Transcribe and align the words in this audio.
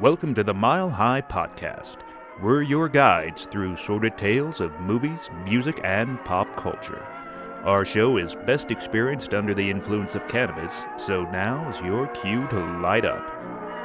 Welcome 0.00 0.34
to 0.34 0.42
the 0.42 0.52
Mile 0.52 0.90
High 0.90 1.22
Podcast. 1.22 1.98
We're 2.42 2.62
your 2.62 2.88
guides 2.88 3.46
through 3.46 3.76
sordid 3.76 4.18
tales 4.18 4.60
of 4.60 4.80
movies, 4.80 5.30
music, 5.44 5.80
and 5.84 6.18
pop 6.24 6.56
culture. 6.56 7.06
Our 7.62 7.84
show 7.84 8.16
is 8.16 8.34
best 8.44 8.72
experienced 8.72 9.34
under 9.34 9.54
the 9.54 9.70
influence 9.70 10.16
of 10.16 10.26
cannabis, 10.26 10.82
so 10.96 11.22
now 11.30 11.70
is 11.70 11.80
your 11.80 12.08
cue 12.08 12.48
to 12.48 12.80
light 12.80 13.04
up. 13.04 13.24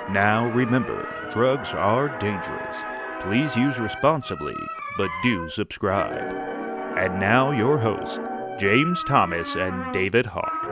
Now 0.09 0.50
remember, 0.50 1.07
drugs 1.32 1.75
are 1.75 2.18
dangerous. 2.18 2.78
Please 3.21 3.55
use 3.55 3.78
responsibly, 3.78 4.55
but 4.97 5.11
do 5.21 5.47
subscribe. 5.47 6.33
And 6.97 7.19
now 7.19 7.51
your 7.51 7.78
hosts, 7.78 8.19
James 8.60 9.04
Thomas 9.04 9.55
and 9.55 9.93
David 9.93 10.25
Hawk. 10.25 10.68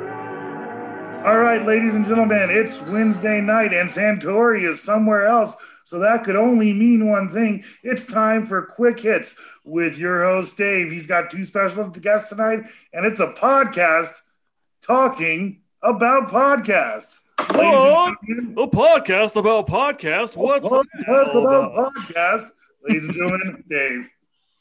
All 1.26 1.40
right, 1.40 1.66
ladies 1.66 1.96
and 1.96 2.06
gentlemen, 2.06 2.50
it's 2.50 2.82
Wednesday 2.84 3.42
night 3.42 3.74
and 3.74 3.90
Santori 3.90 4.64
is 4.64 4.82
somewhere 4.82 5.26
else. 5.26 5.56
So 5.84 6.00
that 6.00 6.24
could 6.24 6.36
only 6.38 6.72
mean 6.74 7.10
one 7.10 7.28
thing. 7.28 7.64
It's 7.84 8.06
time 8.06 8.46
for 8.46 8.62
quick 8.62 9.00
hits 9.00 9.36
with 9.66 9.98
your 9.98 10.24
host, 10.24 10.56
Dave. 10.58 10.90
He's 10.92 11.08
got 11.08 11.30
two 11.30 11.44
special 11.44 11.90
guests 11.90 12.30
tonight, 12.30 12.70
and 12.94 13.06
it's 13.06 13.20
a 13.20 13.34
podcast 13.34 14.22
talking 14.82 15.62
about 15.82 16.30
podcasts. 16.30 17.20
Oh, 17.40 18.14
a 18.58 18.68
podcast 18.68 19.36
about 19.36 19.68
podcasts. 19.68 20.36
What's 20.38 20.66
a 20.68 20.70
podcast 20.70 21.36
about 21.36 21.74
podcasts? 21.74 22.52
Ladies 22.88 23.06
and 23.06 23.14
gentlemen, 23.14 23.64
Dave. 23.70 24.10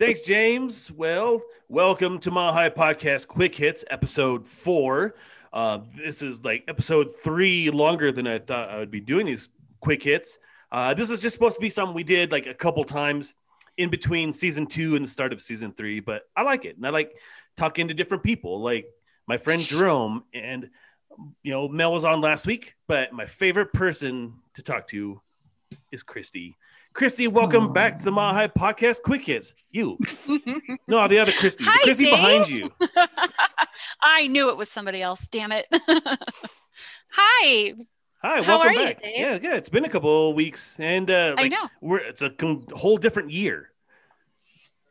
Thanks, 0.00 0.22
James. 0.22 0.90
Well, 0.90 1.42
welcome 1.68 2.18
to 2.20 2.30
Mile 2.30 2.52
High 2.52 2.70
Podcast 2.70 3.28
Quick 3.28 3.54
Hits, 3.54 3.84
episode 3.90 4.46
four. 4.46 5.14
Uh, 5.56 5.80
this 5.96 6.20
is 6.20 6.44
like 6.44 6.62
episode 6.68 7.16
three 7.16 7.70
longer 7.70 8.12
than 8.12 8.26
I 8.26 8.38
thought 8.38 8.68
I 8.68 8.76
would 8.76 8.90
be 8.90 9.00
doing 9.00 9.24
these 9.24 9.48
quick 9.80 10.02
hits. 10.02 10.36
Uh, 10.70 10.92
this 10.92 11.10
is 11.10 11.18
just 11.18 11.32
supposed 11.32 11.54
to 11.54 11.62
be 11.62 11.70
something 11.70 11.94
we 11.94 12.04
did 12.04 12.30
like 12.30 12.46
a 12.46 12.52
couple 12.52 12.84
times 12.84 13.34
in 13.78 13.88
between 13.88 14.34
season 14.34 14.66
two 14.66 14.96
and 14.96 15.06
the 15.06 15.10
start 15.10 15.32
of 15.32 15.40
season 15.40 15.72
three, 15.72 16.00
but 16.00 16.24
I 16.36 16.42
like 16.42 16.66
it. 16.66 16.76
And 16.76 16.86
I 16.86 16.90
like 16.90 17.16
talking 17.56 17.88
to 17.88 17.94
different 17.94 18.22
people, 18.22 18.60
like 18.60 18.84
my 19.26 19.38
friend 19.38 19.62
Jerome. 19.62 20.24
And, 20.34 20.68
you 21.42 21.52
know, 21.52 21.68
Mel 21.68 21.90
was 21.90 22.04
on 22.04 22.20
last 22.20 22.46
week, 22.46 22.74
but 22.86 23.14
my 23.14 23.24
favorite 23.24 23.72
person 23.72 24.34
to 24.56 24.62
talk 24.62 24.86
to 24.88 25.22
is 25.90 26.02
Christy. 26.02 26.54
Christy, 26.92 27.28
welcome 27.28 27.68
Aww. 27.68 27.74
back 27.74 27.98
to 28.00 28.04
the 28.04 28.12
Mile 28.12 28.34
High 28.34 28.48
Podcast 28.48 29.00
Quick 29.00 29.24
Hits. 29.24 29.54
You. 29.70 29.98
no, 30.86 31.08
the 31.08 31.18
other 31.18 31.32
Christy. 31.32 31.64
Hi, 31.64 31.78
the 31.80 31.84
Christy 31.84 32.04
Dave. 32.04 32.12
behind 32.12 32.48
you. 32.50 32.70
I 34.02 34.26
knew 34.28 34.50
it 34.50 34.56
was 34.56 34.70
somebody 34.70 35.02
else. 35.02 35.26
Damn 35.30 35.52
it. 35.52 35.66
Hi. 37.12 37.72
Hi, 38.22 38.42
How 38.42 38.58
welcome 38.58 38.74
back. 38.74 39.00
You, 39.04 39.10
yeah, 39.14 39.38
yeah. 39.40 39.54
It's 39.54 39.68
been 39.68 39.84
a 39.84 39.88
couple 39.88 40.32
weeks, 40.34 40.76
and 40.78 41.10
uh, 41.10 41.34
like, 41.36 41.46
I 41.46 41.48
know 41.48 41.68
we're 41.80 41.98
it's 41.98 42.22
a 42.22 42.32
whole 42.74 42.96
different 42.96 43.30
year. 43.30 43.70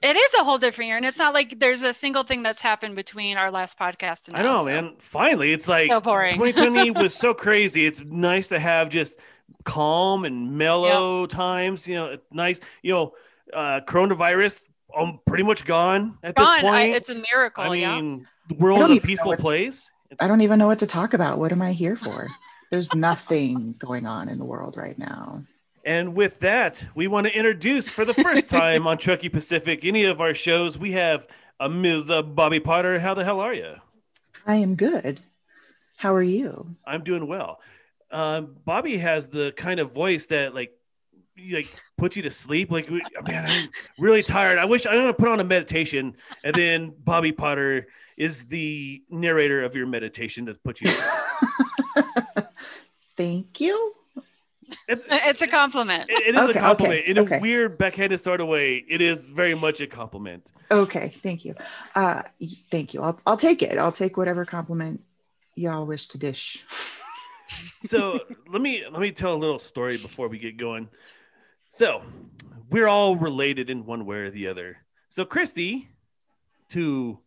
It 0.02 0.16
is 0.16 0.34
a 0.36 0.44
whole 0.44 0.58
different 0.58 0.88
year, 0.90 0.98
and 0.98 1.06
it's 1.06 1.18
not 1.18 1.34
like 1.34 1.60
there's 1.60 1.82
a 1.82 1.94
single 1.94 2.24
thing 2.24 2.44
that's 2.44 2.62
happened 2.62 2.96
between 2.96 3.38
our 3.38 3.50
last 3.50 3.80
podcast 3.80 4.28
and 4.28 4.38
I 4.38 4.44
know, 4.44 4.58
so. 4.58 4.66
man. 4.66 4.94
Finally, 5.00 5.52
it's 5.52 5.68
like 5.68 5.90
so 5.90 6.00
boring. 6.00 6.36
2020 6.36 6.92
was 7.02 7.16
so 7.16 7.34
crazy. 7.34 7.86
It's 7.86 8.02
nice 8.02 8.48
to 8.50 8.60
have 8.60 8.90
just 8.90 9.20
calm 9.64 10.26
and 10.26 10.58
mellow 10.58 11.22
yep. 11.22 11.30
times. 11.32 11.88
You 11.88 11.96
know, 11.96 12.18
nice. 12.32 12.60
You 12.84 12.94
know, 12.94 13.14
uh, 13.54 13.82
coronavirus 13.88 14.66
um, 14.96 15.20
pretty 15.26 15.44
much 15.44 15.66
gone 15.66 16.18
at 16.24 16.36
gone. 16.36 16.46
this 16.46 16.62
point. 16.62 16.76
I, 16.76 16.84
it's 16.96 17.10
a 17.10 17.22
miracle. 17.34 17.64
I 17.64 17.70
mean, 17.70 18.20
yeah. 18.20 18.26
the 18.50 18.56
world 18.56 18.90
is 18.92 18.98
a 18.98 19.02
peaceful 19.02 19.30
what, 19.30 19.40
place. 19.40 19.90
It's, 20.10 20.22
I 20.22 20.28
don't 20.28 20.42
even 20.42 20.60
know 20.60 20.68
what 20.68 20.80
to 20.80 20.88
talk 20.88 21.14
about. 21.14 21.38
What 21.40 21.52
am 21.52 21.62
I 21.62 21.74
here 21.74 21.96
for? 21.96 22.28
There's 22.72 22.94
nothing 22.94 23.76
going 23.80 24.06
on 24.06 24.30
in 24.30 24.38
the 24.38 24.46
world 24.46 24.76
right 24.78 24.98
now. 24.98 25.44
And 25.86 26.16
with 26.16 26.40
that, 26.40 26.84
we 26.96 27.08
want 27.08 27.28
to 27.28 27.38
introduce 27.38 27.90
for 27.90 28.06
the 28.06 28.14
first 28.14 28.48
time 28.50 28.88
on 28.88 28.98
Truckee 28.98 29.30
Pacific, 29.30 29.86
any 29.86 30.06
of 30.06 30.20
our 30.20 30.34
shows, 30.34 30.78
we 30.78 30.94
have 30.94 31.28
a 31.60 31.70
Ms. 31.70 32.10
Uh, 32.10 32.22
Bobby 32.24 32.60
Potter. 32.60 33.00
How 33.00 33.14
the 33.14 33.24
hell 33.24 33.40
are 33.40 33.54
you? 33.54 33.76
I 34.48 34.56
am 34.56 34.76
good. 34.76 35.22
How 35.98 36.14
are 36.14 36.24
you? 36.24 36.76
I'm 36.86 37.04
doing 37.04 37.28
well. 37.28 37.62
Um, 38.12 38.56
Bobby 38.66 38.98
has 38.98 39.28
the 39.28 39.54
kind 39.56 39.80
of 39.80 39.92
voice 39.92 40.26
that 40.28 40.54
like 40.54 40.78
like 41.52 41.68
puts 41.98 42.16
you 42.16 42.24
to 42.24 42.32
sleep. 42.32 42.72
Like, 42.72 42.90
man, 42.90 43.46
I'm 43.50 43.70
really 44.00 44.24
tired. 44.24 44.58
I 44.58 44.66
wish 44.66 44.86
I'm 44.86 44.96
gonna 44.96 45.14
put 45.14 45.28
on 45.28 45.40
a 45.40 45.44
meditation, 45.44 46.16
and 46.44 46.56
then 46.56 46.94
Bobby 47.04 47.32
Potter 47.32 47.88
is 48.18 48.46
the 48.46 49.04
narrator 49.10 49.64
of 49.64 49.76
your 49.76 49.88
meditation 49.88 50.46
that 50.46 50.64
puts 50.64 50.82
you. 50.82 50.92
Thank 53.18 53.60
you. 53.60 53.94
It's, 54.88 55.04
it's 55.10 55.42
a 55.42 55.48
compliment. 55.48 56.10
it, 56.10 56.28
it 56.28 56.36
is 56.36 56.50
okay, 56.50 56.60
a 56.60 56.62
compliment 56.62 57.02
okay, 57.02 57.12
in 57.12 57.20
okay. 57.20 57.38
a 57.38 57.40
weird 57.40 57.78
backhanded 57.78 58.20
sort 58.20 58.42
of 58.42 58.48
way. 58.48 58.84
It 58.90 59.02
is 59.02 59.30
very 59.30 59.54
much 59.54 59.80
a 59.80 59.88
compliment. 59.88 60.52
Okay, 60.72 61.16
thank 61.22 61.46
you. 61.46 61.56
Uh, 61.94 62.24
thank 62.72 62.94
you. 62.94 63.02
I'll 63.02 63.20
I'll 63.26 63.38
take 63.38 63.62
it. 63.62 63.78
I'll 63.78 63.92
take 63.92 64.18
whatever 64.18 64.44
compliment 64.44 65.02
y'all 65.56 65.86
wish 65.86 66.08
to 66.08 66.18
dish. 66.18 66.66
so 67.82 68.20
let 68.52 68.62
me 68.62 68.84
let 68.92 69.02
me 69.02 69.12
tell 69.12 69.34
a 69.34 69.38
little 69.38 69.60
story 69.60 69.98
before 69.98 70.28
we 70.28 70.40
get 70.40 70.58
going. 70.58 70.90
So 71.70 72.04
we're 72.70 72.88
all 72.88 73.16
related 73.16 73.70
in 73.70 73.86
one 73.86 74.06
way 74.06 74.18
or 74.18 74.32
the 74.32 74.48
other. 74.48 74.78
So 75.10 75.26
Christy, 75.26 75.90
to 76.70 77.20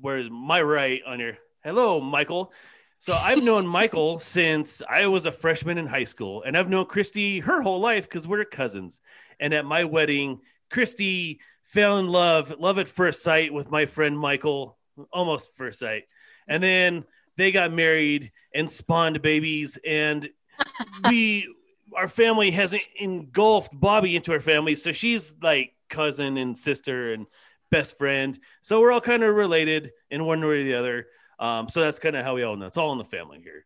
where's 0.00 0.28
my 0.30 0.62
right 0.62 1.00
on 1.06 1.20
your 1.20 1.38
hello, 1.64 2.00
Michael. 2.00 2.52
So 2.98 3.14
I've 3.14 3.42
known 3.42 3.66
Michael 3.66 4.18
since 4.18 4.82
I 4.88 5.06
was 5.06 5.26
a 5.26 5.32
freshman 5.32 5.78
in 5.78 5.86
high 5.86 6.04
school, 6.04 6.42
and 6.42 6.56
I've 6.56 6.68
known 6.68 6.86
Christy 6.86 7.40
her 7.40 7.62
whole 7.62 7.80
life 7.80 8.08
because 8.08 8.26
we're 8.28 8.44
cousins. 8.44 9.00
And 9.40 9.52
at 9.52 9.64
my 9.64 9.84
wedding, 9.84 10.40
Christy 10.70 11.40
fell 11.62 11.98
in 11.98 12.08
love, 12.08 12.52
love 12.58 12.78
at 12.78 12.88
first 12.88 13.22
sight 13.22 13.52
with 13.52 13.70
my 13.70 13.86
friend 13.86 14.18
Michael, 14.18 14.78
almost 15.12 15.56
first 15.56 15.80
sight. 15.80 16.04
And 16.48 16.62
then 16.62 17.04
they 17.36 17.52
got 17.52 17.72
married 17.72 18.32
and 18.54 18.70
spawned 18.70 19.20
babies, 19.22 19.78
and 19.86 20.28
we 21.08 21.48
our 21.94 22.08
family 22.08 22.50
hasn't 22.50 22.82
engulfed 22.98 23.70
Bobby 23.78 24.16
into 24.16 24.32
our 24.32 24.40
family, 24.40 24.74
so 24.74 24.92
she's 24.92 25.32
like 25.42 25.72
cousin 25.88 26.36
and 26.36 26.56
sister 26.56 27.12
and 27.12 27.26
best 27.70 27.98
friend. 27.98 28.38
So 28.60 28.80
we're 28.80 28.92
all 28.92 29.00
kind 29.00 29.22
of 29.22 29.34
related 29.34 29.92
in 30.10 30.24
one 30.24 30.40
way 30.40 30.60
or 30.60 30.64
the 30.64 30.74
other. 30.74 31.06
Um, 31.38 31.68
so 31.68 31.82
that's 31.82 31.98
kind 31.98 32.16
of 32.16 32.24
how 32.24 32.34
we 32.34 32.42
all 32.42 32.56
know. 32.56 32.66
It's 32.66 32.76
all 32.76 32.92
in 32.92 32.98
the 32.98 33.04
family 33.04 33.40
here. 33.42 33.64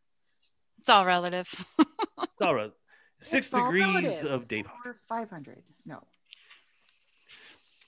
It's 0.79 0.89
all 0.89 1.05
relative. 1.05 1.49
it's 1.79 2.41
all 2.41 2.55
right. 2.55 2.73
Six 3.21 3.49
it's 3.49 3.57
degrees 3.57 4.25
of 4.25 4.49
Dave. 4.49 4.67
Five 5.09 5.31
hundred. 5.31 5.63
No. 5.85 6.03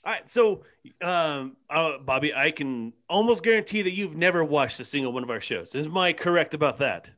All 0.05 0.13
right, 0.13 0.29
so 0.29 0.65
um, 1.01 1.57
uh, 1.71 1.99
Bobby, 1.99 2.35
I 2.35 2.51
can 2.51 2.93
almost 3.09 3.45
guarantee 3.45 3.83
that 3.83 3.93
you've 3.93 4.17
never 4.17 4.43
watched 4.43 4.81
a 4.81 4.85
single 4.85 5.13
one 5.13 5.23
of 5.23 5.31
our 5.31 5.41
shows. 5.41 5.77
Is 5.77 5.87
my 5.87 6.13
correct 6.13 6.55
about 6.55 6.79
that? 6.79 7.09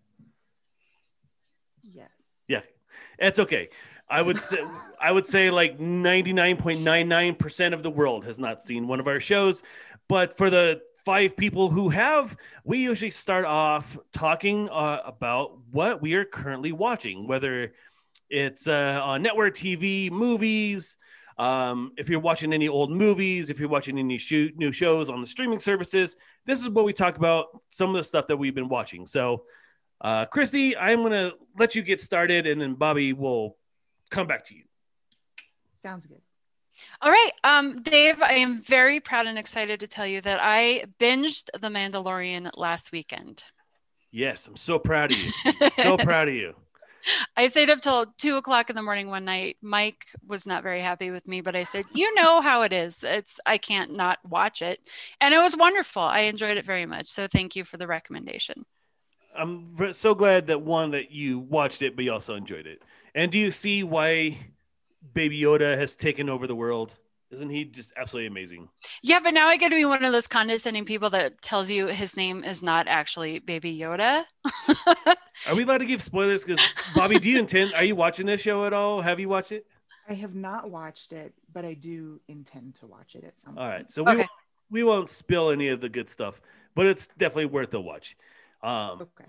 Yes. 1.83 2.11
Yeah, 2.47 2.61
it's 3.19 3.39
okay. 3.39 3.69
I 4.09 4.21
would 4.23 4.41
say 4.41 4.65
I 5.01 5.11
would 5.11 5.27
say 5.27 5.51
like 5.51 5.79
99.99% 5.79 7.73
of 7.73 7.83
the 7.83 7.91
world 7.91 8.25
has 8.25 8.39
not 8.39 8.63
seen 8.63 8.87
one 8.87 9.01
of 9.01 9.09
our 9.09 9.21
shows, 9.21 9.63
but 10.09 10.37
for 10.37 10.51
the 10.51 10.81
five 11.05 11.37
people 11.37 11.71
who 11.71 11.89
have, 11.91 12.37
we 12.65 12.79
usually 12.79 13.11
start 13.11 13.45
off 13.45 13.99
talking 14.13 14.69
uh, 14.71 15.01
about 15.05 15.59
what 15.71 16.01
we 16.01 16.15
are 16.15 16.25
currently 16.25 16.73
watching, 16.73 17.27
whether 17.27 17.75
it's 18.31 18.67
uh, 18.67 19.01
on 19.03 19.23
network 19.23 19.55
TV, 19.55 20.11
movies, 20.11 20.97
um, 21.39 21.93
if 21.97 22.09
you're 22.09 22.21
watching 22.21 22.53
any 22.53 22.69
old 22.69 22.91
movies, 22.91 23.51
if 23.51 23.59
you're 23.59 23.69
watching 23.69 23.99
any 23.99 24.19
shoot, 24.19 24.57
new 24.57 24.71
shows 24.71 25.11
on 25.11 25.21
the 25.21 25.27
streaming 25.27 25.59
services, 25.59 26.17
this 26.47 26.61
is 26.61 26.69
what 26.69 26.85
we 26.85 26.93
talk 26.93 27.17
about. 27.17 27.47
Some 27.71 27.91
of 27.91 27.97
the 27.97 28.05
stuff 28.05 28.29
that 28.29 28.37
we've 28.37 28.55
been 28.55 28.69
watching. 28.69 29.07
So 29.07 29.45
uh, 30.05 30.27
Christy, 30.27 30.77
I'm 30.77 31.01
going 31.01 31.13
to 31.13 31.33
let 31.59 31.75
you 31.75 31.83
get 31.83 32.01
started 32.01 32.47
and 32.47 32.61
then 32.61 32.75
Bobby 32.75 33.15
will 33.15 33.57
come 34.11 34.27
back 34.27 34.45
to 34.47 34.55
you. 34.55 34.65
Sounds 35.83 36.05
good. 36.05 36.21
All 37.01 37.11
right. 37.11 37.31
Um, 37.43 37.83
Dave, 37.83 38.21
I 38.21 38.35
am 38.35 38.63
very 38.63 39.01
proud 39.01 39.27
and 39.27 39.39
excited 39.39 39.81
to 39.81 39.87
tell 39.87 40.07
you 40.07 40.21
that 40.21 40.41
I 40.43 40.85
binged 41.01 41.45
The 41.55 41.69
Mandalorian 41.69 42.51
last 42.55 42.93
weekend. 42.93 43.43
Yes, 44.11 44.47
I'm 44.47 44.57
so 44.57 44.79
proud 44.79 45.11
of 45.11 45.19
you. 45.19 45.33
so 45.73 45.97
proud 45.97 46.29
of 46.29 46.35
you. 46.35 46.55
I 47.37 47.49
stayed 47.49 47.71
up 47.71 47.81
till 47.81 48.07
two 48.19 48.37
o'clock 48.37 48.71
in 48.71 48.77
the 48.77 48.83
morning 48.83 49.09
one 49.09 49.25
night. 49.25 49.57
Mike 49.61 50.07
was 50.27 50.47
not 50.47 50.63
very 50.63 50.81
happy 50.81 51.11
with 51.11 51.27
me, 51.27 51.41
but 51.41 51.57
I 51.57 51.65
said, 51.65 51.85
"You 51.93 52.15
know 52.15 52.41
how 52.41 52.63
it 52.63 52.73
is. 52.73 53.03
It's 53.03 53.39
I 53.45 53.59
can't 53.59 53.95
not 53.95 54.21
watch 54.25 54.63
it," 54.63 54.81
and 55.21 55.35
it 55.35 55.39
was 55.39 55.57
wonderful. 55.57 56.03
I 56.03 56.21
enjoyed 56.21 56.57
it 56.57 56.65
very 56.65 56.87
much. 56.87 57.09
So 57.09 57.27
thank 57.27 57.57
you 57.57 57.65
for 57.65 57.77
the 57.77 57.87
recommendation. 57.87 58.65
I'm 59.37 59.93
so 59.93 60.15
glad 60.15 60.47
that 60.47 60.63
one 60.63 60.93
that 60.93 61.11
you 61.11 61.39
watched 61.39 61.83
it, 61.83 61.97
but 61.97 62.05
you 62.05 62.13
also 62.13 62.35
enjoyed 62.35 62.67
it. 62.67 62.83
And 63.15 63.31
do 63.33 63.39
you 63.39 63.51
see 63.51 63.83
why 63.83 64.39
Baby 65.15 65.41
Yoda 65.41 65.77
has 65.79 65.97
taken 65.97 66.29
over 66.29 66.47
the 66.47 66.55
world? 66.55 66.95
Isn't 67.31 67.51
he 67.51 67.65
just 67.65 67.93
absolutely 67.97 68.29
amazing? 68.29 68.69
Yeah, 69.03 69.21
but 69.21 69.35
now 69.35 69.49
I 69.49 69.57
get 69.57 69.71
to 69.71 69.75
be 69.77 69.85
one 69.85 70.05
of 70.05 70.13
those 70.13 70.27
condescending 70.27 70.85
people 70.85 71.11
that 71.11 71.41
tells 71.43 71.71
you 71.71 71.87
his 71.87 72.17
name 72.17 72.45
is 72.45 72.63
not 72.63 72.89
actually 72.89 73.39
Baby 73.39 73.77
Yoda. 73.79 74.25
Are 75.47 75.55
we 75.55 75.63
allowed 75.65 75.79
to 75.79 75.87
give 75.87 76.03
spoilers? 76.03 76.45
Because 76.45 76.67
Bobby, 76.87 77.19
do 77.19 77.29
you 77.29 77.39
intend? 77.39 77.75
Are 77.75 77.85
you 77.85 77.97
watching 77.97 78.27
this 78.27 78.41
show 78.41 78.65
at 78.67 78.73
all? 78.73 79.01
Have 79.03 79.21
you 79.21 79.29
watched 79.29 79.53
it? 79.53 79.67
I 80.09 80.15
have 80.15 80.35
not 80.35 80.71
watched 80.71 81.13
it, 81.13 81.35
but 81.53 81.65
I 81.65 81.75
do 81.75 82.21
intend 82.29 82.75
to 82.77 82.87
watch 82.87 83.15
it 83.17 83.25
at 83.25 83.39
some 83.39 83.57
All 83.57 83.67
point. 83.67 83.69
right, 83.69 83.91
so 83.91 84.03
we 84.03 84.17
Okay. 84.17 84.27
won't, 84.27 84.31
we 84.71 84.83
won't 84.85 85.09
spill 85.09 85.51
any 85.51 85.69
of 85.69 85.81
the 85.81 85.89
good 85.89 86.09
stuff, 86.09 86.41
but 86.75 86.87
it's 86.87 87.07
definitely 87.07 87.47
worth 87.47 87.73
a 87.75 87.81
watch. 87.81 88.17
Um, 88.65 89.03
Okay. 89.03 89.25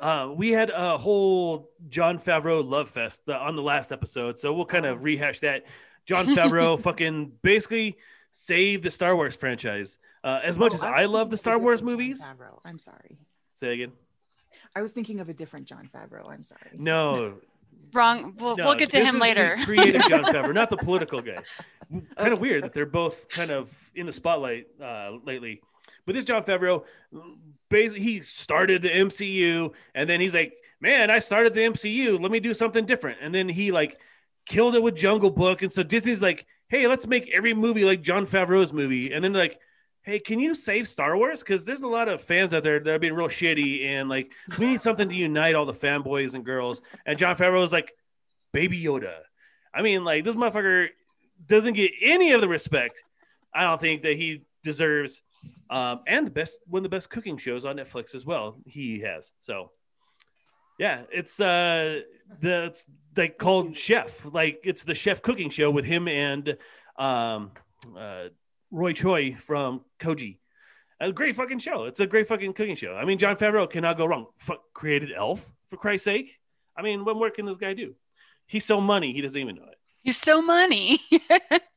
uh, 0.00 0.32
we 0.34 0.50
had 0.50 0.70
a 0.70 0.98
whole 0.98 1.70
Jon 1.88 2.18
Favreau 2.18 2.68
love 2.68 2.88
fest 2.88 3.22
uh, 3.28 3.34
on 3.38 3.56
the 3.56 3.62
last 3.62 3.92
episode, 3.92 4.38
so 4.38 4.52
we'll 4.52 4.64
kind 4.66 4.84
of 4.86 5.04
rehash 5.04 5.40
that. 5.40 5.64
John 6.06 6.26
Favreau 6.36 6.78
fucking 6.78 7.32
basically 7.42 7.96
saved 8.32 8.82
the 8.82 8.90
Star 8.90 9.14
Wars 9.14 9.36
franchise. 9.36 9.98
Uh, 10.24 10.40
as 10.42 10.58
much 10.58 10.72
Oh, 10.72 10.76
as 10.76 10.82
was 10.82 10.92
I 10.92 11.04
love 11.04 11.30
the 11.30 11.36
Star 11.36 11.58
Wars 11.58 11.80
different 11.80 11.98
Jon 11.98 12.06
movies, 12.08 12.22
Favreau. 12.24 12.58
I'm 12.64 12.78
sorry. 12.78 13.18
say 13.54 13.74
again. 13.74 13.92
I 14.74 14.80
was 14.82 14.92
thinking 14.92 15.20
of 15.20 15.28
a 15.28 15.34
different 15.34 15.66
Jon 15.66 15.88
Favreau. 15.94 16.28
I'm 16.30 16.42
sorry. 16.42 16.70
No, 16.74 17.34
Wrong. 17.94 18.34
We'll, 18.38 18.56
no, 18.56 18.66
we'll 18.66 18.74
get 18.74 18.90
to 18.90 18.98
this 18.98 19.08
him 19.08 19.16
is 19.16 19.20
later. 19.20 19.56
The 19.58 19.64
creative 19.66 20.02
John 20.08 20.24
Favreau, 20.32 20.54
not 20.54 20.70
the 20.70 20.76
political 20.78 21.20
guy. 21.20 21.42
Kind 22.16 22.32
of 22.32 22.40
weird 22.40 22.64
that 22.64 22.72
they're 22.72 22.86
both 22.86 23.28
kind 23.28 23.50
of 23.50 23.90
in 23.94 24.06
the 24.06 24.12
spotlight 24.12 24.66
uh, 24.82 25.12
lately. 25.24 25.60
But 26.06 26.14
this 26.14 26.24
Jon 26.24 26.42
Favreau, 26.42 26.84
basically, 27.68 28.02
he 28.02 28.20
started 28.20 28.82
the 28.82 28.90
MCU, 28.90 29.72
and 29.94 30.08
then 30.08 30.20
he's 30.20 30.34
like, 30.34 30.54
"Man, 30.80 31.10
I 31.10 31.18
started 31.18 31.54
the 31.54 31.60
MCU. 31.60 32.20
Let 32.20 32.32
me 32.32 32.40
do 32.40 32.54
something 32.54 32.86
different." 32.86 33.18
And 33.20 33.34
then 33.34 33.48
he 33.48 33.72
like 33.72 33.98
killed 34.46 34.74
it 34.74 34.82
with 34.82 34.96
Jungle 34.96 35.30
Book, 35.30 35.62
and 35.62 35.72
so 35.72 35.82
Disney's 35.82 36.22
like, 36.22 36.46
"Hey, 36.68 36.86
let's 36.88 37.06
make 37.06 37.30
every 37.30 37.54
movie 37.54 37.84
like 37.84 38.02
Jon 38.02 38.26
Favreau's 38.26 38.72
movie." 38.72 39.12
And 39.12 39.22
then 39.22 39.32
like, 39.32 39.58
"Hey, 40.02 40.18
can 40.18 40.40
you 40.40 40.54
save 40.54 40.88
Star 40.88 41.16
Wars? 41.16 41.40
Because 41.40 41.64
there's 41.64 41.82
a 41.82 41.86
lot 41.86 42.08
of 42.08 42.20
fans 42.20 42.52
out 42.52 42.64
there 42.64 42.80
that 42.80 42.94
are 42.94 42.98
being 42.98 43.14
real 43.14 43.28
shitty, 43.28 43.86
and 43.86 44.08
like 44.08 44.32
we 44.58 44.66
need 44.66 44.80
something 44.80 45.08
to 45.08 45.14
unite 45.14 45.54
all 45.54 45.66
the 45.66 45.72
fanboys 45.72 46.34
and 46.34 46.44
girls." 46.44 46.82
And 47.06 47.18
Jon 47.18 47.36
Favreau 47.36 47.64
is 47.64 47.72
like, 47.72 47.92
"Baby 48.52 48.82
Yoda." 48.82 49.20
I 49.72 49.82
mean, 49.82 50.04
like 50.04 50.24
this 50.24 50.34
motherfucker 50.34 50.88
doesn't 51.46 51.74
get 51.74 51.92
any 52.02 52.32
of 52.32 52.40
the 52.40 52.48
respect 52.48 53.02
I 53.54 53.64
don't 53.64 53.80
think 53.80 54.02
that 54.02 54.16
he 54.16 54.42
deserves. 54.62 55.22
Um, 55.70 56.00
and 56.06 56.26
the 56.26 56.30
best 56.30 56.58
one 56.66 56.80
of 56.80 56.84
the 56.84 56.94
best 56.94 57.10
cooking 57.10 57.36
shows 57.36 57.64
on 57.64 57.76
Netflix 57.76 58.14
as 58.14 58.24
well. 58.26 58.56
He 58.66 59.00
has 59.00 59.32
so. 59.40 59.70
Yeah, 60.78 61.02
it's 61.12 61.40
uh 61.40 62.00
the 62.40 62.64
it's 62.64 62.84
like 63.16 63.38
called 63.38 63.76
Chef. 63.76 64.26
Like 64.32 64.60
it's 64.64 64.84
the 64.84 64.94
chef 64.94 65.22
cooking 65.22 65.50
show 65.50 65.70
with 65.70 65.84
him 65.84 66.08
and 66.08 66.56
um 66.98 67.52
uh 67.96 68.28
Roy 68.70 68.92
Choi 68.92 69.34
from 69.34 69.82
Kogi. 69.98 70.38
A 71.00 71.12
great 71.12 71.36
fucking 71.36 71.58
show. 71.58 71.84
It's 71.84 72.00
a 72.00 72.06
great 72.06 72.28
fucking 72.28 72.52
cooking 72.52 72.76
show. 72.76 72.94
I 72.94 73.04
mean, 73.04 73.18
Jon 73.18 73.36
Favreau 73.36 73.68
cannot 73.68 73.96
go 73.96 74.06
wrong. 74.06 74.26
Fuck, 74.38 74.60
created 74.72 75.10
Elf 75.14 75.52
for 75.68 75.76
Christ's 75.76 76.04
sake. 76.04 76.38
I 76.76 76.82
mean, 76.82 77.04
what 77.04 77.16
more 77.16 77.30
can 77.30 77.44
this 77.44 77.58
guy 77.58 77.74
do? 77.74 77.94
He's 78.46 78.64
so 78.64 78.80
money, 78.80 79.12
he 79.12 79.20
doesn't 79.20 79.40
even 79.40 79.56
know 79.56 79.64
it. 79.64 79.78
He's 80.02 80.18
so 80.18 80.42
money. 80.42 81.00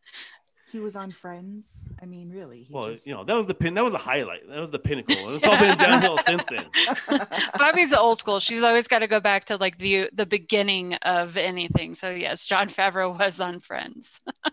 He 0.75 0.81
was 0.81 0.97
on 0.97 1.09
Friends. 1.09 1.85
I 2.01 2.05
mean, 2.05 2.29
really. 2.29 2.63
He 2.63 2.73
Well, 2.73 2.89
just- 2.89 3.07
you 3.07 3.13
know, 3.13 3.23
that 3.23 3.33
was 3.33 3.47
the 3.47 3.53
pin. 3.53 3.75
That 3.75 3.83
was 3.85 3.93
a 3.93 3.97
highlight. 3.97 4.45
That 4.49 4.59
was 4.59 4.71
the 4.71 4.77
pinnacle. 4.79 5.15
It's 5.35 5.47
all 5.47 5.57
been 5.59 5.77
downhill 5.77 6.17
since 6.17 6.43
then. 6.49 6.65
Bobby's 7.57 7.91
the 7.91 7.97
old 7.99 8.19
school. 8.19 8.41
She's 8.41 8.61
always 8.61 8.85
got 8.89 8.99
to 8.99 9.07
go 9.07 9.21
back 9.21 9.45
to 9.45 9.55
like 9.55 9.77
the 9.77 10.09
the 10.11 10.25
beginning 10.25 10.95
of 10.95 11.37
anything. 11.37 11.95
So 11.95 12.09
yes, 12.09 12.45
Jon 12.45 12.67
Favreau 12.67 13.17
was 13.17 13.39
on 13.39 13.61
Friends. 13.61 14.09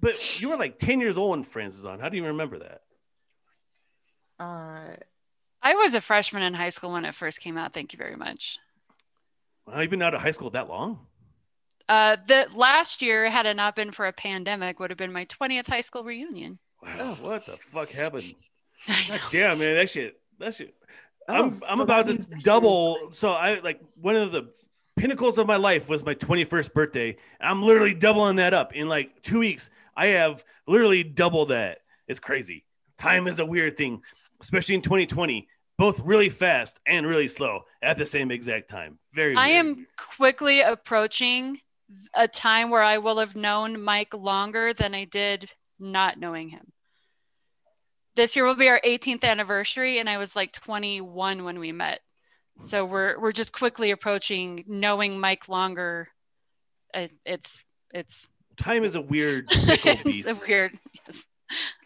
But 0.00 0.40
you 0.40 0.48
were 0.48 0.56
like 0.56 0.78
ten 0.78 1.00
years 1.00 1.18
old 1.18 1.30
when 1.30 1.42
Friends 1.44 1.76
is 1.78 1.84
on. 1.84 1.98
How 2.00 2.08
do 2.08 2.16
you 2.16 2.24
remember 2.26 2.58
that? 2.60 2.82
uh, 4.40 4.94
I 5.62 5.74
was 5.74 5.94
a 5.94 6.00
freshman 6.00 6.42
in 6.44 6.54
high 6.54 6.68
school 6.70 6.92
when 6.92 7.04
it 7.04 7.14
first 7.16 7.40
came 7.40 7.56
out. 7.58 7.74
Thank 7.74 7.92
you 7.92 7.96
very 7.96 8.14
much. 8.16 8.58
Well, 9.66 9.80
you've 9.82 9.90
been 9.90 10.02
out 10.02 10.14
of 10.14 10.22
high 10.22 10.30
school 10.30 10.50
that 10.50 10.68
long. 10.68 11.00
Uh, 11.88 12.16
the 12.26 12.46
last 12.54 13.00
year, 13.00 13.30
had 13.30 13.46
it 13.46 13.56
not 13.56 13.74
been 13.74 13.92
for 13.92 14.06
a 14.06 14.12
pandemic, 14.12 14.78
would 14.78 14.90
have 14.90 14.98
been 14.98 15.12
my 15.12 15.24
20th 15.26 15.66
high 15.66 15.80
school 15.80 16.04
reunion. 16.04 16.58
Wow, 16.82 17.16
what 17.20 17.46
the 17.46 17.56
fuck 17.56 17.90
happened? 17.90 18.34
God 19.08 19.20
damn, 19.30 19.58
man, 19.58 19.76
that 19.76 19.88
shit. 19.88 20.20
That 20.38 20.54
shit. 20.54 20.74
oh, 21.28 21.34
I'm 21.34 21.62
I'm 21.66 21.78
so 21.78 21.82
about 21.82 22.06
to 22.06 22.12
means 22.12 22.28
next 22.28 22.30
year's 22.30 22.42
double. 22.44 23.08
So 23.10 23.30
I 23.30 23.60
like 23.60 23.80
one 24.00 24.16
of 24.16 24.32
the 24.32 24.50
pinnacles 24.96 25.38
of 25.38 25.46
my 25.46 25.56
life 25.56 25.88
was 25.88 26.04
my 26.04 26.14
21st 26.14 26.72
birthday. 26.74 27.16
I'm 27.40 27.62
literally 27.62 27.94
doubling 27.94 28.36
that 28.36 28.54
up 28.54 28.74
in 28.74 28.86
like 28.86 29.22
two 29.22 29.40
weeks. 29.40 29.70
I 29.96 30.06
have 30.08 30.44
literally 30.66 31.02
double 31.02 31.46
that. 31.46 31.78
It's 32.06 32.20
crazy. 32.20 32.64
Time 32.98 33.26
is 33.26 33.38
a 33.38 33.46
weird 33.46 33.76
thing, 33.76 34.02
especially 34.40 34.74
in 34.74 34.82
2020. 34.82 35.48
Both 35.76 36.00
really 36.00 36.28
fast 36.28 36.80
and 36.86 37.06
really 37.06 37.28
slow 37.28 37.62
at 37.82 37.96
the 37.96 38.06
same 38.06 38.30
exact 38.30 38.68
time. 38.68 38.98
Very. 39.12 39.36
I 39.36 39.48
weird. 39.48 39.58
am 39.58 39.86
quickly 40.16 40.60
approaching 40.60 41.60
a 42.14 42.28
time 42.28 42.70
where 42.70 42.82
I 42.82 42.98
will 42.98 43.18
have 43.18 43.36
known 43.36 43.82
Mike 43.82 44.14
longer 44.14 44.74
than 44.74 44.94
I 44.94 45.04
did 45.04 45.50
not 45.78 46.18
knowing 46.18 46.48
him. 46.48 46.72
This 48.16 48.34
year 48.34 48.46
will 48.46 48.56
be 48.56 48.68
our 48.68 48.80
18th 48.84 49.22
anniversary, 49.22 49.98
and 49.98 50.08
I 50.08 50.18
was 50.18 50.34
like 50.34 50.52
21 50.52 51.44
when 51.44 51.58
we 51.58 51.72
met. 51.72 52.00
So 52.64 52.84
we're 52.84 53.18
we're 53.20 53.32
just 53.32 53.52
quickly 53.52 53.92
approaching 53.92 54.64
knowing 54.66 55.20
Mike 55.20 55.48
longer. 55.48 56.08
It, 56.92 57.12
it's 57.24 57.64
it's 57.94 58.28
Time 58.56 58.82
is 58.82 58.96
a 58.96 59.00
weird 59.00 59.48
fickle 59.52 59.96
it's 60.04 60.26
a 60.26 60.34
weird. 60.34 60.76
Yes. 61.06 61.16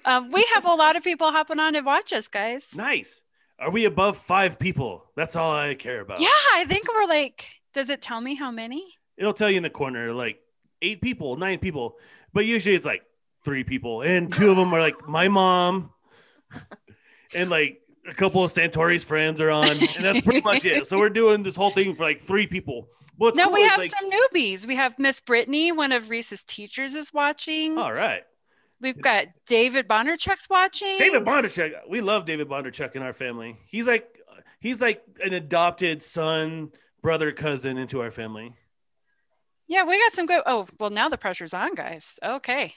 Um, 0.04 0.32
we 0.32 0.42
have 0.54 0.64
a 0.64 0.72
lot 0.72 0.96
of 0.96 1.04
people 1.04 1.30
hopping 1.30 1.60
on 1.60 1.74
to 1.74 1.82
watch 1.82 2.12
us, 2.12 2.26
guys. 2.26 2.68
Nice. 2.74 3.22
Are 3.60 3.70
we 3.70 3.84
above 3.84 4.16
five 4.16 4.58
people? 4.58 5.04
That's 5.14 5.36
all 5.36 5.52
I 5.52 5.74
care 5.74 6.00
about. 6.00 6.20
Yeah, 6.20 6.28
I 6.54 6.64
think 6.66 6.88
we're 6.92 7.06
like. 7.06 7.44
Does 7.74 7.88
it 7.88 8.02
tell 8.02 8.20
me 8.20 8.34
how 8.34 8.50
many? 8.50 8.94
It'll 9.22 9.32
tell 9.32 9.48
you 9.48 9.56
in 9.56 9.62
the 9.62 9.70
corner 9.70 10.12
like 10.12 10.40
eight 10.82 11.00
people, 11.00 11.36
nine 11.36 11.60
people, 11.60 11.96
but 12.32 12.44
usually 12.44 12.74
it's 12.74 12.84
like 12.84 13.02
three 13.44 13.62
people, 13.62 14.02
and 14.02 14.32
two 14.32 14.50
of 14.50 14.56
them 14.56 14.74
are 14.74 14.80
like 14.80 15.08
my 15.08 15.28
mom, 15.28 15.90
and 17.34 17.48
like 17.48 17.80
a 18.08 18.12
couple 18.12 18.42
of 18.42 18.50
Santori's 18.50 19.04
friends 19.04 19.40
are 19.40 19.50
on, 19.50 19.70
and 19.70 20.04
that's 20.04 20.20
pretty 20.22 20.40
much 20.40 20.64
it. 20.64 20.86
So 20.88 20.98
we're 20.98 21.08
doing 21.08 21.44
this 21.44 21.54
whole 21.54 21.70
thing 21.70 21.94
for 21.94 22.02
like 22.02 22.20
three 22.20 22.48
people. 22.48 22.88
What's 23.16 23.38
no, 23.38 23.44
cool 23.44 23.54
we 23.54 23.62
have 23.62 23.78
like, 23.78 23.92
some 23.92 24.10
newbies. 24.10 24.66
We 24.66 24.74
have 24.74 24.98
Miss 24.98 25.20
Brittany, 25.20 25.70
one 25.70 25.92
of 25.92 26.10
Reese's 26.10 26.42
teachers, 26.42 26.96
is 26.96 27.12
watching. 27.12 27.78
all 27.78 27.92
right, 27.92 28.24
We've 28.80 29.00
got 29.00 29.26
David 29.46 29.86
Bondarchuk's 29.86 30.50
watching. 30.50 30.98
David 30.98 31.24
Bondarchuk. 31.24 31.72
We 31.88 32.00
love 32.00 32.24
David 32.24 32.48
Bondarchuk 32.48 32.96
in 32.96 33.02
our 33.02 33.12
family. 33.12 33.56
He's 33.68 33.86
like 33.86 34.18
he's 34.58 34.80
like 34.80 35.04
an 35.24 35.34
adopted 35.34 36.02
son, 36.02 36.72
brother, 37.00 37.30
cousin 37.30 37.78
into 37.78 38.00
our 38.00 38.10
family. 38.10 38.54
Yeah, 39.68 39.84
we 39.84 39.98
got 39.98 40.12
some 40.14 40.26
good. 40.26 40.42
Oh, 40.46 40.66
well, 40.78 40.90
now 40.90 41.08
the 41.08 41.16
pressure's 41.18 41.54
on, 41.54 41.74
guys. 41.74 42.18
Okay. 42.22 42.74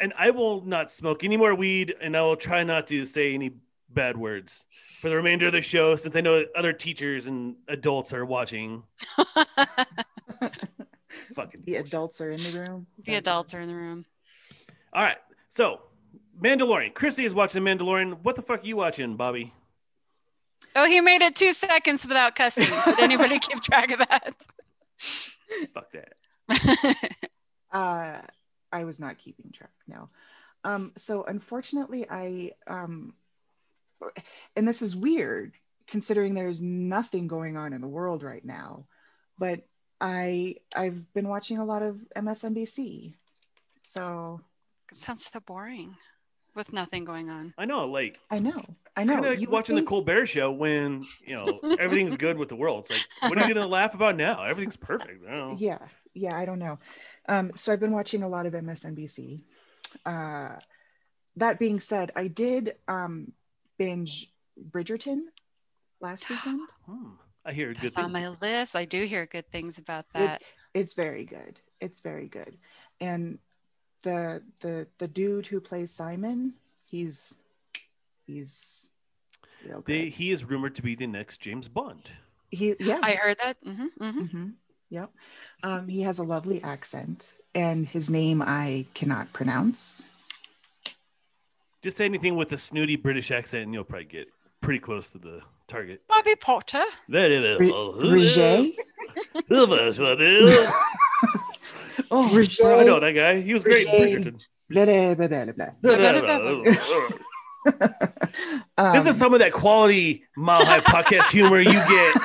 and 0.00 0.12
I 0.18 0.30
will 0.30 0.64
not 0.64 0.90
smoke 0.92 1.24
any 1.24 1.36
more 1.36 1.54
weed, 1.54 1.94
and 2.00 2.16
I 2.16 2.22
will 2.22 2.36
try 2.36 2.62
not 2.62 2.86
to 2.88 3.04
say 3.04 3.34
any 3.34 3.52
bad 3.90 4.16
words 4.16 4.64
for 5.00 5.08
the 5.10 5.16
remainder 5.16 5.46
of 5.48 5.52
the 5.52 5.60
show, 5.60 5.96
since 5.96 6.14
I 6.16 6.20
know 6.20 6.44
other 6.56 6.72
teachers 6.72 7.26
and 7.26 7.56
adults 7.68 8.12
are 8.14 8.24
watching. 8.24 8.84
Fucking 11.34 11.62
the 11.64 11.72
bullshit. 11.72 11.86
adults 11.86 12.20
are 12.20 12.30
in 12.30 12.42
the 12.42 12.52
room. 12.58 12.86
The 12.98 13.02
that 13.02 13.12
what 13.12 13.18
adults 13.18 13.54
are 13.54 13.60
in 13.60 13.68
the 13.68 13.74
room. 13.74 14.04
All 14.92 15.02
right, 15.02 15.18
so 15.48 15.80
Mandalorian. 16.40 16.94
Chrissy 16.94 17.24
is 17.24 17.34
watching 17.34 17.62
Mandalorian. 17.62 18.18
What 18.22 18.36
the 18.36 18.42
fuck 18.42 18.62
are 18.62 18.66
you 18.66 18.76
watching, 18.76 19.16
Bobby? 19.16 19.52
Oh, 20.76 20.86
he 20.86 21.00
made 21.00 21.20
it 21.22 21.34
two 21.36 21.52
seconds 21.52 22.06
without 22.06 22.34
cussing. 22.36 22.64
Did 22.86 23.00
anybody 23.00 23.38
keep 23.40 23.60
track 23.60 23.90
of 23.90 23.98
that? 23.98 24.34
Fuck 25.74 25.92
that. 25.92 27.10
Uh, 27.72 28.20
I 28.70 28.84
was 28.84 29.00
not 29.00 29.16
keeping 29.16 29.50
track. 29.50 29.72
No. 29.88 30.10
Um, 30.62 30.92
so 30.96 31.24
unfortunately, 31.24 32.06
I 32.08 32.52
um, 32.66 33.14
and 34.54 34.68
this 34.68 34.82
is 34.82 34.94
weird 34.94 35.54
considering 35.86 36.34
there's 36.34 36.60
nothing 36.60 37.28
going 37.28 37.56
on 37.56 37.72
in 37.72 37.80
the 37.80 37.88
world 37.88 38.22
right 38.22 38.44
now, 38.44 38.86
but 39.38 39.66
I 40.00 40.56
I've 40.76 41.12
been 41.14 41.28
watching 41.28 41.58
a 41.58 41.64
lot 41.64 41.82
of 41.82 41.96
MSNBC. 42.14 43.14
So 43.82 44.40
Sounds 44.92 45.30
so 45.32 45.40
boring 45.40 45.96
with 46.54 46.72
nothing 46.72 47.04
going 47.04 47.30
on. 47.30 47.54
I 47.58 47.64
know, 47.64 47.86
like 47.86 48.18
I 48.30 48.38
know, 48.38 48.60
I 48.96 49.04
know. 49.04 49.14
kind 49.14 49.24
of 49.26 49.30
like 49.32 49.40
You 49.40 49.48
watching 49.48 49.76
think- 49.76 49.86
the 49.86 49.90
Colbert 49.90 50.26
Show 50.26 50.50
when 50.52 51.06
you 51.26 51.34
know 51.34 51.60
everything's 51.78 52.16
good 52.16 52.36
with 52.36 52.48
the 52.48 52.56
world. 52.56 52.80
It's 52.80 52.90
like, 52.90 53.30
what 53.30 53.38
are 53.38 53.46
you 53.48 53.54
gonna 53.54 53.66
laugh 53.66 53.94
about 53.94 54.16
now? 54.16 54.42
Everything's 54.44 54.76
perfect. 54.76 55.24
I 55.26 55.30
don't 55.30 55.50
know. 55.52 55.56
yeah 55.58 55.78
yeah 56.14 56.36
i 56.36 56.44
don't 56.44 56.58
know 56.58 56.78
um, 57.30 57.50
so 57.54 57.72
i've 57.72 57.80
been 57.80 57.90
watching 57.92 58.22
a 58.22 58.28
lot 58.28 58.44
of 58.44 58.52
msnbc 58.52 59.40
uh, 60.04 60.50
that 61.36 61.58
being 61.58 61.80
said 61.80 62.10
i 62.16 62.26
did 62.28 62.74
um, 62.86 63.32
binge 63.78 64.30
bridgerton 64.70 65.20
last 66.02 66.28
weekend 66.30 66.60
Hmm, 66.86 67.12
I 67.46 67.52
hear 67.54 67.72
good 67.72 67.94
That's 67.94 68.04
on 68.04 68.12
my 68.12 68.28
list. 68.42 68.76
I 68.76 68.84
do 68.84 69.04
hear 69.06 69.24
good 69.24 69.50
things 69.50 69.78
about 69.78 70.04
that. 70.12 70.42
it's 70.74 70.92
very 70.92 71.24
good 71.24 71.58
it's 71.80 72.00
very 72.00 72.28
good 72.28 72.58
and 73.00 73.38
the 74.02 74.42
the 74.60 74.86
the 74.98 75.08
dude 75.08 75.46
who 75.46 75.60
plays 75.60 75.90
Simon, 75.90 76.54
he's 76.88 77.34
he's 78.26 78.88
real. 79.66 79.82
They, 79.86 80.08
he 80.08 80.30
is 80.30 80.44
rumored 80.44 80.74
to 80.76 80.82
be 80.82 80.94
the 80.94 81.06
next 81.06 81.38
James 81.40 81.68
Bond. 81.68 82.08
he 82.50 82.74
yeah. 82.78 83.00
I 83.02 83.14
heard 83.14 83.38
that. 83.42 83.56
hmm 83.64 83.86
hmm 83.98 84.24
hmm 84.24 84.48
Yep. 84.90 85.10
Um, 85.62 85.88
he 85.88 86.02
has 86.02 86.18
a 86.18 86.22
lovely 86.22 86.62
accent, 86.62 87.32
and 87.54 87.86
his 87.86 88.10
name 88.10 88.42
I 88.42 88.84
cannot 88.92 89.32
pronounce. 89.32 90.02
Just 91.82 91.96
say 91.96 92.04
anything 92.04 92.36
with 92.36 92.52
a 92.52 92.58
snooty 92.58 92.96
British 92.96 93.30
accent, 93.30 93.64
and 93.64 93.72
you'll 93.72 93.84
probably 93.84 94.04
get 94.04 94.28
pretty 94.60 94.80
close 94.80 95.08
to 95.10 95.18
the 95.18 95.40
target. 95.66 96.02
Bobby 96.08 96.36
Potter. 96.36 96.84
That 97.08 97.30
is 97.30 97.58
Roger. 97.58 98.70
Oh, 102.14 102.28
Roger. 102.36 102.62
bro, 102.62 102.80
I 102.80 102.84
know 102.84 103.00
that 103.00 103.12
guy. 103.12 103.40
He 103.40 103.54
was 103.54 103.64
great 103.64 103.86
in 103.88 103.94
Bridgerton. 103.94 104.38
Blah, 104.70 104.84
blah, 104.84 105.14
blah, 105.14 105.44
blah, 105.44 106.62
blah. 106.62 107.08
Um, 108.76 108.94
this 108.94 109.06
is 109.06 109.16
some 109.16 109.32
of 109.34 109.40
that 109.40 109.52
quality 109.52 110.24
Mile 110.36 110.64
High 110.64 110.80
podcast 110.80 111.30
humor 111.30 111.60
you 111.60 111.72
get 111.72 112.16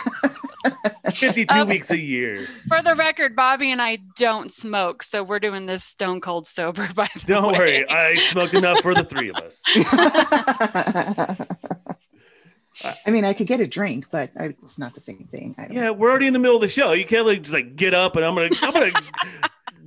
52 1.16 1.54
Um, 1.54 1.68
weeks 1.70 1.92
a 1.92 1.98
year. 2.00 2.46
For 2.68 2.82
the 2.82 2.96
record, 2.96 3.36
Bobby 3.36 3.72
and 3.72 3.82
I 3.82 4.00
don't 4.18 4.52
smoke, 4.52 5.04
so 5.04 5.24
we're 5.24 5.40
doing 5.40 5.66
this 5.68 5.84
stone 5.84 6.20
cold 6.22 6.48
sober. 6.48 6.90
By 6.96 7.08
the 7.14 7.24
Don't 7.26 7.52
way. 7.54 7.58
worry, 7.60 7.90
I 7.90 8.16
smoked 8.16 8.54
enough 8.56 8.82
for 8.82 8.94
the 8.96 9.04
three 9.04 9.30
of 9.30 9.36
us. 9.38 9.62
I 13.06 13.10
mean, 13.10 13.26
I 13.26 13.34
could 13.34 13.48
get 13.48 13.60
a 13.60 13.66
drink, 13.68 14.06
but 14.12 14.30
I, 14.40 14.56
it's 14.64 14.78
not 14.78 14.94
the 14.94 15.02
same 15.02 15.28
thing. 15.32 15.56
I 15.58 15.64
don't 15.68 15.74
Yeah, 15.74 15.90
we're 15.92 16.10
already 16.10 16.28
in 16.28 16.34
the 16.34 16.40
middle 16.40 16.56
of 16.56 16.62
the 16.62 16.68
show. 16.68 16.92
You 16.94 17.06
can't 17.06 17.26
like 17.26 17.42
just 17.42 17.54
like 17.54 17.76
get 17.76 17.94
up 17.96 18.16
and 18.16 18.24
I'm 18.26 18.36
gonna 18.36 18.50
I'm 18.62 18.72
gonna 18.74 18.92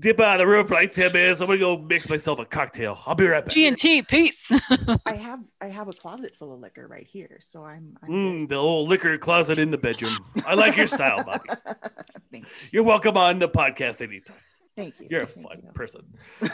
dip 0.00 0.18
out 0.20 0.40
of 0.40 0.46
the 0.46 0.46
room 0.50 0.66
for 0.66 0.74
like 0.74 0.90
10 0.92 1.12
minutes. 1.12 1.40
I'm 1.40 1.46
gonna 1.46 1.58
go 1.58 1.76
mix 1.78 2.08
myself 2.08 2.38
a 2.38 2.44
cocktail. 2.44 2.98
I'll 3.06 3.14
be 3.14 3.26
right 3.26 3.44
back. 3.44 3.54
G 3.54 3.66
and 3.68 3.78
T, 3.78 4.02
peace. 4.02 4.38
I 5.06 5.14
have 5.14 5.40
I 5.60 5.66
have 5.66 5.88
a 5.88 5.92
closet 5.92 6.34
full 6.38 6.52
of 6.54 6.60
liquor 6.60 6.86
right 6.88 7.06
here, 7.06 7.38
so 7.40 7.64
I'm. 7.64 7.96
I'm 8.02 8.08
Mm, 8.10 8.48
the 8.48 8.56
old 8.56 8.88
liquor 8.88 9.16
closet 9.18 9.58
in 9.58 9.70
the 9.70 9.78
bedroom. 9.78 10.18
I 10.46 10.54
like 10.54 10.76
your 10.76 10.86
style, 10.86 11.22
Bobby. 11.22 11.48
thank, 12.32 12.46
You're 12.72 12.84
welcome 12.84 13.16
on 13.16 13.38
the 13.38 13.48
podcast 13.48 14.00
anytime. 14.02 14.36
thank 14.76 14.98
you. 15.00 15.06
You're 15.10 15.22
a 15.22 15.26
thank 15.26 15.46
fun 15.48 15.62
you. 15.64 15.72
person. 15.72 16.02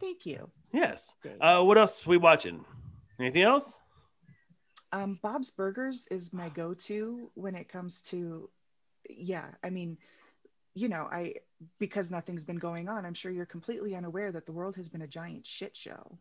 Thank 0.00 0.26
you. 0.26 0.50
yes. 0.72 1.12
Dave. 1.22 1.40
Uh, 1.40 1.62
what 1.62 1.78
else 1.78 2.04
we 2.06 2.16
watching? 2.16 2.64
Anything 3.20 3.42
else? 3.42 3.78
Um, 4.90 5.18
Bob's 5.22 5.50
Burgers 5.50 6.08
is 6.10 6.32
my 6.32 6.48
go-to 6.48 7.30
when 7.34 7.54
it 7.54 7.68
comes 7.68 8.02
to, 8.10 8.50
yeah. 9.08 9.46
I 9.62 9.70
mean, 9.70 9.96
you 10.74 10.88
know, 10.88 11.08
I 11.10 11.34
because 11.78 12.10
nothing's 12.10 12.44
been 12.44 12.56
going 12.56 12.88
on. 12.88 13.04
I'm 13.04 13.14
sure 13.14 13.30
you're 13.30 13.46
completely 13.46 13.94
unaware 13.94 14.32
that 14.32 14.46
the 14.46 14.52
world 14.52 14.76
has 14.76 14.88
been 14.88 15.02
a 15.02 15.06
giant 15.06 15.46
shit 15.46 15.76
show. 15.76 16.18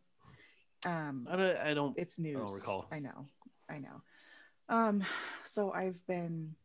Um, 0.86 1.28
I 1.30 1.36
don't. 1.36 1.58
I 1.58 1.74
don't 1.74 1.98
it's 1.98 2.20
news. 2.20 2.52
I 2.52 2.54
recall. 2.54 2.86
I 2.92 3.00
know, 3.00 3.26
I 3.70 3.78
know. 3.78 4.02
Um, 4.70 5.04
so 5.44 5.72
I've 5.72 6.06
been 6.08 6.56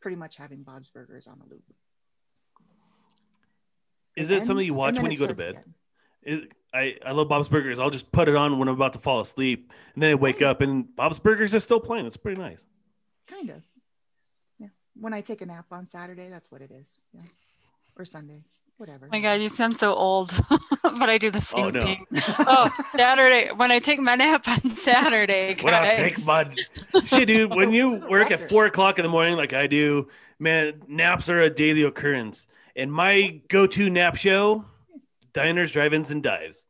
pretty 0.00 0.16
much 0.16 0.36
having 0.36 0.62
Bob's 0.62 0.90
Burgers 0.90 1.26
on 1.26 1.40
a 1.44 1.50
loop. 1.50 1.62
is 4.16 4.30
it 4.30 4.42
something 4.42 4.64
you 4.64 4.74
watch 4.74 5.00
when 5.00 5.10
you 5.10 5.18
go 5.18 5.26
to 5.26 5.34
bed? 5.34 5.62
It, 6.22 6.50
I, 6.74 6.96
I 7.04 7.12
love 7.12 7.28
Bob's 7.28 7.48
Burgers. 7.48 7.78
I'll 7.78 7.90
just 7.90 8.10
put 8.12 8.28
it 8.28 8.34
on 8.34 8.58
when 8.58 8.68
I'm 8.68 8.74
about 8.74 8.92
to 8.94 8.98
fall 8.98 9.20
asleep, 9.20 9.72
and 9.94 10.02
then 10.02 10.10
I 10.10 10.14
wake 10.14 10.42
up 10.42 10.60
and 10.60 10.94
Bob's 10.96 11.18
Burgers 11.18 11.54
is 11.54 11.64
still 11.64 11.80
playing. 11.80 12.06
It's 12.06 12.16
pretty 12.16 12.40
nice. 12.40 12.66
Kind 13.26 13.50
of. 13.50 13.62
Yeah. 14.96 15.02
When 15.02 15.12
I 15.14 15.20
take 15.20 15.40
a 15.42 15.46
nap 15.46 15.66
on 15.70 15.86
Saturday, 15.86 16.28
that's 16.28 16.50
what 16.50 16.62
it 16.62 16.70
is. 16.70 16.88
Yeah. 17.14 17.20
Or 17.98 18.04
Sunday, 18.04 18.42
whatever. 18.76 19.06
Oh 19.06 19.08
my 19.12 19.20
God, 19.20 19.40
you 19.40 19.48
sound 19.48 19.78
so 19.78 19.94
old, 19.94 20.32
but 20.82 21.08
I 21.08 21.18
do 21.18 21.30
the 21.30 21.40
same 21.40 21.66
Oh, 21.66 21.70
no. 21.70 21.80
thing. 21.84 22.06
Oh, 22.40 22.70
Saturday 22.94 23.50
when 23.54 23.70
I 23.70 23.78
take 23.78 24.00
my 24.00 24.14
nap 24.16 24.46
on 24.48 24.76
Saturday. 24.76 25.56
When 25.62 25.74
I 25.74 25.88
take 25.90 26.22
my 26.24 26.50
shit, 27.04 27.26
dude. 27.28 27.50
When 27.54 27.72
you 27.72 28.06
work 28.08 28.30
at 28.30 28.40
four 28.40 28.66
o'clock 28.66 28.98
in 28.98 29.02
the 29.04 29.08
morning, 29.10 29.36
like 29.36 29.52
I 29.54 29.66
do, 29.66 30.08
man, 30.38 30.82
naps 30.88 31.28
are 31.30 31.40
a 31.42 31.50
daily 31.50 31.82
occurrence. 31.84 32.46
And 32.74 32.92
my 32.92 33.40
go-to 33.48 33.88
nap 33.88 34.16
show, 34.16 34.66
diners, 35.32 35.72
drive-ins, 35.72 36.10
and 36.10 36.22
dives. 36.22 36.64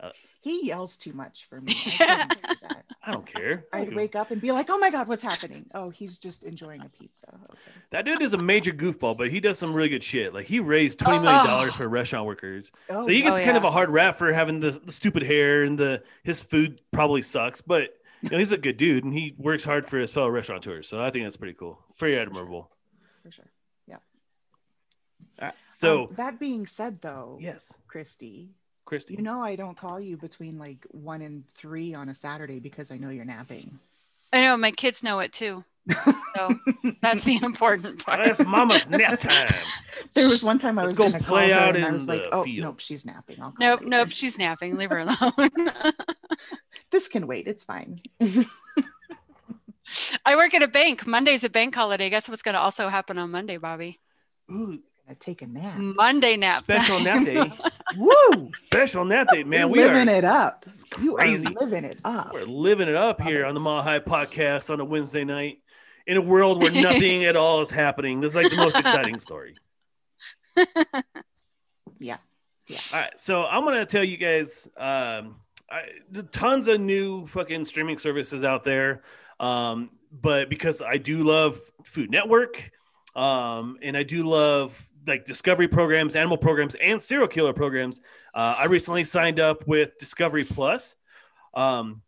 Uh, 0.00 0.10
he 0.40 0.66
yells 0.66 0.96
too 0.96 1.12
much 1.12 1.46
for 1.48 1.60
me. 1.60 1.74
I 2.00 2.26
Yeah. 2.62 2.72
Couldn't 3.06 3.26
do 3.26 3.32
that. 3.32 3.38
I 3.38 3.40
don't 3.40 3.46
care. 3.48 3.64
I 3.72 3.78
don't 3.80 3.88
I'd 3.90 3.96
wake 3.96 4.14
up 4.16 4.30
and 4.30 4.40
be 4.40 4.52
like, 4.52 4.66
"Oh 4.70 4.78
my 4.78 4.90
god, 4.90 5.08
what's 5.08 5.22
happening?" 5.22 5.66
Oh, 5.74 5.90
he's 5.90 6.18
just 6.18 6.44
enjoying 6.44 6.80
a 6.82 6.88
pizza. 6.88 7.26
Okay. 7.50 7.58
That 7.90 8.04
dude 8.04 8.22
is 8.22 8.34
a 8.34 8.38
major 8.38 8.72
goofball, 8.72 9.16
but 9.16 9.30
he 9.30 9.40
does 9.40 9.58
some 9.58 9.72
really 9.72 9.88
good 9.88 10.04
shit. 10.04 10.34
Like 10.34 10.46
he 10.46 10.60
raised 10.60 10.98
twenty 10.98 11.18
million 11.20 11.44
dollars 11.46 11.72
Oh. 11.74 11.78
for 11.78 11.88
restaurant 11.88 12.26
workers. 12.26 12.72
Oh, 12.90 13.02
So 13.04 13.08
he 13.10 13.22
gets 13.22 13.38
Oh, 13.40 13.44
kind 13.44 13.56
of 13.56 13.64
a 13.64 13.70
hard 13.70 13.88
rap 13.90 14.16
for 14.16 14.32
having 14.32 14.60
the, 14.60 14.70
the 14.72 14.92
stupid 14.92 15.22
hair 15.22 15.62
and 15.64 15.78
the 15.78 16.02
his 16.24 16.42
food 16.42 16.80
probably 16.92 17.22
sucks, 17.22 17.60
but 17.60 17.90
you 18.22 18.30
know 18.30 18.38
he's 18.38 18.52
a 18.52 18.58
good 18.58 18.76
dude 18.76 19.04
and 19.04 19.12
he 19.12 19.34
works 19.38 19.62
hard 19.64 19.86
for 19.88 19.98
his 19.98 20.12
fellow 20.12 20.28
restaurateurs. 20.28 20.88
So 20.88 21.00
I 21.00 21.10
think 21.10 21.24
that's 21.24 21.36
pretty 21.36 21.54
cool, 21.54 21.78
very 21.98 22.18
admirable. 22.18 22.70
for 23.22 23.30
sure. 23.30 23.50
Yeah. 23.86 23.96
Uh, 25.38 25.50
so 25.68 26.04
Um, 26.08 26.14
that 26.14 26.40
being 26.40 26.66
said, 26.66 27.00
though, 27.02 27.38
yes, 27.40 27.76
Christy, 27.86 28.50
Christy, 28.86 29.14
you 29.14 29.22
know 29.22 29.42
I 29.42 29.56
don't 29.56 29.76
call 29.76 30.00
you 30.00 30.16
between 30.16 30.58
like 30.58 30.86
one 30.92 31.20
and 31.20 31.44
three 31.54 31.92
on 31.92 32.08
a 32.08 32.14
Saturday 32.14 32.60
because 32.60 32.90
I 32.90 32.96
know 32.96 33.10
you're 33.10 33.24
napping. 33.24 33.78
I 34.32 34.40
know 34.40 34.56
my 34.56 34.70
kids 34.70 35.02
know 35.02 35.18
it 35.18 35.32
too. 35.32 35.64
So 36.34 36.54
that's 37.02 37.24
the 37.24 37.38
important 37.42 38.04
part. 38.04 38.24
that's 38.24 38.44
Mama's 38.44 38.88
nap 38.88 39.20
time. 39.20 39.52
There 40.14 40.26
was 40.26 40.42
one 40.42 40.58
time 40.58 40.78
I 40.78 40.82
Let's 40.82 40.92
was 40.92 40.98
go 40.98 41.10
going 41.10 41.22
to 41.22 41.28
play 41.28 41.50
call 41.50 41.60
her 41.60 41.66
out 41.66 41.76
and 41.76 41.84
I 41.84 41.90
was 41.90 42.08
like, 42.08 42.22
"Oh, 42.32 42.44
field." 42.44 42.64
nope, 42.64 42.80
she's 42.80 43.04
napping." 43.04 43.40
I'll 43.40 43.54
Nope, 43.58 43.80
later." 43.80 43.90
nope, 43.90 44.10
she's 44.10 44.38
napping. 44.38 44.76
Leave 44.76 44.90
her 44.90 44.98
alone. 45.30 45.50
This 46.90 47.08
can 47.08 47.26
wait. 47.26 47.46
It's 47.46 47.64
fine. 47.64 48.00
I 50.24 50.36
work 50.36 50.54
at 50.54 50.62
a 50.62 50.68
bank. 50.68 51.06
Monday's 51.06 51.44
a 51.44 51.48
bank 51.48 51.74
holiday. 51.74 52.10
Guess 52.10 52.28
what's 52.28 52.42
going 52.42 52.54
to 52.54 52.60
also 52.60 52.88
happen 52.88 53.18
on 53.18 53.30
Monday, 53.30 53.56
Bobby? 53.56 54.00
Ooh, 54.50 54.80
gonna 55.06 55.16
take 55.16 55.42
a 55.42 55.46
nap. 55.46 55.76
Monday 55.78 56.36
nap. 56.36 56.58
special 56.62 57.00
nap 57.00 57.24
day. 57.24 57.40
Woo! 57.96 58.50
Special 58.58 59.04
nap 59.04 59.28
day, 59.30 59.44
man. 59.44 59.60
You're 59.60 59.68
We 59.68 59.78
living 59.84 60.08
are 60.08 60.14
it 60.18 60.24
up. 60.24 60.64
this 60.64 60.84
You 61.00 61.16
are 61.16 61.26
living 61.26 61.84
it 61.84 61.98
up. 62.04 62.32
We're 62.32 62.44
living 62.44 62.88
it 62.88 62.94
up 62.96 63.20
Love 63.20 63.28
here 63.28 63.44
it. 63.44 63.48
on 63.48 63.54
the 63.54 63.60
Mile 63.60 63.82
High 63.82 64.00
podcast 64.00 64.70
on 64.70 64.80
a 64.80 64.84
Wednesday 64.84 65.24
night 65.24 65.58
in 66.06 66.16
a 66.16 66.22
world 66.22 66.62
where 66.62 66.70
nothing 66.72 67.24
at 67.24 67.36
all 67.36 67.60
is 67.60 67.70
happening. 67.70 68.20
This 68.20 68.32
is 68.32 68.36
like 68.36 68.50
the 68.50 68.56
most 68.56 68.76
exciting 68.76 69.18
story. 69.18 69.56
Yeah. 71.98 72.18
Yeah. 72.66 72.78
All 72.92 72.98
right, 73.00 73.20
so 73.20 73.44
I'm 73.46 73.64
gonna 73.64 73.86
tell 73.86 74.04
you 74.04 74.16
guys, 74.16 74.66
um, 74.76 75.36
I, 75.70 75.82
the 76.10 76.24
tons 76.24 76.68
of 76.68 76.80
new 76.80 77.26
fucking 77.28 77.64
streaming 77.64 77.96
services 77.96 78.44
out 78.44 78.64
there, 78.64 79.02
um, 79.40 79.88
but 80.12 80.50
because 80.50 80.82
I 80.82 80.96
do 80.98 81.24
love 81.24 81.58
Food 81.84 82.10
Network, 82.10 82.70
um, 83.14 83.78
and 83.82 83.96
I 83.96 84.02
do 84.02 84.24
love 84.24 84.86
like 85.06 85.24
discovery 85.24 85.68
programs, 85.68 86.16
animal 86.16 86.36
programs, 86.36 86.74
and 86.76 87.00
serial 87.00 87.28
killer 87.28 87.52
programs, 87.52 88.00
uh, 88.34 88.56
I 88.58 88.66
recently 88.66 89.04
signed 89.04 89.40
up 89.40 89.66
with 89.66 89.96
Discovery 89.98 90.44
Plus. 90.44 90.96
Um, 91.54 92.02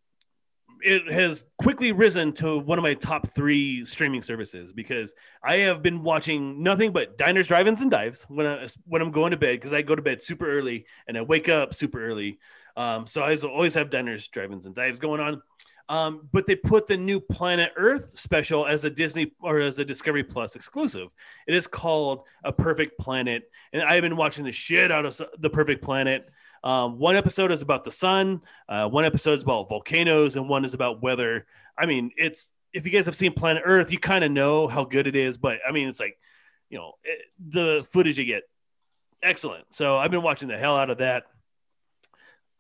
it 0.81 1.11
has 1.11 1.45
quickly 1.59 1.93
risen 1.93 2.33
to 2.35 2.59
one 2.59 2.79
of 2.79 2.83
my 2.83 2.95
top 2.95 3.29
three 3.29 3.85
streaming 3.85 4.23
services 4.23 4.73
because 4.73 5.15
I 5.43 5.57
have 5.57 5.83
been 5.83 6.03
watching 6.03 6.63
nothing 6.63 6.93
but 6.93 7.19
diners, 7.19 7.49
drive-ins, 7.49 7.81
and 7.81 7.91
dives 7.91 8.25
when 8.29 8.47
I 8.47 8.67
when 8.87 9.03
I'm 9.03 9.11
going 9.11 9.33
to 9.33 9.37
bed 9.37 9.57
because 9.57 9.73
I 9.73 9.83
go 9.83 9.95
to 9.95 10.03
bed 10.03 10.23
super 10.23 10.49
early 10.49 10.87
and 11.07 11.19
I 11.19 11.23
wake 11.23 11.49
up 11.49 11.75
super 11.75 12.05
early. 12.05 12.39
Um, 12.77 13.07
so 13.07 13.23
I 13.23 13.35
always 13.37 13.75
have 13.75 13.91
diners, 13.91 14.29
drive-ins, 14.29 14.67
and 14.67 14.75
dives 14.75 15.01
going 15.01 15.21
on. 15.21 15.43
Um, 15.89 16.29
but 16.33 16.45
they 16.45 16.55
put 16.55 16.87
the 16.87 16.97
new 16.97 17.19
Planet 17.19 17.73
Earth 17.77 18.19
special 18.19 18.67
as 18.67 18.85
a 18.85 18.91
Disney 18.91 19.33
or 19.41 19.61
as 19.61 19.79
a 19.79 19.85
Discovery 19.85 20.23
Plus 20.23 20.55
exclusive. 20.55 21.15
It 21.47 21.55
is 21.55 21.67
called 21.67 22.25
A 22.45 22.53
Perfect 22.53 22.99
Planet, 22.99 23.51
and 23.73 23.83
I've 23.83 24.03
been 24.03 24.17
watching 24.17 24.45
the 24.45 24.53
shit 24.53 24.93
out 24.93 25.07
of 25.07 25.21
The 25.39 25.49
Perfect 25.51 25.83
Planet. 25.83 26.29
Um, 26.63 26.99
one 26.99 27.17
episode 27.17 27.53
is 27.53 27.63
about 27.63 27.85
the 27.85 27.91
sun, 27.91 28.43
uh, 28.69 28.89
one 28.89 29.05
episode 29.05 29.33
is 29.33 29.43
about 29.43 29.69
volcanoes, 29.69 30.37
and 30.37 30.49
one 30.49 30.65
is 30.65 30.75
about 30.75 31.03
weather. 31.03 31.47
I 31.79 31.87
mean, 31.87 32.11
it's 32.17 32.51
if 32.73 32.85
you 32.85 32.93
guys 32.93 33.07
have 33.07 33.17
seen 33.17 33.33
Planet 33.33 33.63
Earth, 33.65 33.91
you 33.91 33.99
kind 33.99 34.25
of 34.25 34.31
know 34.31 34.69
how 34.69 34.85
good 34.85 35.07
it 35.07 35.17
is, 35.17 35.39
but 35.39 35.59
I 35.67 35.73
mean, 35.73 35.89
it's 35.89 36.01
like, 36.01 36.19
you 36.69 36.77
know, 36.77 36.93
it, 37.03 37.21
the 37.49 37.87
footage 37.93 38.19
you 38.19 38.25
get, 38.25 38.43
excellent. 39.23 39.65
So 39.71 39.97
I've 39.97 40.11
been 40.11 40.23
watching 40.23 40.49
the 40.49 40.59
hell 40.59 40.77
out 40.77 40.91
of 40.91 40.99
that. 40.99 41.25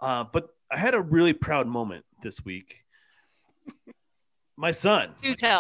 Uh, 0.01 0.25
but 0.33 0.49
I 0.71 0.79
had 0.79 0.95
a 0.95 1.01
really 1.01 1.33
proud 1.33 1.67
moment 1.67 2.05
this 2.23 2.45
week. 2.45 2.85
My 4.57 4.73
son 4.73 5.15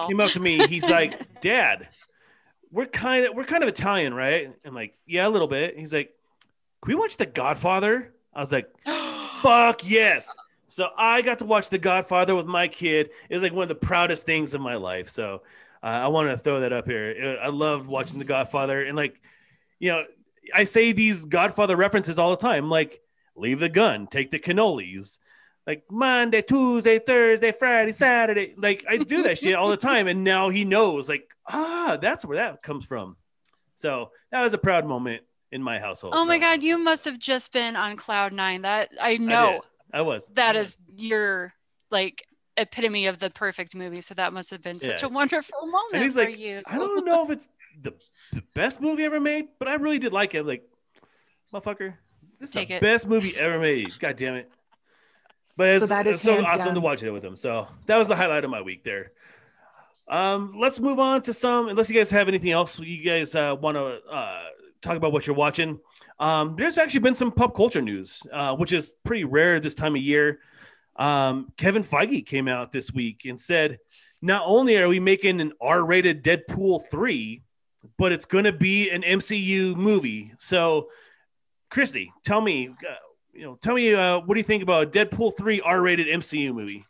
came 0.08 0.20
up 0.20 0.32
to 0.32 0.40
me. 0.40 0.66
He's 0.66 0.88
like, 0.88 1.40
"Dad, 1.40 1.88
we're 2.72 2.86
kind 2.86 3.26
of 3.26 3.34
we're 3.34 3.44
kind 3.44 3.62
of 3.62 3.68
Italian, 3.68 4.12
right?" 4.12 4.52
I'm 4.64 4.74
like, 4.74 4.98
"Yeah, 5.06 5.28
a 5.28 5.30
little 5.30 5.46
bit." 5.46 5.78
He's 5.78 5.92
like, 5.92 6.12
"Can 6.82 6.88
we 6.88 6.94
watch 6.96 7.16
The 7.16 7.26
Godfather?" 7.26 8.12
I 8.34 8.40
was 8.40 8.50
like, 8.50 8.68
"Fuck 9.42 9.88
yes!" 9.88 10.36
So 10.66 10.88
I 10.96 11.22
got 11.22 11.38
to 11.38 11.44
watch 11.44 11.70
The 11.70 11.78
Godfather 11.78 12.34
with 12.34 12.46
my 12.46 12.66
kid. 12.66 13.10
It 13.30 13.34
was 13.34 13.42
like 13.42 13.52
one 13.52 13.62
of 13.62 13.68
the 13.68 13.86
proudest 13.86 14.26
things 14.26 14.52
of 14.52 14.60
my 14.60 14.74
life. 14.74 15.08
So 15.08 15.42
uh, 15.82 15.86
I 15.86 16.08
wanted 16.08 16.30
to 16.32 16.38
throw 16.38 16.60
that 16.60 16.72
up 16.72 16.86
here. 16.86 17.38
I 17.40 17.48
loved 17.48 17.86
watching 17.86 18.18
The 18.18 18.24
Godfather, 18.24 18.82
and 18.82 18.96
like, 18.96 19.20
you 19.78 19.92
know, 19.92 20.02
I 20.52 20.64
say 20.64 20.92
these 20.92 21.24
Godfather 21.24 21.76
references 21.76 22.18
all 22.18 22.30
the 22.30 22.36
time, 22.36 22.68
like 22.68 23.00
leave 23.36 23.60
the 23.60 23.68
gun, 23.68 24.08
take 24.08 24.30
the 24.30 24.38
cannolis, 24.38 25.18
like 25.68 25.84
Monday, 25.90 26.40
Tuesday, 26.40 26.98
Thursday, 26.98 27.52
Friday, 27.52 27.92
Saturday. 27.92 28.54
Like 28.56 28.84
I 28.88 28.96
do 28.96 29.22
that 29.24 29.36
shit 29.38 29.54
all 29.54 29.68
the 29.68 29.76
time, 29.76 30.08
and 30.08 30.24
now 30.24 30.48
he 30.48 30.64
knows, 30.64 31.10
like 31.10 31.34
ah, 31.46 31.98
that's 32.00 32.24
where 32.24 32.38
that 32.38 32.62
comes 32.62 32.86
from. 32.86 33.16
So 33.76 34.10
that 34.32 34.42
was 34.42 34.54
a 34.54 34.58
proud 34.58 34.86
moment 34.86 35.22
in 35.52 35.62
my 35.62 35.78
household. 35.78 36.14
Oh 36.16 36.24
my 36.24 36.36
so 36.36 36.40
God, 36.40 36.62
you 36.62 36.78
must 36.78 37.04
have 37.04 37.18
just 37.18 37.52
been 37.52 37.76
on 37.76 37.96
cloud 37.96 38.32
nine. 38.32 38.62
That 38.62 38.88
I 38.98 39.18
know 39.18 39.60
I 39.92 40.00
was. 40.00 40.26
that 40.34 40.56
is 40.56 40.78
your 40.96 41.52
like 41.90 42.24
epitome 42.56 43.06
of 43.06 43.18
the 43.18 43.28
perfect 43.28 43.74
movie. 43.74 44.00
So 44.00 44.14
that 44.14 44.32
must 44.32 44.50
have 44.50 44.62
been 44.62 44.80
such 44.80 45.02
Yeah. 45.02 45.06
a 45.06 45.10
wonderful 45.10 45.66
moment 45.66 45.94
And 45.94 46.02
he's 46.02 46.14
for 46.14 46.24
like, 46.24 46.38
you. 46.38 46.62
I 46.66 46.78
don't 46.78 47.04
know 47.04 47.24
if 47.24 47.30
it's 47.30 47.48
the, 47.82 47.92
the 48.32 48.42
best 48.54 48.80
movie 48.80 49.04
ever 49.04 49.20
made, 49.20 49.48
but 49.58 49.68
I 49.68 49.74
really 49.74 49.98
did 49.98 50.12
like 50.12 50.34
it. 50.34 50.44
Like, 50.44 50.64
motherfucker, 51.52 51.94
this 52.40 52.48
is 52.48 52.54
Take 52.54 52.68
the 52.68 52.74
it. 52.76 52.80
best 52.80 53.06
movie 53.06 53.36
ever 53.36 53.60
made. 53.60 53.90
God 54.00 54.16
damn 54.16 54.34
it. 54.34 54.50
But 55.58 55.70
it's 55.70 55.82
So 55.82 55.86
that 55.88 56.06
is 56.06 56.20
so 56.20 56.42
awesome 56.44 56.74
to 56.74 56.80
watch 56.80 57.02
it 57.02 57.10
with 57.10 57.24
him. 57.24 57.36
So 57.36 57.66
that 57.86 57.96
was 57.96 58.06
the 58.06 58.14
highlight 58.14 58.44
of 58.44 58.50
my 58.50 58.62
week 58.62 58.84
there. 58.84 59.10
Um, 60.06 60.54
let's 60.56 60.78
move 60.78 61.00
on 61.00 61.20
to 61.22 61.34
some, 61.34 61.68
unless 61.68 61.90
you 61.90 61.96
guys 61.96 62.10
have 62.10 62.28
anything 62.28 62.52
else 62.52 62.78
you 62.78 63.04
guys 63.04 63.34
uh, 63.34 63.56
want 63.60 63.76
to 63.76 63.98
uh, 64.08 64.42
talk 64.80 64.96
about 64.96 65.12
what 65.12 65.26
you're 65.26 65.34
watching. 65.34 65.80
Um, 66.20 66.54
there's 66.56 66.78
actually 66.78 67.00
been 67.00 67.14
some 67.14 67.32
pop 67.32 67.56
culture 67.56 67.82
news, 67.82 68.22
uh, 68.32 68.54
which 68.54 68.72
is 68.72 68.94
pretty 69.04 69.24
rare 69.24 69.58
this 69.58 69.74
time 69.74 69.96
of 69.96 70.00
year. 70.00 70.38
Um, 70.94 71.52
Kevin 71.56 71.82
Feige 71.82 72.24
came 72.24 72.46
out 72.46 72.70
this 72.70 72.92
week 72.92 73.22
and 73.24 73.38
said, 73.38 73.80
not 74.22 74.44
only 74.46 74.76
are 74.76 74.88
we 74.88 75.00
making 75.00 75.40
an 75.40 75.52
R-rated 75.60 76.22
Deadpool 76.22 76.88
3, 76.88 77.42
but 77.98 78.12
it's 78.12 78.26
going 78.26 78.44
to 78.44 78.52
be 78.52 78.90
an 78.90 79.02
MCU 79.02 79.74
movie. 79.74 80.32
So, 80.38 80.90
Christy, 81.68 82.12
tell 82.24 82.40
me, 82.40 82.68
uh, 82.68 82.94
you 83.38 83.44
know, 83.44 83.56
tell 83.62 83.74
me, 83.74 83.94
uh, 83.94 84.18
what 84.18 84.34
do 84.34 84.40
you 84.40 84.44
think 84.44 84.64
about 84.64 84.92
Deadpool 84.92 85.36
3 85.38 85.60
R-rated 85.60 86.08
MCU 86.08 86.52
movie? 86.52 86.84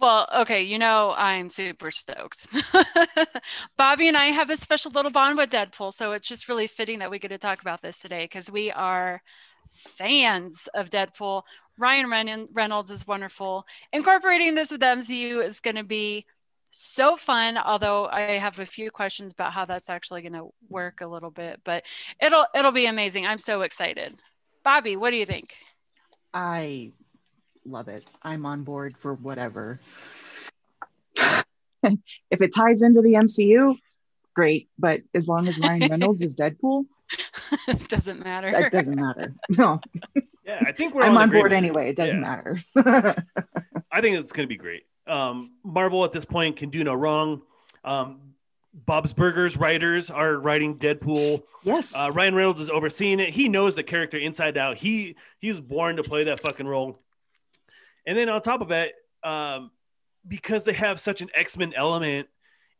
Well, 0.00 0.26
okay, 0.34 0.62
you 0.62 0.78
know 0.78 1.14
I'm 1.16 1.50
super 1.50 1.90
stoked. 1.90 2.46
Bobby 3.76 4.08
and 4.08 4.16
I 4.16 4.26
have 4.26 4.50
a 4.50 4.56
special 4.56 4.90
little 4.90 5.10
bond 5.10 5.36
with 5.36 5.50
Deadpool, 5.50 5.92
so 5.92 6.12
it's 6.12 6.28
just 6.28 6.48
really 6.48 6.66
fitting 6.66 6.98
that 7.00 7.10
we 7.10 7.18
get 7.18 7.28
to 7.28 7.38
talk 7.38 7.60
about 7.60 7.82
this 7.82 7.98
today 7.98 8.24
because 8.24 8.50
we 8.50 8.70
are 8.70 9.22
fans 9.98 10.68
of 10.74 10.90
Deadpool. 10.90 11.42
Ryan 11.78 12.10
Ren- 12.10 12.48
Reynolds 12.52 12.90
is 12.90 13.06
wonderful. 13.06 13.64
Incorporating 13.92 14.54
this 14.54 14.70
with 14.70 14.80
MCU 14.80 15.44
is 15.44 15.60
going 15.60 15.76
to 15.76 15.84
be 15.84 16.24
so 16.70 17.16
fun. 17.16 17.58
Although 17.58 18.06
I 18.06 18.38
have 18.38 18.58
a 18.58 18.66
few 18.66 18.90
questions 18.90 19.32
about 19.32 19.52
how 19.52 19.66
that's 19.66 19.90
actually 19.90 20.22
going 20.22 20.32
to 20.34 20.48
work 20.68 21.00
a 21.02 21.06
little 21.06 21.30
bit, 21.30 21.60
but 21.64 21.84
it'll 22.20 22.46
it'll 22.54 22.72
be 22.72 22.86
amazing. 22.86 23.26
I'm 23.26 23.38
so 23.38 23.62
excited. 23.62 24.18
Bobby, 24.66 24.96
what 24.96 25.10
do 25.10 25.16
you 25.16 25.26
think? 25.26 25.54
I 26.34 26.90
love 27.64 27.86
it. 27.86 28.10
I'm 28.20 28.44
on 28.44 28.64
board 28.64 28.98
for 28.98 29.14
whatever. 29.14 29.78
if 31.84 32.42
it 32.42 32.52
ties 32.52 32.82
into 32.82 33.00
the 33.00 33.12
MCU, 33.12 33.76
great. 34.34 34.68
But 34.76 35.02
as 35.14 35.28
long 35.28 35.46
as 35.46 35.60
Ryan 35.60 35.86
Reynolds 35.90 36.20
is 36.20 36.34
Deadpool, 36.34 36.86
it 37.68 37.88
doesn't 37.88 38.24
matter. 38.24 38.48
It 38.48 38.72
doesn't 38.72 38.96
matter. 39.00 39.34
No, 39.50 39.80
Yeah, 40.44 40.64
I 40.66 40.72
think 40.72 40.96
we're 40.96 41.02
I'm 41.02 41.16
on 41.16 41.30
board 41.30 41.52
agreement. 41.52 41.64
anyway. 41.64 41.90
It 41.90 41.96
doesn't 41.96 42.20
Yeah. 42.20 42.28
matter. 42.74 43.14
I 43.92 44.00
think 44.00 44.18
it's 44.18 44.32
going 44.32 44.48
to 44.48 44.52
be 44.52 44.56
great. 44.56 44.82
Um, 45.06 45.52
Marvel 45.62 46.04
at 46.04 46.10
this 46.10 46.24
point 46.24 46.56
can 46.56 46.70
do 46.70 46.82
no 46.82 46.94
wrong. 46.94 47.42
Um, 47.84 48.34
Bob's 48.84 49.12
Burgers 49.12 49.56
writers 49.56 50.10
are 50.10 50.34
writing 50.34 50.76
Deadpool. 50.76 51.42
yes. 51.62 51.94
Uh, 51.96 52.10
Ryan 52.12 52.34
Reynolds 52.34 52.60
is 52.60 52.68
overseeing 52.68 53.20
it. 53.20 53.30
He 53.30 53.48
knows 53.48 53.74
the 53.74 53.82
character 53.82 54.18
inside 54.18 54.58
out. 54.58 54.76
He 54.76 55.16
he's 55.38 55.60
born 55.60 55.96
to 55.96 56.02
play 56.02 56.24
that 56.24 56.40
fucking 56.40 56.66
role. 56.66 57.00
And 58.06 58.16
then 58.16 58.28
on 58.28 58.42
top 58.42 58.60
of 58.60 58.70
it, 58.70 58.92
um, 59.24 59.70
because 60.28 60.64
they 60.64 60.74
have 60.74 61.00
such 61.00 61.22
an 61.22 61.30
X 61.34 61.56
Men 61.56 61.72
element 61.74 62.28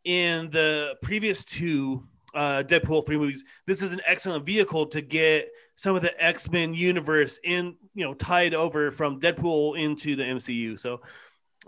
in 0.05 0.51
the 0.51 0.95
previous 1.03 1.45
two 1.45 2.07
uh, 2.35 2.63
Deadpool 2.67 3.07
three 3.07 3.17
movies, 3.17 3.45
this 3.67 3.81
is 3.81 3.93
an 3.93 4.03
excellent 4.07 4.45
vehicle 4.45 4.87
to 4.87 5.01
get 5.01 5.49
some 5.77 5.97
of 5.97 6.03
the 6.03 6.23
X 6.23 6.51
Men 6.51 6.75
universe 6.75 7.39
in 7.43 7.75
you 7.95 8.05
know 8.05 8.13
tied 8.13 8.53
over 8.53 8.91
from 8.91 9.19
Deadpool 9.19 9.81
into 9.81 10.15
the 10.15 10.25
MCU. 10.25 10.79
So 10.79 11.01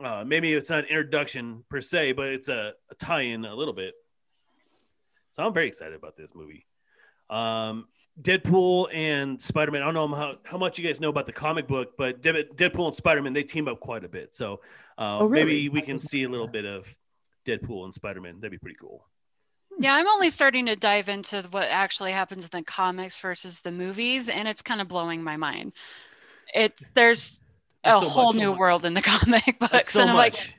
uh, 0.05 0.23
maybe 0.27 0.53
it's 0.53 0.69
not 0.69 0.81
an 0.81 0.91
introduction 0.91 1.65
per 1.71 1.81
se, 1.81 2.13
but 2.13 2.29
it's 2.29 2.49
a, 2.49 2.73
a 2.91 2.95
tie-in 2.97 3.47
a 3.47 3.55
little 3.55 3.75
bit. 3.75 3.95
So 5.39 5.47
I'm 5.47 5.55
very 5.55 5.69
excited 5.69 5.95
about 5.95 6.17
this 6.17 6.35
movie. 6.35 6.67
Um, 7.31 7.87
Deadpool 8.21 8.89
and 8.93 9.41
Spider 9.41 9.71
Man. 9.71 9.83
I 9.83 9.85
don't 9.93 9.95
know 9.95 10.09
how, 10.17 10.35
how 10.45 10.59
much 10.59 10.79
you 10.79 10.85
guys 10.85 11.01
know 11.01 11.11
about 11.11 11.27
the 11.27 11.33
comic 11.33 11.69
book, 11.69 11.91
but 11.97 12.21
Deadpool 12.23 12.87
and 12.87 12.95
Spider 12.95 13.23
Man 13.23 13.33
they 13.33 13.45
team 13.45 13.69
up 13.69 13.79
quite 13.79 14.03
a 14.05 14.09
bit. 14.09 14.35
So 14.35 14.55
uh, 14.99 15.19
Oh, 15.21 15.27
really? 15.27 15.45
maybe 15.45 15.69
we 15.69 15.81
can 15.81 15.97
see 15.97 16.25
a 16.25 16.29
little 16.29 16.49
bit 16.49 16.65
of 16.65 16.93
Deadpool 17.47 17.85
and 17.85 17.95
Spider 17.95 18.21
Man. 18.21 18.41
That'd 18.41 18.51
be 18.51 18.59
pretty 18.59 18.77
cool. 18.81 19.07
Yeah, 19.79 19.95
I'm 19.95 20.09
only 20.09 20.31
starting 20.31 20.67
to 20.67 20.75
dive 20.75 21.09
into 21.09 21.47
what 21.53 21.69
actually 21.69 22.11
happens 22.11 22.43
in 22.45 22.51
the 22.53 22.65
comics 22.65 23.21
versus 23.21 23.61
the 23.61 23.71
movies, 23.71 24.29
and 24.29 24.49
it's 24.49 24.61
kind 24.63 24.81
of 24.81 24.89
blowing 24.89 25.23
my 25.23 25.37
mind. 25.37 25.73
It's 26.53 26.83
there's 26.95 27.41
a 27.85 27.93
so 27.93 28.01
whole 28.09 28.27
much, 28.33 28.35
new 28.35 28.51
much. 28.51 28.59
world 28.59 28.85
in 28.85 28.95
the 28.95 29.03
comic 29.03 29.61
books, 29.61 29.93
so 29.93 30.01
and 30.01 30.11
I'm 30.11 30.17
much. 30.17 30.33
like, 30.41 30.55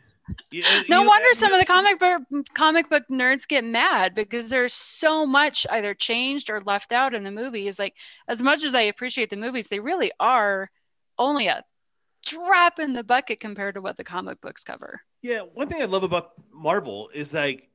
Yeah, 0.51 0.83
no 0.89 1.01
you- 1.01 1.07
wonder 1.07 1.27
some 1.33 1.53
of 1.53 1.59
the 1.59 1.65
comic 1.65 1.99
book 1.99 2.21
comic 2.53 2.89
book 2.89 3.03
nerds 3.09 3.47
get 3.47 3.63
mad 3.63 4.15
because 4.15 4.49
there's 4.49 4.73
so 4.73 5.25
much 5.25 5.67
either 5.69 5.93
changed 5.93 6.49
or 6.49 6.61
left 6.61 6.91
out 6.91 7.13
in 7.13 7.23
the 7.23 7.31
movies. 7.31 7.77
Like 7.79 7.95
as 8.27 8.41
much 8.41 8.63
as 8.63 8.73
I 8.75 8.81
appreciate 8.81 9.29
the 9.29 9.37
movies, 9.37 9.67
they 9.67 9.79
really 9.79 10.11
are 10.19 10.69
only 11.17 11.47
a 11.47 11.63
drop 12.25 12.79
in 12.79 12.93
the 12.93 13.03
bucket 13.03 13.39
compared 13.39 13.75
to 13.75 13.81
what 13.81 13.97
the 13.97 14.03
comic 14.03 14.41
books 14.41 14.63
cover. 14.63 15.01
Yeah, 15.21 15.41
one 15.41 15.67
thing 15.67 15.81
I 15.81 15.85
love 15.85 16.03
about 16.03 16.31
Marvel 16.51 17.09
is 17.13 17.33
like 17.33 17.69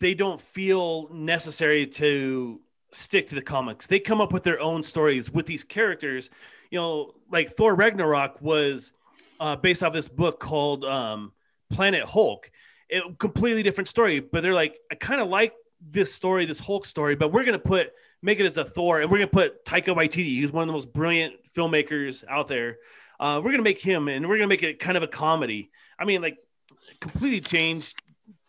they 0.00 0.14
don't 0.14 0.40
feel 0.40 1.08
necessary 1.12 1.86
to 1.86 2.60
stick 2.92 3.26
to 3.28 3.34
the 3.34 3.42
comics. 3.42 3.86
They 3.86 4.00
come 4.00 4.20
up 4.20 4.32
with 4.32 4.42
their 4.42 4.60
own 4.60 4.82
stories 4.82 5.30
with 5.30 5.46
these 5.46 5.64
characters. 5.64 6.30
You 6.70 6.78
know, 6.78 7.14
like 7.30 7.50
Thor 7.50 7.74
Ragnarok 7.74 8.40
was 8.40 8.92
uh, 9.40 9.56
based 9.56 9.82
off 9.82 9.92
this 9.92 10.08
book 10.08 10.40
called 10.40 10.84
um, 10.84 11.32
Planet 11.70 12.04
Hulk. 12.04 12.50
It 12.88 13.02
completely 13.18 13.62
different 13.62 13.88
story, 13.88 14.20
but 14.20 14.42
they're 14.42 14.54
like, 14.54 14.78
I 14.90 14.94
kind 14.94 15.20
of 15.20 15.28
like 15.28 15.52
this 15.80 16.12
story, 16.12 16.46
this 16.46 16.58
Hulk 16.58 16.86
story, 16.86 17.14
but 17.14 17.32
we're 17.32 17.44
gonna 17.44 17.58
put 17.58 17.92
make 18.22 18.40
it 18.40 18.46
as 18.46 18.56
a 18.56 18.64
Thor, 18.64 19.00
and 19.00 19.10
we're 19.10 19.18
gonna 19.18 19.28
put 19.28 19.64
Taika 19.64 19.94
Waititi, 19.94 20.40
who's 20.40 20.52
one 20.52 20.62
of 20.62 20.66
the 20.66 20.72
most 20.72 20.92
brilliant 20.92 21.34
filmmakers 21.54 22.24
out 22.28 22.48
there. 22.48 22.78
Uh, 23.20 23.40
we're 23.44 23.50
gonna 23.50 23.62
make 23.62 23.80
him, 23.80 24.08
and 24.08 24.28
we're 24.28 24.36
gonna 24.36 24.48
make 24.48 24.62
it 24.62 24.78
kind 24.80 24.96
of 24.96 25.02
a 25.02 25.08
comedy. 25.08 25.70
I 25.98 26.04
mean, 26.04 26.22
like 26.22 26.38
completely 27.00 27.40
changed 27.40 28.00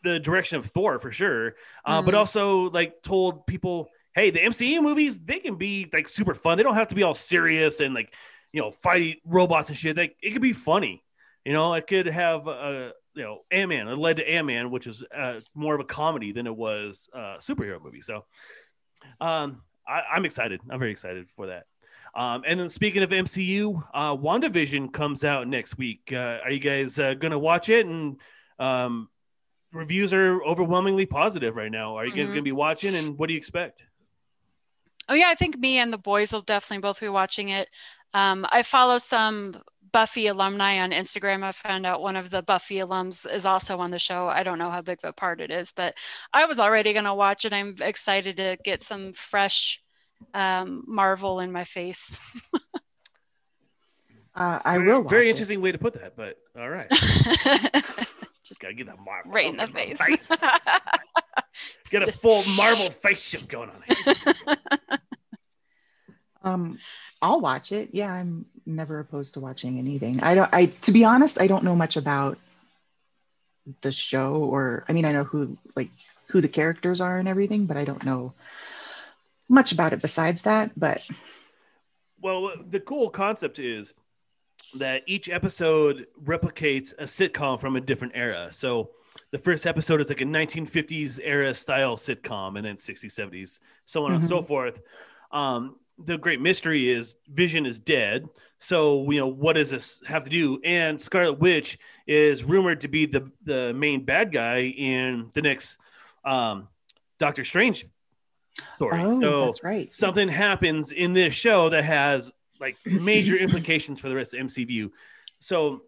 the 0.03 0.19
direction 0.19 0.57
of 0.57 0.65
Thor 0.67 0.97
for 0.99 1.11
sure. 1.11 1.55
Uh, 1.85 2.01
But 2.01 2.13
Mhm. 2.13 2.17
also 2.17 2.69
like 2.71 3.01
told 3.03 3.45
people, 3.45 3.89
hey, 4.15 4.29
the 4.31 4.39
MCU 4.39 4.81
movies 4.81 5.19
they 5.19 5.39
can 5.39 5.55
be 5.55 5.87
like 5.91 6.07
super 6.07 6.33
fun. 6.33 6.57
They 6.57 6.63
don't 6.63 6.75
have 6.75 6.87
to 6.87 6.95
be 6.95 7.03
all 7.03 7.13
serious 7.13 7.79
and 7.81 7.93
like 7.93 8.13
you 8.53 8.61
know 8.61 8.71
fight 8.71 9.17
robots 9.25 9.69
and 9.69 9.77
shit. 9.77 9.97
Like 9.97 10.15
it 10.21 10.31
could 10.31 10.41
be 10.41 10.53
funny. 10.53 11.03
You 11.45 11.53
know, 11.53 11.73
it 11.73 11.85
could 11.87 12.05
have 12.07 12.47
uh, 12.47 12.91
you 13.15 13.23
know 13.23 13.39
Ant 13.51 13.69
Man. 13.69 13.87
It 13.87 13.97
led 13.97 14.17
to 14.17 14.29
Ant 14.29 14.47
Man, 14.47 14.71
which 14.71 14.87
is 14.87 15.03
uh, 15.15 15.39
more 15.55 15.75
of 15.75 15.81
a 15.81 15.85
comedy 15.85 16.31
than 16.31 16.47
it 16.47 16.55
was 16.55 17.09
uh, 17.13 17.37
superhero 17.39 17.81
movie. 17.83 18.01
So 18.01 18.25
um, 19.21 19.61
I, 19.87 20.01
I'm 20.13 20.25
excited. 20.25 20.61
I'm 20.69 20.79
very 20.79 20.91
excited 20.91 21.29
for 21.29 21.47
that. 21.47 21.65
Um, 22.15 22.43
and 22.45 22.59
then 22.59 22.69
speaking 22.69 23.03
of 23.03 23.11
MCU, 23.11 23.83
uh, 23.93 24.15
WandaVision 24.15 24.91
comes 24.91 25.23
out 25.23 25.47
next 25.47 25.77
week. 25.77 26.11
Uh, 26.11 26.39
are 26.43 26.51
you 26.51 26.59
guys 26.59 26.97
uh, 26.97 27.13
going 27.13 27.31
to 27.31 27.39
watch 27.39 27.69
it? 27.69 27.85
And 27.85 28.19
um, 28.57 29.09
reviews 29.71 30.11
are 30.11 30.41
overwhelmingly 30.43 31.05
positive 31.05 31.55
right 31.55 31.71
now. 31.71 31.97
Are 31.97 32.05
you 32.05 32.11
guys 32.11 32.29
Mhm. 32.29 32.33
going 32.33 32.43
to 32.43 32.49
be 32.49 32.51
watching? 32.51 32.95
And 32.95 33.17
what 33.17 33.27
do 33.27 33.33
you 33.33 33.37
expect? 33.37 33.83
Oh 35.07 35.13
yeah, 35.13 35.29
I 35.29 35.35
think 35.35 35.57
me 35.57 35.77
and 35.77 35.93
the 35.93 35.97
boys 35.97 36.33
will 36.33 36.41
definitely 36.41 36.81
both 36.81 36.99
be 36.99 37.09
watching 37.09 37.49
it. 37.49 37.69
Um, 38.13 38.45
I 38.51 38.63
follow 38.63 38.97
some 38.97 39.61
Buffy 39.91 40.27
alumni 40.27 40.79
on 40.79 40.91
Instagram. 40.91 41.43
I 41.43 41.51
found 41.51 41.85
out 41.85 42.01
one 42.01 42.15
of 42.15 42.29
the 42.29 42.41
Buffy 42.41 42.75
alums 42.75 43.31
is 43.31 43.45
also 43.45 43.77
on 43.79 43.91
the 43.91 43.99
show. 43.99 44.27
I 44.27 44.43
don't 44.43 44.59
know 44.59 44.69
how 44.71 44.81
big 44.81 44.99
of 45.03 45.09
a 45.09 45.13
part 45.13 45.41
it 45.41 45.51
is, 45.51 45.71
but 45.71 45.95
I 46.33 46.45
was 46.45 46.59
already 46.59 46.93
going 46.93 47.05
to 47.05 47.13
watch 47.13 47.45
it. 47.45 47.53
I'm 47.53 47.75
excited 47.81 48.37
to 48.37 48.57
get 48.63 48.83
some 48.83 49.13
fresh 49.13 49.81
um, 50.33 50.83
Marvel 50.87 51.39
in 51.39 51.51
my 51.51 51.63
face. 51.63 52.19
Uh, 54.35 54.59
I 54.63 54.77
Very- 54.77 54.87
will. 54.87 55.01
Watch 55.01 55.09
Very 55.09 55.27
it. 55.27 55.31
interesting 55.31 55.59
way 55.59 55.71
to 55.73 55.77
put 55.77 55.93
that, 55.95 56.15
but 56.15 56.37
all 56.57 56.69
right. 56.69 56.87
Just 56.91 58.59
gotta 58.61 58.73
get 58.73 58.85
that 58.87 58.97
Marvel 59.03 59.31
right 59.33 59.47
in 59.47 59.57
the 59.57 59.63
over 59.63 59.73
my 59.73 59.93
face. 59.95 60.29
Get 61.89 62.03
a 62.03 62.05
Just- 62.05 62.21
full 62.21 62.41
Marvel 62.55 62.89
face 62.89 63.27
ship 63.27 63.49
going 63.49 63.69
on. 63.69 63.83
Here. 63.85 64.15
Um, 66.41 66.79
I'll 67.21 67.41
watch 67.41 67.73
it. 67.73 67.89
Yeah, 67.91 68.13
I'm 68.13 68.45
never 68.69 68.99
opposed 68.99 69.33
to 69.33 69.39
watching 69.39 69.77
anything. 69.79 70.21
I 70.23 70.35
don't. 70.35 70.53
I 70.53 70.67
to 70.67 70.91
be 70.91 71.03
honest, 71.03 71.41
I 71.41 71.47
don't 71.47 71.63
know 71.63 71.75
much 71.75 71.97
about 71.97 72.37
the 73.81 73.91
show, 73.91 74.35
or 74.35 74.85
I 74.87 74.93
mean, 74.93 75.05
I 75.05 75.11
know 75.11 75.23
who 75.23 75.57
like 75.75 75.89
who 76.27 76.41
the 76.41 76.47
characters 76.47 77.01
are 77.01 77.17
and 77.17 77.27
everything, 77.27 77.65
but 77.65 77.77
I 77.77 77.85
don't 77.85 78.05
know 78.05 78.33
much 79.49 79.71
about 79.71 79.93
it 79.93 80.01
besides 80.01 80.43
that, 80.43 80.71
but 80.77 81.01
Well, 82.21 82.51
the 82.69 82.79
cool 82.79 83.09
concept 83.09 83.59
is 83.59 83.93
that 84.75 85.01
each 85.07 85.29
episode 85.29 86.05
replicates 86.23 86.93
a 86.99 87.03
sitcom 87.03 87.59
from 87.59 87.75
a 87.75 87.81
different 87.81 88.13
era. 88.15 88.49
So 88.51 88.91
the 89.31 89.39
first 89.39 89.65
episode 89.65 90.01
is 90.01 90.09
like 90.09 90.21
a 90.21 90.25
1950s 90.25 91.19
era 91.23 91.53
style 91.53 91.97
sitcom, 91.97 92.57
and 92.57 92.65
then 92.65 92.75
60s, 92.75 93.05
70s, 93.05 93.59
so 93.85 94.05
on 94.05 94.11
and 94.13 94.23
so 94.23 94.41
forth. 94.43 94.79
Um, 95.31 95.77
the 96.05 96.17
great 96.17 96.41
mystery 96.41 96.91
is 96.91 97.17
Vision 97.29 97.65
is 97.65 97.79
dead. 97.79 98.27
So 98.57 99.09
you 99.11 99.19
know 99.19 99.27
what 99.27 99.53
does 99.53 99.69
this 99.69 100.01
have 100.07 100.23
to 100.23 100.29
do? 100.29 100.59
And 100.63 100.99
Scarlet 100.99 101.39
Witch 101.39 101.77
is 102.07 102.43
rumored 102.43 102.81
to 102.81 102.87
be 102.87 103.05
the 103.05 103.31
the 103.43 103.73
main 103.73 104.05
bad 104.05 104.31
guy 104.31 104.59
in 104.59 105.29
the 105.33 105.41
next 105.41 105.77
um, 106.25 106.67
Doctor 107.17 107.43
Strange 107.43 107.85
story. 108.75 108.99
oh, 108.99 109.19
so 109.19 109.45
that's 109.45 109.63
right. 109.63 109.93
something 109.93 110.27
happens 110.27 110.91
in 110.91 111.13
this 111.13 111.33
show 111.33 111.69
that 111.69 111.85
has 111.85 112.31
like 112.59 112.77
major 112.85 113.37
implications 113.37 113.99
for 113.99 114.09
the 114.09 114.15
rest 114.15 114.33
of 114.33 114.39
MCU. 114.39 114.91
So 115.39 115.83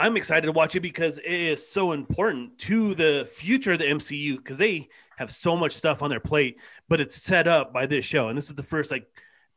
I'm 0.00 0.16
excited 0.16 0.46
to 0.46 0.52
watch 0.52 0.76
it 0.76 0.80
because 0.80 1.18
it 1.18 1.30
is 1.30 1.68
so 1.68 1.92
important 1.92 2.58
to 2.60 2.94
the 2.94 3.28
future 3.30 3.72
of 3.72 3.78
the 3.78 3.84
MCU 3.84 4.38
because 4.38 4.56
they 4.56 4.88
have 5.18 5.30
so 5.30 5.56
much 5.56 5.72
stuff 5.72 6.02
on 6.02 6.08
their 6.08 6.20
plate, 6.20 6.58
but 6.88 7.02
it's 7.02 7.16
set 7.16 7.46
up 7.46 7.72
by 7.72 7.84
this 7.84 8.04
show. 8.04 8.28
And 8.28 8.38
this 8.38 8.48
is 8.48 8.54
the 8.54 8.62
first 8.62 8.90
like 8.90 9.06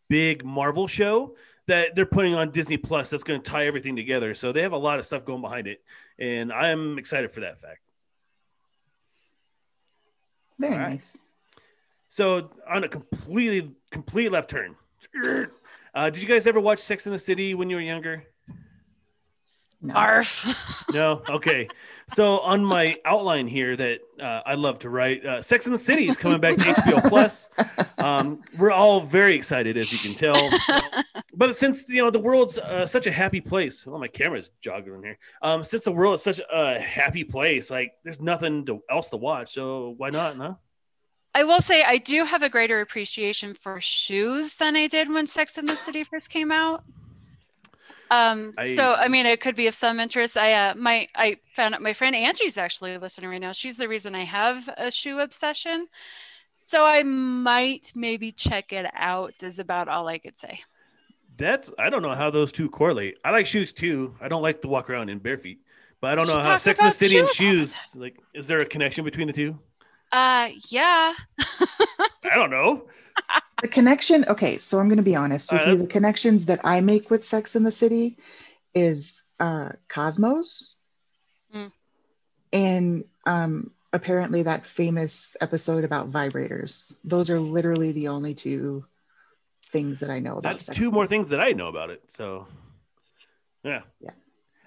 big 0.09 0.43
Marvel 0.43 0.85
show 0.85 1.35
that 1.67 1.95
they're 1.95 2.05
putting 2.05 2.35
on 2.35 2.51
Disney 2.51 2.75
Plus 2.75 3.09
that's 3.09 3.23
going 3.23 3.41
to 3.41 3.49
tie 3.49 3.67
everything 3.67 3.95
together. 3.95 4.33
So 4.33 4.51
they 4.51 4.61
have 4.63 4.73
a 4.73 4.77
lot 4.77 4.99
of 4.99 5.05
stuff 5.05 5.23
going 5.23 5.41
behind 5.41 5.67
it. 5.67 5.81
And 6.19 6.51
I'm 6.51 6.97
excited 6.97 7.31
for 7.31 7.39
that 7.39 7.61
fact. 7.61 7.79
Very 10.59 10.75
right. 10.75 10.89
nice. 10.89 11.21
So 12.09 12.51
on 12.69 12.83
a 12.83 12.89
completely 12.89 13.73
complete 13.91 14.31
left 14.31 14.49
turn. 14.49 14.75
Uh, 15.95 16.09
did 16.09 16.23
you 16.23 16.27
guys 16.27 16.47
ever 16.47 16.59
watch 16.59 16.79
Sex 16.79 17.05
in 17.05 17.13
the 17.13 17.19
City 17.19 17.53
when 17.53 17.69
you 17.69 17.75
were 17.75 17.81
younger? 17.81 18.23
No. 19.83 19.93
Arf. 19.93 20.85
No. 20.91 21.21
Okay. 21.29 21.67
So 22.07 22.39
on 22.39 22.63
my 22.63 22.97
outline 23.05 23.47
here 23.47 23.75
that 23.75 23.99
uh, 24.19 24.41
I 24.45 24.55
love 24.55 24.79
to 24.79 24.89
write, 24.89 25.25
uh, 25.25 25.41
Sex 25.41 25.65
in 25.65 25.71
the 25.71 25.77
City 25.77 26.07
is 26.07 26.17
coming 26.17 26.39
back 26.39 26.57
to 26.57 26.63
HBO 26.63 27.09
Plus. 27.09 27.49
Um, 27.97 28.41
we're 28.57 28.71
all 28.71 29.01
very 29.01 29.35
excited, 29.35 29.77
as 29.77 29.91
you 29.91 29.99
can 29.99 30.15
tell. 30.15 30.49
But 31.35 31.55
since 31.55 31.89
you 31.89 32.03
know 32.03 32.11
the 32.11 32.19
world's 32.19 32.59
uh, 32.59 32.85
such 32.85 33.07
a 33.07 33.11
happy 33.11 33.41
place, 33.41 33.87
well, 33.87 33.99
my 33.99 34.07
camera's 34.07 34.51
joggling 34.61 35.03
here. 35.03 35.17
Um, 35.41 35.63
since 35.63 35.83
the 35.83 35.91
world 35.91 36.15
is 36.15 36.21
such 36.21 36.39
a 36.39 36.79
happy 36.79 37.23
place, 37.23 37.71
like 37.71 37.93
there's 38.03 38.21
nothing 38.21 38.65
to, 38.67 38.83
else 38.89 39.09
to 39.09 39.17
watch, 39.17 39.53
so 39.53 39.95
why 39.97 40.11
not? 40.11 40.37
No. 40.37 40.59
I 41.33 41.43
will 41.43 41.61
say 41.61 41.81
I 41.83 41.97
do 41.97 42.23
have 42.25 42.43
a 42.43 42.49
greater 42.49 42.81
appreciation 42.81 43.55
for 43.55 43.81
shoes 43.81 44.53
than 44.55 44.75
I 44.75 44.85
did 44.85 45.09
when 45.09 45.25
Sex 45.25 45.57
in 45.57 45.65
the 45.65 45.75
City 45.75 46.03
first 46.03 46.29
came 46.29 46.51
out. 46.51 46.83
Um, 48.13 48.53
I- 48.57 48.75
so 48.75 48.93
I 48.93 49.07
mean, 49.07 49.25
it 49.25 49.41
could 49.41 49.55
be 49.55 49.67
of 49.67 49.75
some 49.75 49.99
interest. 49.99 50.37
I 50.37 50.53
uh, 50.53 50.73
my 50.75 51.07
I 51.15 51.37
found 51.55 51.73
out 51.75 51.81
my 51.81 51.93
friend 51.93 52.15
Angie's 52.15 52.57
actually 52.57 52.97
listening 52.97 53.29
right 53.29 53.41
now. 53.41 53.51
She's 53.53 53.77
the 53.77 53.87
reason 53.87 54.15
I 54.15 54.25
have 54.25 54.69
a 54.77 54.91
shoe 54.91 55.19
obsession. 55.19 55.87
So 56.65 56.85
I 56.85 57.03
might 57.03 57.91
maybe 57.95 58.31
check 58.31 58.71
it 58.73 58.85
out. 58.95 59.33
Is 59.43 59.59
about 59.59 59.87
all 59.87 60.07
I 60.07 60.17
could 60.17 60.37
say. 60.37 60.59
That's 61.37 61.71
I 61.79 61.89
don't 61.89 62.01
know 62.03 62.13
how 62.15 62.29
those 62.29 62.51
two 62.51 62.69
correlate. 62.69 63.15
I 63.25 63.31
like 63.31 63.45
shoes 63.47 63.73
too. 63.73 64.15
I 64.21 64.27
don't 64.27 64.41
like 64.43 64.61
to 64.61 64.67
walk 64.67 64.89
around 64.89 65.09
in 65.09 65.19
bare 65.19 65.37
feet, 65.37 65.59
but 65.99 66.11
I 66.11 66.15
don't 66.15 66.27
She 66.27 66.33
know 66.33 66.41
how 66.43 66.57
Sex 66.57 66.79
in 66.79 66.85
the 66.85 66.91
City 66.91 67.17
and 67.17 67.27
shoes. 67.27 67.75
shoes 67.75 67.95
like. 67.95 68.17
Is 68.33 68.47
there 68.47 68.59
a 68.59 68.65
connection 68.65 69.03
between 69.03 69.27
the 69.27 69.33
two? 69.33 69.57
Uh, 70.11 70.49
yeah. 70.69 71.13
I 72.23 72.35
don't 72.35 72.51
know. 72.51 72.87
The 73.63 73.69
connection, 73.69 74.25
okay, 74.27 74.57
so 74.57 74.77
I'm 74.77 74.89
going 74.89 74.97
to 74.97 75.03
be 75.03 75.15
honest 75.15 75.49
with 75.49 75.61
Uh, 75.61 75.69
you. 75.71 75.77
The 75.77 75.87
connections 75.87 76.47
that 76.47 76.59
I 76.65 76.81
make 76.81 77.09
with 77.09 77.23
Sex 77.23 77.55
in 77.55 77.63
the 77.63 77.71
City 77.71 78.17
is 78.75 79.23
uh, 79.39 79.69
Cosmos 79.87 80.75
Mm. 81.55 81.71
and 82.51 83.03
um, 83.25 83.71
apparently 83.93 84.43
that 84.43 84.65
famous 84.65 85.37
episode 85.39 85.85
about 85.85 86.11
vibrators. 86.11 86.93
Those 87.05 87.29
are 87.29 87.39
literally 87.39 87.93
the 87.93 88.09
only 88.09 88.33
two 88.33 88.85
things 89.69 90.01
that 90.01 90.09
I 90.09 90.19
know 90.19 90.39
about. 90.39 90.59
That's 90.59 90.77
two 90.77 90.91
more 90.91 91.05
things 91.05 91.29
that 91.29 91.39
I 91.39 91.51
know 91.53 91.67
about 91.67 91.89
it. 91.89 92.01
So, 92.11 92.47
yeah, 93.63 93.83
Yeah. 94.01 94.11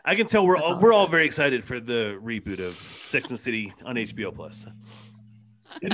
I 0.06 0.14
can 0.14 0.26
tell 0.26 0.46
we're 0.46 0.56
all, 0.56 0.74
all 0.74 0.80
we're 0.80 0.92
all 0.94 1.06
very 1.06 1.26
excited 1.26 1.62
for 1.64 1.80
the 1.80 2.18
reboot 2.22 2.60
of 2.60 2.76
Sex 2.76 3.28
and 3.28 3.36
the 3.36 3.42
City 3.42 3.74
on 3.84 3.96
HBO 3.96 4.34
Plus. 4.34 4.64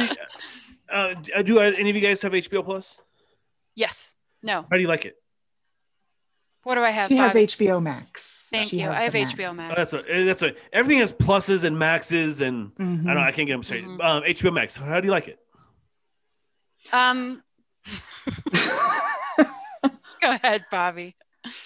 Did 0.93 1.29
you- 1.29 1.35
uh, 1.35 1.39
uh, 1.39 1.43
do 1.43 1.59
uh, 1.61 1.63
any 1.79 1.91
of 1.91 1.97
you 1.97 2.03
guys 2.03 2.23
have 2.23 2.33
HBO 2.33 2.65
Plus? 2.65 2.99
Yes. 3.75 3.97
No. 4.43 4.63
How 4.71 4.77
do 4.77 4.81
you 4.81 4.89
like 4.89 5.05
it? 5.05 5.17
What 6.65 6.77
do 6.77 6.83
I 6.83 6.91
have? 6.91 7.09
She 7.09 7.17
has 7.17 7.35
HBO 7.35 7.83
Max. 7.83 8.49
Thank 8.53 8.71
She 8.71 8.79
you. 8.81 8.87
has 8.87 8.97
I 8.97 9.03
have 9.05 9.13
the 9.13 9.21
HBO 9.25 9.49
Oh, 9.51 9.55
Max. 9.55 9.75
that's 9.77 9.93
what 9.93 10.07
that's 10.07 10.43
what 10.43 10.57
everything 10.73 11.01
has 11.01 11.13
pluses 11.13 11.65
and 11.65 11.77
maxes 11.79 12.41
and 12.41 12.73
Mhm. 12.77 13.09
I 13.09 13.15
don't 13.15 13.23
I 13.25 13.33
can't 13.33 13.49
get 13.49 13.55
them 13.55 13.63
straight. 13.65 13.85
Mhm. 13.85 14.01
Um, 14.05 14.23
HBO 14.25 14.53
Max. 14.53 14.77
How 14.77 15.01
do 15.01 15.07
you 15.07 15.11
like 15.13 15.27
it? 15.29 15.39
Um, 16.93 17.43
go 19.39 19.45
ahead, 20.23 20.65
Bobby. 20.71 21.17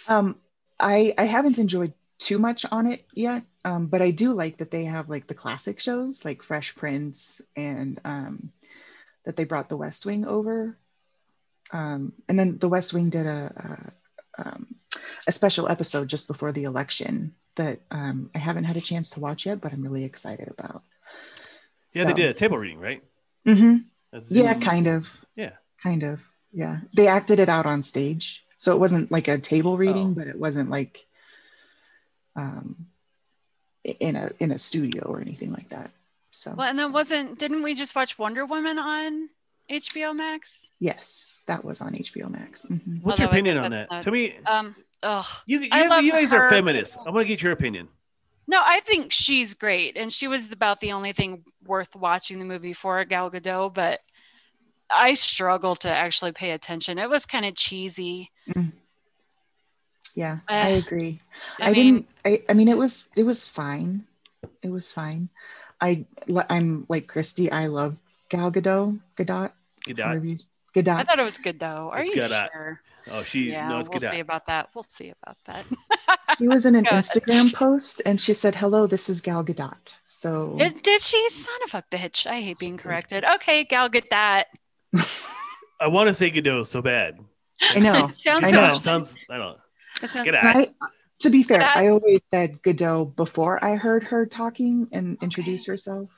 um, 0.09 0.37
I 0.81 1.13
I 1.19 1.25
haven't 1.25 1.59
enjoyed 1.59 1.93
too 2.19 2.39
much 2.39 2.65
on 2.71 2.87
it 2.87 3.05
yet, 3.13 3.45
um, 3.65 3.87
but 3.89 4.01
I 4.01 4.11
do 4.11 4.33
like 4.33 4.59
that 4.59 4.71
they 4.71 4.85
have 4.85 5.09
like 5.11 5.27
the 5.27 5.35
classic 5.35 5.79
shows 5.81 6.25
like 6.25 6.43
Fresh 6.43 6.75
Prince 6.77 7.41
and 7.57 8.01
um, 8.05 8.51
that 9.27 9.37
they 9.37 9.45
brought 9.45 9.69
The 9.69 9.77
West 9.77 10.07
Wing 10.07 10.25
over, 10.25 10.77
um, 11.73 12.13
and 12.29 12.39
then 12.39 12.57
The 12.59 12.69
West 12.69 12.95
Wing 12.95 13.11
did 13.11 13.27
a 13.27 13.93
a, 14.39 14.43
um, 14.49 14.67
a 15.27 15.33
special 15.33 15.69
episode 15.69 16.09
just 16.09 16.27
before 16.29 16.53
the 16.53 16.65
election 16.65 17.35
that 17.57 17.81
um, 17.91 18.31
I 18.35 18.39
haven't 18.39 18.65
had 18.65 18.77
a 18.77 18.81
chance 18.81 19.11
to 19.11 19.21
watch 19.21 19.45
yet, 19.47 19.61
but 19.61 19.73
I'm 19.73 19.83
really 19.83 20.05
excited 20.05 20.49
about. 20.49 20.83
Yeah, 21.93 22.05
they 22.05 22.13
did 22.13 22.31
a 22.31 22.35
table 22.35 22.59
reading, 22.59 22.81
right? 22.81 23.03
hmm 23.45 23.79
That's 24.13 24.31
Yeah, 24.31 24.55
kind 24.55 24.87
of. 24.87 25.09
Yeah. 25.35 25.53
Kind 25.83 26.03
of. 26.03 26.21
Yeah. 26.53 26.81
They 26.95 27.09
acted 27.09 27.39
it 27.39 27.49
out 27.49 27.65
on 27.67 27.81
stage. 27.83 28.45
So 28.59 28.73
it 28.75 28.79
wasn't 28.79 29.11
like 29.11 29.29
a 29.29 29.39
table 29.39 29.77
reading, 29.79 30.09
Oh. 30.11 30.15
but 30.15 30.27
it 30.27 30.39
wasn't 30.39 30.69
like 30.71 31.07
um 32.35 32.87
in 33.85 34.17
a 34.17 34.31
in 34.39 34.51
a 34.51 34.59
studio 34.59 35.05
or 35.05 35.21
anything 35.21 35.53
like 35.53 35.71
that. 35.71 35.91
So 36.37 36.53
Well, 36.55 36.69
and 36.69 36.79
then 36.79 36.93
wasn't 36.93 37.39
didn't 37.39 37.63
we 37.63 37.75
just 37.75 37.95
watch 37.95 38.19
Wonder 38.19 38.45
Woman 38.45 38.79
on 38.79 39.29
HBO 39.71 40.15
Max? 40.15 40.67
yes, 40.79 41.43
that 41.47 41.65
was 41.65 41.81
on 41.81 41.95
HBO 41.95 42.29
Max. 42.31 42.67
Mhm. 42.67 43.03
What's 43.03 43.19
your 43.19 43.27
Although 43.29 43.35
I 43.37 43.39
opinion 43.39 43.57
on 43.59 43.71
that's 43.71 43.89
that? 43.91 43.95
not- 43.97 44.03
Tell 44.03 44.13
me, 44.13 44.37
Um, 44.47 44.77
ugh. 45.03 45.25
you 45.47 45.61
you, 45.61 45.69
I 45.73 45.87
love 45.87 46.05
you 46.05 46.13
guys 46.13 46.33
are 46.35 46.43
her. 46.43 46.51
feminists. 46.51 46.97
I 46.99 47.11
want 47.11 47.25
to 47.25 47.29
get 47.29 47.43
your 47.43 47.53
opinion. 47.53 47.89
No, 48.47 48.63
I 48.65 48.81
think 48.81 49.11
she's 49.13 49.55
great, 49.55 49.97
and 49.97 50.13
she 50.13 50.29
was 50.29 50.53
about 50.53 50.81
the 50.81 50.93
only 50.93 51.13
thing 51.13 51.43
worth 51.65 51.97
watching 51.97 52.39
the 52.39 52.45
movie 52.45 52.75
for 52.75 53.05
Gal 53.07 53.31
Gadot. 53.31 53.73
But 53.75 54.01
I 54.91 55.15
struggle 55.15 55.75
to 55.77 55.89
actually 55.89 56.33
pay 56.33 56.51
attention. 56.53 56.99
It 56.99 57.09
was 57.11 57.27
kind 57.27 57.45
of 57.47 57.55
cheesy. 57.57 58.31
Yeah, 60.15 60.39
Uh, 60.49 60.53
I 60.53 60.69
agree. 60.69 61.21
I, 61.59 61.71
I, 61.71 61.73
mean, 61.73 61.95
didn't 61.95 62.09
I 62.25 62.43
I 62.49 62.53
mean 62.55 62.69
it 62.69 62.77
was 62.79 63.09
it 63.17 63.25
was 63.25 63.49
fine. 63.49 64.07
It 64.63 64.69
was 64.71 64.93
fine. 64.93 65.29
I 65.81 66.05
I'm 66.51 66.87
like 66.89 67.07
Christy, 67.07 67.51
I 67.51 67.67
love 67.67 67.97
Gal 68.29 68.51
Gadot, 68.53 68.99
Gadot, 69.17 69.53
Gadot. 69.87 70.03
however 70.05 70.27
dot. 70.83 71.01
I 71.01 71.05
thought 71.05 71.19
it 71.21 71.25
was 71.25 71.39
good 71.39 71.59
though. 71.59 71.91
Are 71.93 72.01
It's 72.01 72.11
you 72.11 72.23
Gadot. 72.23 72.49
sure? 72.53 72.81
Oh, 73.09 73.23
she 73.23 73.51
Yeah, 73.51 73.69
no, 73.69 73.79
it's 73.79 73.89
we'll 73.89 74.01
good. 74.01 74.11
see 74.11 74.21
about 74.21 74.47
that. 74.47 74.69
We'll 74.75 74.85
see 74.85 75.13
about 75.23 75.37
that. 75.47 75.65
She 76.37 76.49
was 76.49 76.67
in 76.67 76.75
an 76.75 76.85
Instagram 76.91 77.55
post 77.55 78.03
and 78.05 78.21
she 78.21 78.35
said, 78.35 78.55
"Hello, 78.55 78.87
this 78.87 79.09
is 79.09 79.21
Gal 79.21 79.45
Gadot." 79.45 79.95
So 80.07 80.57
Did, 80.59 80.83
did 80.83 81.01
she? 81.01 81.29
Son 81.31 81.55
of 81.67 81.75
a 81.75 81.85
bitch! 81.97 82.27
I 82.27 82.41
hate 82.41 82.59
being 82.59 82.77
corrected. 82.77 83.25
Okay, 83.37 83.65
Gal, 83.65 83.89
get 83.89 84.11
that. 84.11 84.49
I 85.81 85.87
want 85.89 86.09
to 86.09 86.15
say 86.15 86.31
Gadot 86.31 86.67
so 86.67 86.83
bad. 86.83 87.19
I 87.71 87.79
know. 87.81 88.11
Sounds 88.25 88.45
I 88.45 88.51
know. 88.51 88.77
sounds, 88.77 88.83
sounds 88.83 89.17
I 89.31 89.37
don't 89.39 89.53
know. 89.53 89.57
It 90.03 90.11
sounds- 90.11 90.25
Get 90.25 90.35
out. 90.35 90.45
I, 90.57 90.67
to 91.21 91.31
be 91.31 91.43
fair, 91.43 91.61
Gadot. 91.61 91.77
I 91.77 91.89
always 91.89 92.21
said 92.31 92.63
Gadot 92.63 93.17
before 93.17 93.63
I 93.65 93.77
heard 93.77 94.05
her 94.05 94.27
talking 94.27 94.89
and 94.93 95.19
introduce 95.23 95.67
herself. 95.67 96.11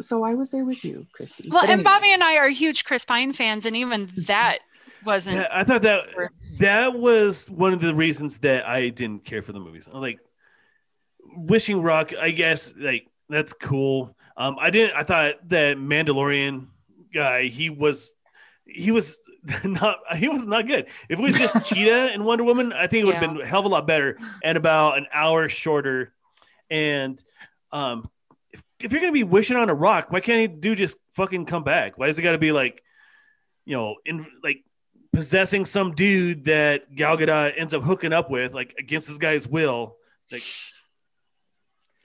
So 0.00 0.22
I 0.22 0.34
was 0.34 0.50
there 0.50 0.64
with 0.64 0.84
you, 0.84 1.06
Christy. 1.12 1.48
Well, 1.48 1.62
But 1.62 1.70
and 1.70 1.80
anyway, 1.80 1.84
Bobby 1.84 2.12
and 2.12 2.22
I 2.22 2.36
are 2.36 2.48
huge 2.48 2.84
Chris 2.84 3.04
Pine 3.04 3.32
fans, 3.32 3.66
and 3.66 3.76
even 3.76 4.10
that 4.26 4.58
wasn't. 5.04 5.36
Yeah, 5.36 5.48
I 5.52 5.64
thought 5.64 5.82
that 5.82 6.04
that 6.58 6.94
was 6.94 7.50
one 7.50 7.72
of 7.72 7.80
the 7.80 7.94
reasons 7.94 8.38
that 8.40 8.66
I 8.66 8.90
didn't 8.90 9.24
care 9.24 9.42
for 9.42 9.52
the 9.52 9.60
movies. 9.60 9.88
I'm 9.92 10.00
like 10.00 10.20
Wishing 11.36 11.82
Rock, 11.82 12.12
I 12.14 12.30
guess 12.30 12.72
like 12.76 13.08
that's 13.28 13.52
cool. 13.52 14.14
Um, 14.36 14.56
I 14.60 14.70
didn't. 14.70 14.96
I 14.96 15.02
thought 15.02 15.48
that 15.48 15.76
Mandalorian 15.76 16.68
guy, 17.12 17.44
he 17.44 17.70
was, 17.70 18.12
he 18.64 18.90
was 18.90 19.20
not, 19.64 19.98
he 20.16 20.28
was 20.28 20.46
not 20.46 20.66
good. 20.66 20.86
If 21.08 21.18
it 21.18 21.22
was 21.22 21.36
just 21.36 21.64
Cheetah 21.68 22.10
and 22.12 22.24
Wonder 22.24 22.44
Woman, 22.44 22.72
I 22.72 22.86
think 22.86 23.02
it 23.02 23.04
would 23.06 23.14
have 23.16 23.22
Yeah. 23.22 23.34
been 23.34 23.42
a 23.42 23.46
hell 23.46 23.60
of 23.60 23.66
a 23.66 23.68
lot 23.68 23.86
better 23.86 24.18
and 24.42 24.58
about 24.58 24.98
an 24.98 25.06
hour 25.12 25.48
shorter. 25.48 26.12
And 26.70 27.22
um, 27.72 28.10
if, 28.50 28.62
if 28.80 28.92
you're 28.92 29.00
gonna 29.00 29.12
be 29.12 29.24
wishing 29.24 29.56
on 29.56 29.70
a 29.70 29.74
rock, 29.74 30.10
why 30.10 30.20
can't 30.20 30.40
he 30.40 30.46
do 30.48 30.74
just 30.74 30.98
fucking 31.12 31.46
come 31.46 31.64
back? 31.64 31.98
Why 31.98 32.06
does 32.08 32.18
it 32.18 32.22
got 32.22 32.32
to 32.32 32.38
be 32.38 32.52
like? 32.52 32.82
you 33.64 33.76
know, 33.76 33.96
in 34.06 34.26
like 34.42 34.64
possessing 35.12 35.66
some 35.66 35.94
dude 35.94 36.46
that 36.46 36.94
Gal 36.94 37.18
Gadot 37.18 37.52
ends 37.54 37.74
up 37.74 37.82
hooking 37.82 38.14
up 38.14 38.30
with, 38.30 38.54
like 38.54 38.74
against 38.78 39.08
this 39.08 39.18
guy's 39.18 39.46
will. 39.46 39.96
Like, 40.32 40.42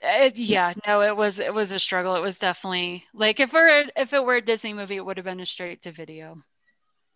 It, 0.02 0.38
yeah, 0.38 0.74
no, 0.86 1.02
it 1.02 1.16
was 1.16 1.40
it 1.40 1.54
was 1.54 1.72
a 1.72 1.80
struggle. 1.80 2.16
It 2.18 2.22
was 2.22 2.38
definitely 2.38 3.06
like 3.14 3.40
if 3.40 3.54
we're 3.54 3.86
if 3.96 4.12
it 4.12 4.26
were 4.26 4.36
a 4.36 4.42
Disney 4.42 4.74
movie, 4.74 4.98
it 4.98 5.06
would 5.06 5.16
have 5.16 5.24
been 5.26 5.40
a 5.40 5.46
straight 5.46 5.82
to 5.84 5.94
video. 5.94 6.44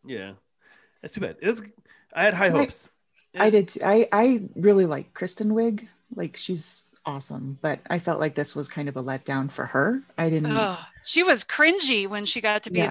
Yeah, 0.05 0.33
that's 1.01 1.13
too 1.13 1.21
bad. 1.21 1.38
It 1.41 1.47
was. 1.47 1.62
I 2.13 2.23
had 2.23 2.33
high 2.33 2.49
hopes. 2.49 2.89
I 3.38 3.49
did. 3.49 3.69
Too. 3.69 3.79
I 3.83 4.07
I 4.12 4.43
really 4.55 4.86
like 4.86 5.13
Kristen 5.13 5.49
Wiig. 5.51 5.88
Like 6.15 6.38
she's 6.38 6.93
awesome, 7.05 7.57
but 7.62 7.79
I 7.89 7.99
felt 7.99 8.19
like 8.19 8.36
this 8.36 8.55
was 8.55 8.67
kind 8.67 8.89
of 8.89 8.97
a 8.97 9.03
letdown 9.03 9.51
for 9.51 9.65
her. 9.65 10.01
I 10.17 10.29
didn't. 10.29 10.55
Oh, 10.55 10.77
she 11.05 11.23
was 11.23 11.43
cringy 11.43 12.07
when 12.07 12.25
she 12.25 12.41
got 12.41 12.63
to 12.63 12.71
be 12.71 12.79
Yeah. 12.79 12.89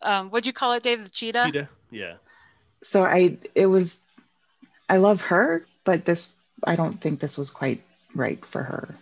the 0.00 0.10
um, 0.10 0.30
what'd 0.30 0.46
you 0.46 0.52
call 0.52 0.72
it, 0.72 0.82
Dave? 0.82 1.04
The 1.04 1.10
cheetah. 1.10 1.44
Cheetah. 1.46 1.68
Yeah. 1.90 2.14
So 2.82 3.04
I 3.04 3.38
it 3.54 3.66
was. 3.66 4.06
I 4.88 4.98
love 4.98 5.20
her, 5.22 5.66
but 5.84 6.04
this 6.04 6.34
I 6.64 6.76
don't 6.76 7.00
think 7.00 7.20
this 7.20 7.38
was 7.38 7.50
quite 7.50 7.82
right 8.14 8.44
for 8.44 8.62
her 8.62 8.94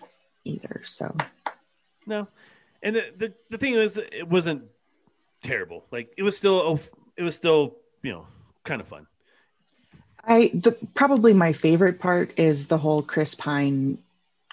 either. 0.44 0.82
So 0.84 1.14
No, 2.06 2.28
and 2.82 2.96
the, 2.96 3.12
the 3.16 3.34
the 3.50 3.58
thing 3.58 3.74
is, 3.74 3.96
it 3.96 4.28
wasn't 4.28 4.64
terrible. 5.42 5.84
Like 5.90 6.12
it 6.16 6.22
was 6.22 6.36
still, 6.36 6.56
oh, 6.56 6.80
it 7.16 7.22
was 7.22 7.34
still, 7.34 7.76
you 8.02 8.12
know, 8.12 8.26
kind 8.64 8.80
of 8.80 8.88
fun. 8.88 9.06
I 10.26 10.50
the 10.54 10.72
probably 10.94 11.34
my 11.34 11.52
favorite 11.52 11.98
part 11.98 12.32
is 12.38 12.66
the 12.66 12.78
whole 12.78 13.02
Chris 13.02 13.34
Pine 13.34 13.98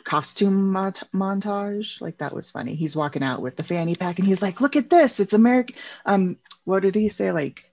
costume 0.04 0.72
mont- 0.72 1.04
montage. 1.14 2.02
Like 2.02 2.18
that 2.18 2.34
was 2.34 2.52
funny. 2.52 2.76
He's 2.76 2.96
walking 2.96 3.24
out 3.24 3.42
with 3.42 3.56
the 3.56 3.64
fanny 3.64 3.96
pack 3.96 4.20
and 4.20 4.28
he's 4.28 4.42
like, 4.42 4.62
"Look 4.62 4.76
at 4.76 4.90
this! 4.90 5.20
It's 5.20 5.34
American." 5.34 5.76
Um, 6.06 6.38
what 6.66 6.82
did 6.82 6.96
he 6.96 7.10
say? 7.10 7.32
Like, 7.32 7.72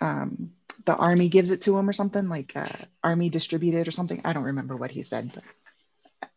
um, 0.00 0.52
the 0.84 0.94
army 0.94 1.28
gives 1.28 1.50
it 1.50 1.62
to 1.62 1.76
him 1.76 1.88
or 1.88 1.92
something. 1.92 2.28
Like, 2.28 2.52
uh, 2.54 2.68
army 3.02 3.30
distributed 3.30 3.88
or 3.88 3.90
something. 3.90 4.20
I 4.24 4.32
don't 4.32 4.44
remember 4.44 4.76
what 4.76 4.90
he 4.90 5.02
said, 5.02 5.42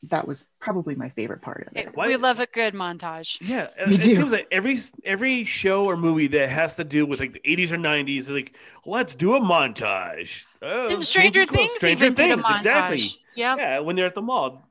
that 0.04 0.28
was 0.28 0.50
probably 0.60 0.96
my 0.96 1.10
favorite 1.10 1.42
part 1.42 1.68
of 1.68 1.76
it. 1.78 1.96
Why- 1.96 2.08
We 2.08 2.16
love 2.18 2.40
a 2.40 2.46
good 2.48 2.74
montage. 2.74 3.38
Yeah, 3.42 3.64
uh, 3.80 3.84
it, 3.84 3.88
We 3.90 3.94
it 3.96 4.02
do. 4.02 4.16
seems 4.16 4.32
like 4.32 4.48
every 4.52 4.78
every 5.06 5.44
show 5.44 5.86
or 5.86 5.96
movie 5.98 6.28
that 6.28 6.50
has 6.50 6.76
to 6.76 6.84
do 6.84 7.06
with 7.06 7.20
like 7.20 7.34
the 7.34 7.40
80s 7.42 7.72
or 7.72 7.78
90s, 7.78 8.30
like, 8.30 8.56
let's 8.86 9.16
do 9.16 9.36
a 9.36 9.40
montage. 9.40 10.46
Oh, 10.62 10.90
And 10.94 11.06
Stranger. 11.06 11.46
Things 11.46 11.72
Stranger 11.74 12.06
even 12.06 12.16
did 12.16 12.32
a 12.32 12.34
Things, 12.36 12.46
montage. 12.46 12.56
exactly. 12.56 13.20
Yep. 13.36 13.58
Yeah, 13.58 13.80
when 13.80 13.96
they're 13.96 14.08
at 14.08 14.16
the 14.16 14.22
mall. 14.22 14.62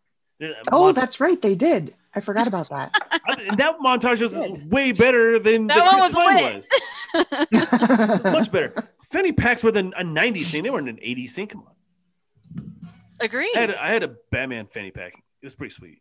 Uh, 0.43 0.47
oh, 0.73 0.87
mon- 0.87 0.95
that's 0.95 1.21
right. 1.21 1.41
They 1.41 1.55
did. 1.55 1.95
I 2.15 2.21
forgot 2.21 2.47
about 2.49 2.69
that. 2.71 2.93
and 3.49 3.59
that 3.59 3.79
montage 3.79 4.21
was 4.21 4.37
way 4.69 4.91
better 4.93 5.39
than 5.39 5.69
That 5.69 5.77
the 5.77 5.83
one 5.85 6.01
Chris 6.01 6.13
was 6.13 6.67
Pine 7.15 8.15
was. 8.23 8.23
Much 8.25 8.51
better. 8.53 8.75
Fanny 9.11 9.33
packs 9.33 9.63
were 9.63 9.71
the, 9.73 9.81
a 9.97 10.03
90s 10.05 10.47
thing. 10.47 10.63
They 10.65 10.71
weren't 10.71 10.89
an 10.89 10.97
80s 10.97 11.31
thing. 11.33 11.47
Come 11.49 11.61
on. 11.63 11.73
Agreed. 13.21 13.57
I 13.57 13.61
had, 13.61 13.71
a, 13.71 13.83
I 13.83 13.91
had 13.93 14.03
a 14.03 14.15
Batman 14.31 14.67
fanny 14.67 14.91
pack. 14.91 15.13
It 15.43 15.47
was 15.47 15.55
pretty 15.55 15.73
sweet. 15.75 15.99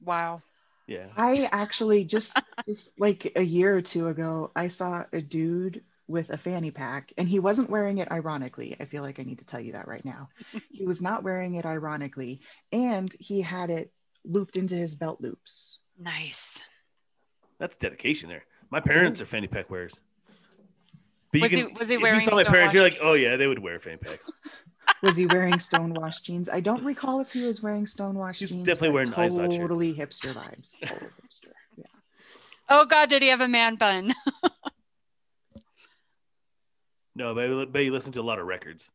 wow. 0.00 0.42
Yeah. 0.88 1.06
I 1.16 1.48
actually 1.52 2.04
just 2.04 2.38
just 2.66 3.00
like 3.00 3.32
a 3.36 3.42
year 3.42 3.74
or 3.76 3.80
two 3.82 4.08
ago, 4.08 4.50
I 4.56 4.66
saw 4.66 5.04
a 5.12 5.22
dude 5.22 5.82
with 6.08 6.28
a 6.30 6.36
fanny 6.36 6.72
pack 6.72 7.12
and 7.16 7.28
he 7.28 7.38
wasn't 7.38 7.70
wearing 7.70 7.98
it 7.98 8.10
ironically. 8.10 8.76
I 8.80 8.84
feel 8.86 9.02
like 9.02 9.20
I 9.20 9.22
need 9.22 9.38
to 9.38 9.44
tell 9.46 9.60
you 9.60 9.72
that 9.72 9.86
right 9.86 10.04
now. 10.04 10.28
he 10.72 10.84
was 10.84 11.00
not 11.00 11.22
wearing 11.22 11.54
it 11.54 11.64
ironically 11.64 12.40
and 12.72 13.14
he 13.20 13.40
had 13.40 13.70
it 13.70 13.92
looped 14.24 14.56
into 14.56 14.74
his 14.74 14.96
belt 14.96 15.20
loops. 15.20 15.78
Nice. 15.98 16.60
That's 17.60 17.76
dedication 17.76 18.28
there. 18.28 18.44
My 18.70 18.80
parents 18.80 19.20
are 19.20 19.24
fanny 19.26 19.46
pack 19.46 19.70
wearers. 19.70 19.94
But 21.32 21.42
Was 21.42 21.50
he- 21.52 21.62
was 21.64 21.88
he 21.88 21.94
if 21.94 22.00
you 22.00 22.06
saw 22.06 22.12
my 22.12 22.18
Stonewashed 22.42 22.48
parents, 22.48 22.74
you're 22.74 22.82
like, 22.82 22.98
oh 23.00 23.14
yeah, 23.14 23.36
they 23.36 23.46
would 23.46 23.60
wear 23.60 23.78
fanny 23.78 23.98
packs. 23.98 24.28
Was 25.02 25.16
he 25.16 25.26
wearing 25.26 25.58
stonewashed 25.58 26.24
jeans? 26.24 26.48
I 26.48 26.60
don't 26.60 26.84
recall 26.84 27.20
if 27.20 27.32
he 27.32 27.42
was 27.42 27.60
wearing 27.62 27.86
stonewashed 27.86 28.40
He's 28.40 28.50
jeans. 28.50 28.64
definitely 28.66 28.90
wearing 28.90 29.08
an 29.08 29.14
Izod 29.14 29.52
shirt. 29.52 29.60
totally 29.60 29.94
hipster 29.94 30.32
vibes. 30.32 30.72
Total 30.80 31.08
hipster. 31.24 31.50
Yeah. 31.76 31.84
Oh 32.68 32.84
God, 32.84 33.08
did 33.08 33.22
he 33.22 33.28
have 33.28 33.40
a 33.40 33.48
man 33.48 33.76
bun? 33.76 34.14
No, 37.14 37.34
but, 37.34 37.44
I- 37.44 37.64
but 37.66 37.78
you 37.84 37.92
listen 37.92 38.12
to 38.12 38.20
a 38.20 38.22
lot 38.22 38.38
of 38.38 38.46
records. 38.46 38.88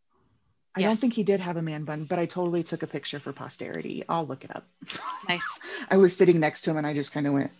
I 0.75 0.81
don't 0.81 0.95
think 0.99 1.13
he 1.13 1.23
did 1.23 1.39
have 1.39 1.57
a 1.57 1.61
man 1.61 1.83
bun, 1.85 2.05
but 2.05 2.17
I 2.19 2.25
totally 2.27 2.63
took 2.63 2.81
a 2.83 2.87
picture 2.87 3.19
for 3.19 3.31
posterity. 3.33 4.03
I'll 4.09 4.25
look 4.25 4.43
it 4.43 4.55
up. 4.55 4.67
nice. 5.29 5.41
I 5.89 5.97
was 5.97 6.15
sitting 6.15 6.39
next 6.39 6.61
to 6.61 6.71
him 6.71 6.77
and 6.77 6.85
I 6.87 6.93
just 6.93 7.11
kind 7.13 7.25
of 7.27 7.33
went, 7.33 7.51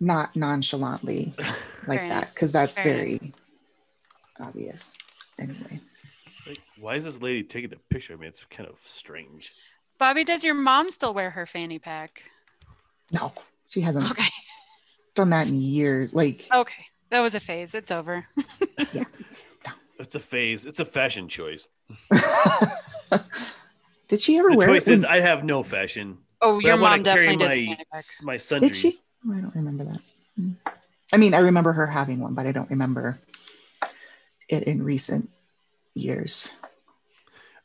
not 0.00 0.34
nonchalantly 0.34 1.32
like 1.86 1.98
Very 2.00 2.08
that, 2.08 2.22
nice. 2.24 2.34
because 2.34 2.50
that's 2.52 2.76
Very 2.76 3.18
very 3.18 3.32
obvious. 4.40 4.94
Anyway, 5.38 5.80
Like, 6.46 6.60
why 6.78 6.94
is 6.96 7.04
this 7.04 7.20
lady 7.20 7.42
taking 7.42 7.72
a 7.72 7.76
picture 7.92 8.14
of 8.14 8.20
me? 8.20 8.26
It's 8.26 8.44
kind 8.46 8.68
of 8.68 8.78
strange. 8.84 9.52
Bobby, 9.98 10.24
does 10.24 10.42
your 10.44 10.54
mom 10.54 10.90
still 10.90 11.14
wear 11.14 11.30
her 11.30 11.46
fanny 11.46 11.78
pack? 11.78 12.22
no, 13.10 13.32
she 13.68 13.80
hasn't 13.80 14.10
Okay. 14.10 14.28
done 15.14 15.30
that 15.30 15.46
in 15.48 15.60
years. 15.60 16.12
Like, 16.12 16.46
Okay. 16.52 16.86
That 17.10 17.20
was 17.20 17.34
a 17.34 17.40
phase. 17.40 17.74
It's 17.74 17.90
over. 17.90 18.26
Yeah. 18.92 19.04
It's 19.98 20.14
a 20.16 20.20
phase. 20.20 20.64
It's 20.64 20.80
a 20.80 20.84
fashion 20.84 21.28
choice. 21.28 21.68
did 24.08 24.20
she 24.20 24.36
ever 24.38 24.50
The 24.50 24.56
wear 24.56 24.66
choice 24.68 24.88
it? 24.88 24.94
is 24.94 25.02
when- 25.04 25.12
I 25.12 25.20
have 25.20 25.44
no 25.44 25.62
fashion. 25.62 26.18
Oh, 26.40 26.56
But 26.56 26.64
your 26.64 26.76
I 26.76 26.80
want 26.80 26.92
mom 26.96 27.04
to 27.04 27.12
carry 27.12 27.26
definitely 27.36 27.66
did 27.66 27.78
my 27.92 27.98
a 27.98 28.24
my 28.24 28.36
son. 28.36 28.60
did 28.60 28.74
she? 28.74 28.98
Oh, 29.26 29.32
I 29.32 29.40
don't 29.40 29.54
remember 29.54 29.84
that. 29.84 30.00
Hmm. 30.36 30.50
I 31.12 31.16
mean, 31.18 31.34
I 31.34 31.38
remember 31.38 31.72
her 31.72 31.86
having 31.86 32.18
one, 32.20 32.34
but 32.34 32.46
I 32.46 32.52
don't 32.52 32.68
remember 32.70 33.18
it 34.52 34.64
in 34.64 34.82
recent 34.82 35.30
years. 35.94 36.50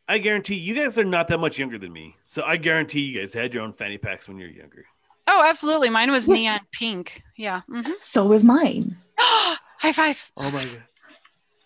I 0.08 0.17
guarantee 0.19 0.56
you 0.56 0.73
guys 0.73 0.97
are 0.97 1.04
not 1.04 1.28
that 1.28 1.38
much 1.39 1.60
younger 1.60 1.78
than 1.78 1.91
me. 1.91 2.15
So 2.23 2.43
I 2.43 2.56
guarantee 2.58 3.02
you 3.02 3.19
guys 3.19 3.34
had 3.34 3.54
your 3.54 3.63
own 3.63 3.73
fanny 3.73 3.97
packs 3.97 4.28
when 4.28 4.38
you 4.38 4.45
were 4.45 4.52
younger. 4.52 4.86
Oh, 5.28 5.43
absolutely. 5.45 5.89
Mine 5.89 6.12
was 6.12 6.28
Yeah. 6.28 6.34
neon 6.36 6.60
pink. 6.71 7.21
Yeah. 7.38 7.62
hmm 7.69 7.82
So 8.00 8.26
was 8.28 8.43
mine. 8.43 8.97
High 9.17 9.91
five. 9.91 10.32
Oh 10.38 10.50
my 10.50 10.63
god. 10.65 10.84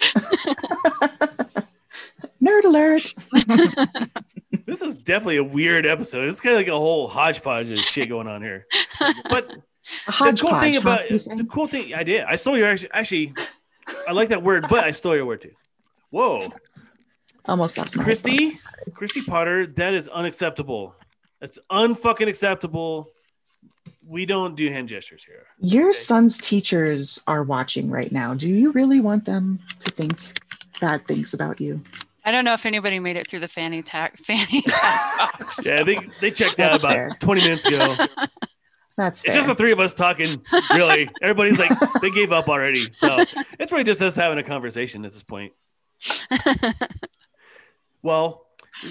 Nerd 2.44 2.64
alert. 2.66 3.14
This 4.68 4.82
is 4.82 4.96
definitely 4.96 5.38
a 5.38 5.44
weird 5.44 5.86
episode. 5.86 6.30
It's 6.30 6.40
kind 6.40 6.56
of 6.56 6.60
like 6.60 6.68
a 6.68 6.72
whole 6.78 7.08
hodgepodge 7.08 7.72
of 7.72 7.80
shit 7.80 8.08
going 8.10 8.28
on 8.28 8.42
here. 8.42 8.68
But 9.30 9.50
A 10.08 10.32
the 10.32 10.38
cool 10.40 10.58
thing 10.60 10.78
about 10.78 11.10
you 11.10 11.18
the 11.18 11.46
cool 11.52 11.68
thing 11.68 11.94
I 11.94 12.04
did, 12.04 12.22
I 12.24 12.36
stole 12.38 12.58
your 12.58 12.68
actually, 12.68 12.92
actually 12.94 13.34
I 14.08 14.12
like 14.14 14.30
that 14.30 14.44
word, 14.44 14.66
but 14.70 14.84
I 14.84 14.92
stole 14.92 15.16
your 15.16 15.26
word 15.26 15.42
too. 15.42 15.52
Whoa, 16.10 16.50
Almost 17.46 17.78
lost 17.78 17.98
my 17.98 18.04
Christy? 18.04 18.56
Christy 18.94 19.22
Potter, 19.24 19.66
that 19.68 19.94
is 19.94 20.08
unacceptable. 20.08 20.96
That's 21.40 21.58
unfucking 21.72 22.28
acceptable. 22.28 23.08
We 24.06 24.26
don't 24.26 24.56
do 24.56 24.70
hand 24.70 24.90
gestures 24.90 25.24
here. 25.24 25.46
Your 25.60 25.90
Okay. 25.90 25.94
son's 25.94 26.38
teachers 26.38 27.20
are 27.28 27.44
watching 27.44 27.90
right 27.90 28.12
now. 28.12 28.34
Do 28.36 28.48
you 28.50 28.72
really 28.74 29.00
want 29.00 29.26
them 29.26 29.60
to 29.80 29.90
think 29.90 30.20
bad 30.80 31.08
things 31.08 31.34
about 31.34 31.60
you? 31.62 31.82
I 32.26 32.30
don't 32.32 32.46
know 32.46 32.54
if 32.54 32.66
anybody 32.68 33.00
made 33.00 33.16
it 33.18 33.28
through 33.28 33.40
the 33.40 33.48
fanny 33.48 33.82
tack. 33.82 34.18
Fanny 34.26 34.62
tack. 34.62 35.32
Yeah, 35.64 35.82
they 35.84 35.98
they 36.20 36.30
checked 36.30 36.60
out 36.60 36.72
That's 36.72 36.84
about 36.84 36.94
fair. 36.94 37.18
20 37.20 37.42
minutes 37.42 37.66
ago. 37.66 37.96
That's 38.98 39.24
It's 39.24 39.34
fair. 39.34 39.36
just 39.36 39.48
the 39.48 39.56
three 39.56 39.72
of 39.72 39.80
us 39.80 39.94
talking. 39.94 40.42
Really, 40.74 41.10
everybody's 41.22 41.58
like 41.60 41.72
they 42.02 42.12
gave 42.12 42.32
up 42.32 42.50
already. 42.50 42.92
So 42.92 43.24
it's 43.60 43.72
really 43.72 43.84
just 43.84 44.02
us 44.02 44.16
having 44.16 44.38
a 44.38 44.44
conversation 44.44 45.06
at 45.06 45.12
this 45.14 45.24
point. 45.24 45.54
Well, 48.04 48.48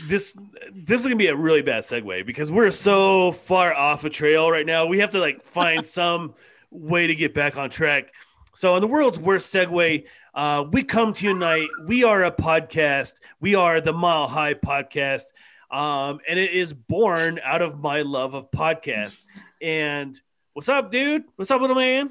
this 0.06 0.36
this 0.72 1.00
is 1.00 1.06
gonna 1.06 1.16
be 1.16 1.26
a 1.28 1.34
really 1.36 1.62
bad 1.62 1.82
segue 1.82 2.24
because 2.24 2.52
we're 2.52 2.70
so 2.70 3.32
far 3.32 3.74
off 3.74 4.04
a 4.04 4.10
trail 4.10 4.50
right 4.50 4.66
now. 4.66 4.86
We 4.86 5.00
have 5.00 5.10
to 5.10 5.18
like 5.20 5.42
find 5.42 5.84
some 5.86 6.34
way 6.70 7.06
to 7.06 7.14
get 7.14 7.34
back 7.34 7.58
on 7.58 7.70
track. 7.70 8.12
So, 8.54 8.76
in 8.76 8.80
the 8.80 8.86
world's 8.86 9.18
worst 9.18 9.52
segue, 9.52 10.04
uh, 10.34 10.64
we 10.70 10.84
come 10.84 11.12
to 11.14 11.26
unite. 11.26 11.68
We 11.86 12.04
are 12.04 12.24
a 12.24 12.30
podcast. 12.32 13.14
We 13.40 13.54
are 13.56 13.80
the 13.80 13.92
Mile 13.92 14.28
High 14.28 14.54
Podcast, 14.54 15.24
um, 15.72 16.20
and 16.28 16.38
it 16.38 16.52
is 16.52 16.72
born 16.72 17.40
out 17.42 17.62
of 17.62 17.80
my 17.80 18.02
love 18.02 18.34
of 18.34 18.50
podcasts. 18.52 19.24
And 19.60 20.18
what's 20.54 20.68
up, 20.68 20.90
dude? 20.90 21.24
What's 21.36 21.50
up, 21.50 21.60
little 21.60 21.76
man? 21.76 22.10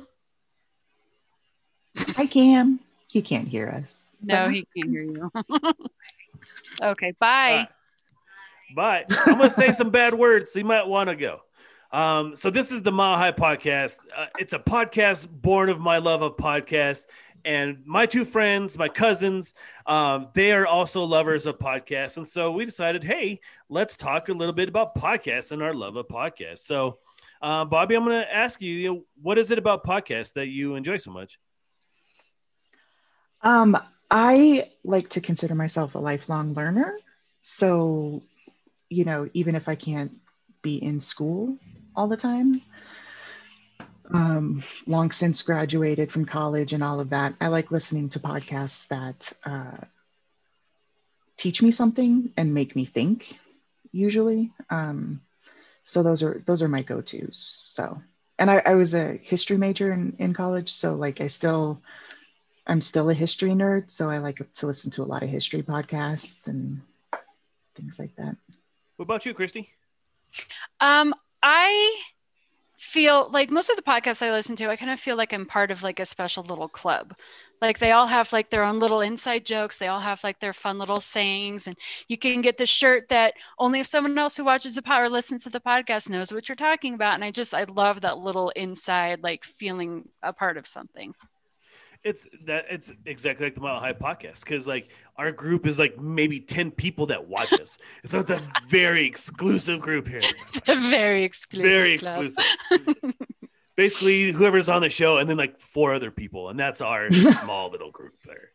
Hi, 1.98 2.26
Cam. 2.26 2.80
He 3.08 3.22
can't 3.22 3.48
hear 3.48 3.68
us. 3.70 4.12
no, 4.22 4.46
But 4.46 4.54
he 4.54 4.68
can't 4.78 4.90
hear 4.90 5.04
you. 5.04 5.32
okay. 6.82 7.14
Bye. 7.20 7.68
but 8.76 9.06
I'm 9.26 9.38
going 9.38 9.50
to 9.50 9.56
say 9.56 9.72
some 9.72 9.90
bad 9.90 10.14
words, 10.14 10.52
so 10.52 10.60
you 10.60 10.66
might 10.66 10.88
want 10.88 11.10
to 11.10 11.16
go. 11.16 11.42
Um, 11.92 12.36
so 12.36 12.52
this 12.52 12.72
is 12.72 12.84
the 12.84 12.92
Mile 12.92 13.18
High 13.18 13.32
Podcast. 13.32 13.98
Uh, 14.16 14.28
it's 14.38 14.54
a 14.54 14.60
podcast 14.60 15.28
born 15.28 15.70
of 15.70 15.80
my 15.80 15.98
love 15.98 16.22
of 16.22 16.38
podcasts, 16.38 17.08
and 17.46 17.82
my 17.84 18.06
two 18.06 18.26
friends, 18.26 18.78
my 18.78 18.90
cousins, 18.90 19.56
um, 19.88 20.28
they 20.36 20.52
are 20.52 20.68
also 20.68 21.04
lovers 21.04 21.48
of 21.48 21.58
podcasts, 21.58 22.18
and 22.18 22.28
so 22.28 22.52
we 22.52 22.64
decided, 22.64 23.04
hey, 23.04 23.40
let's 23.70 23.98
talk 23.98 24.30
a 24.30 24.34
little 24.34 24.54
bit 24.54 24.70
about 24.70 24.94
podcasts 24.94 25.52
and 25.52 25.64
our 25.64 25.74
love 25.74 25.96
of 25.96 26.08
podcasts. 26.08 26.60
So 26.60 27.00
Uh, 27.42 27.64
Bobby, 27.66 27.96
I'm 27.96 28.04
going 28.04 28.22
to 28.22 28.36
ask 28.36 28.62
you, 28.62 28.74
you 28.74 28.94
know, 28.94 29.04
what 29.22 29.38
is 29.38 29.52
it 29.52 29.58
about 29.58 29.84
podcasts 29.84 30.34
that 30.34 30.48
you 30.48 30.76
enjoy 30.76 30.98
so 30.98 31.12
much? 31.12 31.40
Um, 33.42 33.78
I 34.12 34.70
like 34.84 35.10
to 35.10 35.22
consider 35.22 35.56
myself 35.56 35.96
a 35.96 36.00
lifelong 36.00 36.54
learner. 36.54 36.98
So, 37.42 38.22
you 38.90 39.06
know, 39.06 39.30
even 39.34 39.56
if 39.56 39.70
I 39.70 39.76
can't 39.76 40.12
be 40.62 40.76
in 40.84 41.00
school 41.00 41.58
all 41.96 42.08
the 42.08 42.18
time, 42.18 42.62
um, 44.14 44.62
long 44.88 45.12
since 45.12 45.42
graduated 45.42 46.12
from 46.12 46.26
college 46.26 46.74
and 46.74 46.84
all 46.84 47.00
of 47.00 47.12
that, 47.12 47.36
I 47.40 47.48
like 47.48 47.72
listening 47.72 48.10
to 48.10 48.20
podcasts 48.20 48.88
that 48.88 49.32
uh, 49.46 49.86
teach 51.38 51.62
me 51.62 51.72
something 51.72 52.34
and 52.36 52.54
make 52.54 52.76
me 52.76 52.86
think. 52.86 53.40
Usually, 53.92 54.52
um, 54.70 55.22
so 55.90 56.04
those 56.04 56.22
are 56.22 56.44
those 56.46 56.62
are 56.62 56.68
my 56.68 56.84
go-to's. 56.84 57.64
So, 57.66 57.98
and 58.38 58.52
I, 58.52 58.62
I 58.64 58.76
was 58.76 58.94
a 58.94 59.20
history 59.24 59.58
major 59.58 59.92
in 59.92 60.16
in 60.20 60.34
college, 60.36 60.70
so 60.70 60.94
like 60.94 61.20
I 61.20 61.26
still 61.26 61.82
I'm 62.68 62.80
still 62.80 63.10
a 63.10 63.14
history 63.16 63.50
nerd, 63.52 63.90
so 63.90 64.08
I 64.08 64.20
like 64.20 64.40
to 64.54 64.68
listen 64.68 64.92
to 64.92 65.02
a 65.02 65.10
lot 65.10 65.24
of 65.24 65.30
history 65.30 65.64
podcasts 65.64 66.48
and 66.48 66.82
things 67.74 67.98
like 67.98 68.16
that. 68.18 68.38
What 68.98 69.06
about 69.06 69.26
you, 69.26 69.34
Christy? 69.34 69.70
Um, 70.80 71.16
I 71.42 72.00
feel 72.80 73.30
like 73.32 73.52
most 73.52 73.70
of 73.70 73.76
the 73.76 73.82
podcasts 73.82 74.26
I 74.26 74.32
listen 74.32 74.56
to, 74.56 74.70
I 74.70 74.78
kind 74.78 74.90
of 74.90 75.00
feel 75.00 75.18
like 75.18 75.34
I'm 75.34 75.46
part 75.46 75.70
of 75.70 75.84
like 75.84 76.00
a 76.00 76.06
special 76.06 76.44
little 76.44 76.70
club. 76.70 77.14
Like 77.62 77.78
they 77.80 77.92
all 77.92 78.08
have 78.08 78.32
like 78.32 78.50
their 78.50 78.64
own 78.64 78.80
little 78.80 79.02
inside 79.02 79.46
jokes. 79.46 79.76
They 79.76 79.88
all 79.88 80.00
have 80.00 80.24
like 80.24 80.40
their 80.40 80.54
fun 80.54 80.78
little 80.78 81.02
sayings, 81.02 81.68
and 81.68 81.76
you 82.08 82.18
can 82.18 82.42
get 82.42 82.58
the 82.58 82.66
shirt 82.66 83.10
that 83.10 83.34
only 83.60 83.82
if 83.82 83.88
someone 83.88 84.18
else 84.18 84.38
who 84.38 84.46
watches 84.46 84.76
the 84.76 84.82
pod 84.82 85.02
or 85.02 85.10
listens 85.10 85.44
to 85.44 85.50
the 85.50 85.60
podcast 85.60 86.10
knows 86.10 86.32
what 86.32 86.48
you're 86.48 86.56
talking 86.56 86.94
about. 86.94 87.16
And 87.16 87.24
I 87.24 87.32
just 87.32 87.54
I 87.54 87.66
love 87.66 88.02
that 88.02 88.18
little 88.20 88.50
inside 88.52 89.24
like 89.24 89.44
feeling 89.44 90.08
a 90.24 90.32
part 90.32 90.56
of 90.58 90.66
something 90.66 91.14
it's 92.04 92.28
that 92.46 92.66
it's 92.70 92.92
exactly 93.06 93.46
like 93.46 93.56
the 93.56 93.62
Mile 93.62 93.80
High 93.80 93.94
podcast 93.94 94.44
because 94.44 94.66
like 94.66 94.90
our 95.18 95.32
group 95.32 95.68
is 95.68 95.78
like 95.78 96.00
maybe 96.00 96.40
10 96.40 96.72
people 96.72 97.08
that 97.08 97.28
watch 97.28 97.52
us. 97.54 97.78
so 98.06 98.20
it's 98.20 98.30
a 98.30 98.42
very 98.68 99.06
exclusive 99.06 99.82
group 99.82 100.08
here. 100.08 100.22
a 100.68 100.76
very 100.76 101.24
exclusive. 101.24 101.70
Very 101.70 101.98
club. 101.98 102.26
exclusive. 102.26 103.14
Basically, 103.76 104.32
whoever's 104.32 104.68
on 104.68 104.82
the 104.82 104.90
show, 104.90 105.18
and 105.18 105.30
then 105.30 105.38
like 105.38 105.60
four 105.62 105.94
other 105.94 106.12
people, 106.12 106.50
and 106.50 106.60
that's 106.60 106.82
our 106.82 107.10
small 107.12 107.72
little 107.72 107.92
group 107.92 108.14
there. 108.26 108.52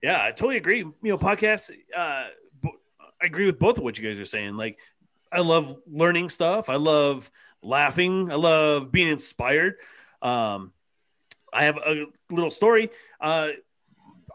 yeah, 0.00 0.22
I 0.22 0.30
totally 0.30 0.56
agree. 0.56 0.78
You 0.78 0.94
know, 1.02 1.18
podcasts. 1.18 1.72
Uh, 1.96 2.26
I 3.20 3.26
agree 3.26 3.46
with 3.46 3.58
both 3.58 3.76
of 3.76 3.82
what 3.82 3.98
you 3.98 4.08
guys 4.08 4.20
are 4.20 4.24
saying. 4.24 4.56
Like, 4.56 4.78
I 5.32 5.40
love 5.40 5.78
learning 5.90 6.28
stuff. 6.28 6.68
I 6.68 6.76
love 6.76 7.28
laughing. 7.60 8.30
I 8.30 8.36
love 8.36 8.92
being 8.92 9.08
inspired. 9.08 9.74
Um, 10.22 10.72
I 11.52 11.64
have 11.64 11.76
a 11.76 12.04
little 12.30 12.50
story. 12.50 12.90
Uh, 13.20 13.48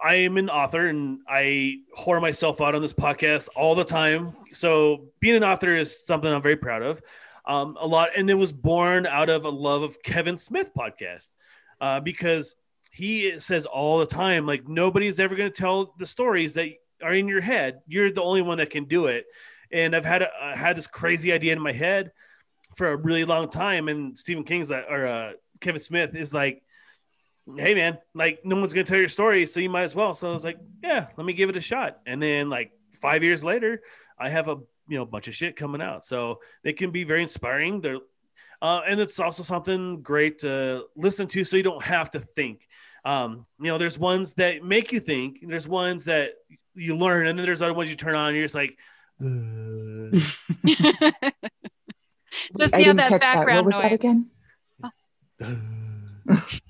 I 0.04 0.16
am 0.16 0.38
an 0.38 0.50
author 0.50 0.88
and 0.88 1.20
I 1.30 1.78
whore 1.98 2.22
myself 2.22 2.60
out 2.60 2.76
on 2.76 2.82
this 2.82 2.94
podcast 2.94 3.48
all 3.56 3.76
the 3.76 3.86
time. 3.86 4.36
So 4.52 5.06
being 5.20 5.36
an 5.36 5.44
author 5.44 5.78
is 5.78 6.06
something 6.06 6.32
I'm 6.32 6.42
very 6.42 6.58
proud 6.58 6.82
of. 6.82 7.02
Um, 7.46 7.78
a 7.80 7.86
lot, 7.86 8.10
and 8.18 8.30
it 8.30 8.34
was 8.34 8.52
born 8.52 9.06
out 9.06 9.30
of 9.30 9.46
a 9.46 9.50
love 9.50 9.82
of 9.82 10.02
Kevin 10.02 10.38
Smith 10.38 10.72
podcast 10.78 11.28
uh, 11.80 12.00
because 12.00 12.56
he 12.92 13.40
says 13.40 13.66
all 13.66 14.00
the 14.00 14.06
time, 14.06 14.46
like 14.46 14.68
nobody's 14.68 15.20
ever 15.20 15.36
going 15.36 15.52
to 15.52 15.62
tell 15.62 15.94
the 15.98 16.06
stories 16.06 16.54
that 16.54 16.70
are 17.02 17.14
in 17.14 17.28
your 17.28 17.42
head. 17.42 17.82
You're 17.88 18.12
the 18.12 18.24
only 18.24 18.42
one 18.42 18.58
that 18.58 18.70
can 18.70 18.86
do 18.86 19.08
it. 19.08 19.26
And 19.72 19.96
I've 19.96 20.06
had 20.06 20.22
a, 20.22 20.28
I 20.42 20.56
had 20.56 20.78
this 20.78 20.88
crazy 20.88 21.34
idea 21.34 21.54
in 21.54 21.62
my 21.62 21.72
head 21.72 22.12
for 22.76 22.92
a 22.92 22.98
really 22.98 23.26
long 23.26 23.50
time. 23.50 23.88
And 23.88 24.18
Stephen 24.18 24.44
King's 24.44 24.68
that, 24.70 24.86
or 24.90 25.08
uh, 25.08 25.32
Kevin 25.60 25.82
Smith 25.82 26.16
is 26.16 26.34
like, 26.34 26.64
hey 27.58 27.74
man, 27.74 27.98
like 28.14 28.40
no 28.44 28.56
one's 28.56 28.74
gonna 28.74 28.84
tell 28.84 29.00
your 29.00 29.10
story, 29.10 29.46
so 29.46 29.60
you 29.60 29.70
might 29.70 29.84
as 29.84 29.96
well. 29.96 30.16
So 30.16 30.30
I 30.30 30.34
was 30.34 30.44
like, 30.44 30.58
yeah, 30.84 31.08
let 31.18 31.26
me 31.26 31.34
give 31.34 31.50
it 31.50 31.58
a 31.58 31.62
shot. 31.62 32.00
And 32.06 32.22
then 32.22 32.50
like 32.50 32.72
five 33.02 33.24
years 33.24 33.44
later, 33.44 33.82
I 34.20 34.30
have 34.30 34.48
a 34.48 34.58
you 34.88 34.98
know 34.98 35.06
bunch 35.06 35.28
of 35.28 35.36
shit 35.36 35.56
coming 35.56 35.82
out. 35.82 36.06
So 36.06 36.40
they 36.64 36.74
can 36.74 36.92
be 36.92 37.04
very 37.04 37.22
inspiring. 37.22 37.82
They're 37.82 38.00
uh, 38.62 38.82
and 38.88 39.00
it's 39.00 39.20
also 39.20 39.44
something 39.44 40.02
great 40.02 40.40
to 40.40 40.86
listen 40.96 41.28
to, 41.28 41.44
so 41.44 41.58
you 41.58 41.64
don't 41.64 41.84
have 41.84 42.10
to 42.12 42.20
think. 42.22 42.66
Um, 43.04 43.46
you 43.60 43.68
know, 43.68 43.78
there's 43.78 44.00
ones 44.00 44.36
that 44.36 44.64
make 44.64 44.94
you 44.94 45.02
think. 45.02 45.40
There's 45.46 45.68
ones 45.68 46.06
that 46.06 46.30
you 46.74 46.96
learn, 46.96 47.28
and 47.28 47.38
then 47.38 47.46
there's 47.46 47.62
other 47.62 47.74
ones 47.74 47.90
you 47.90 47.98
turn 47.98 48.16
on, 48.16 48.30
and 48.30 48.38
you're 48.38 48.46
just 48.46 48.56
like. 48.56 48.78
Uh... 49.22 50.18
just 52.58 52.74
I 52.74 52.84
didn't 52.84 53.00
catch 53.00 53.22
that. 53.22 53.46
What 53.46 53.66
was 53.66 53.76
noise. 53.76 53.82
that 53.82 53.92
again? 53.92 54.30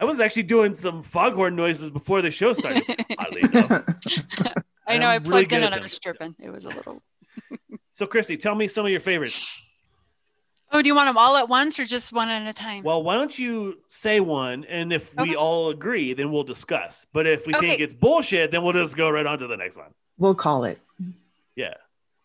I 0.00 0.04
was 0.04 0.18
actually 0.18 0.44
doing 0.44 0.74
some 0.74 1.02
foghorn 1.02 1.54
noises 1.54 1.90
before 1.90 2.22
the 2.22 2.30
show 2.30 2.54
started. 2.54 2.84
Oddly 3.18 3.42
enough. 3.42 3.84
I 4.86 4.96
know. 4.96 5.08
I 5.08 5.18
plugged 5.18 5.52
really 5.52 5.62
in 5.62 5.72
and 5.72 5.74
I 5.74 5.80
was 5.80 5.98
tripping. 5.98 6.34
It 6.38 6.50
was 6.50 6.64
a 6.64 6.68
little. 6.68 7.02
so, 7.92 8.06
Christy, 8.06 8.38
tell 8.38 8.54
me 8.54 8.66
some 8.66 8.86
of 8.86 8.90
your 8.90 9.00
favorites. 9.00 9.62
Oh, 10.72 10.80
do 10.80 10.86
you 10.86 10.94
want 10.94 11.08
them 11.08 11.18
all 11.18 11.36
at 11.36 11.48
once 11.48 11.78
or 11.78 11.84
just 11.84 12.12
one 12.12 12.28
at 12.30 12.48
a 12.48 12.52
time? 12.52 12.82
Well, 12.82 13.02
why 13.02 13.16
don't 13.16 13.36
you 13.36 13.78
say 13.88 14.20
one, 14.20 14.64
and 14.64 14.92
if 14.92 15.12
okay. 15.18 15.28
we 15.28 15.36
all 15.36 15.70
agree, 15.70 16.14
then 16.14 16.30
we'll 16.30 16.44
discuss. 16.44 17.04
But 17.12 17.26
if 17.26 17.46
we 17.46 17.54
okay. 17.54 17.68
think 17.68 17.80
it's 17.80 17.92
bullshit, 17.92 18.52
then 18.52 18.62
we'll 18.62 18.72
just 18.72 18.96
go 18.96 19.10
right 19.10 19.26
on 19.26 19.38
to 19.40 19.48
the 19.48 19.56
next 19.56 19.76
one. 19.76 19.92
We'll 20.16 20.36
call 20.36 20.64
it. 20.64 20.78
Yeah. 21.56 21.74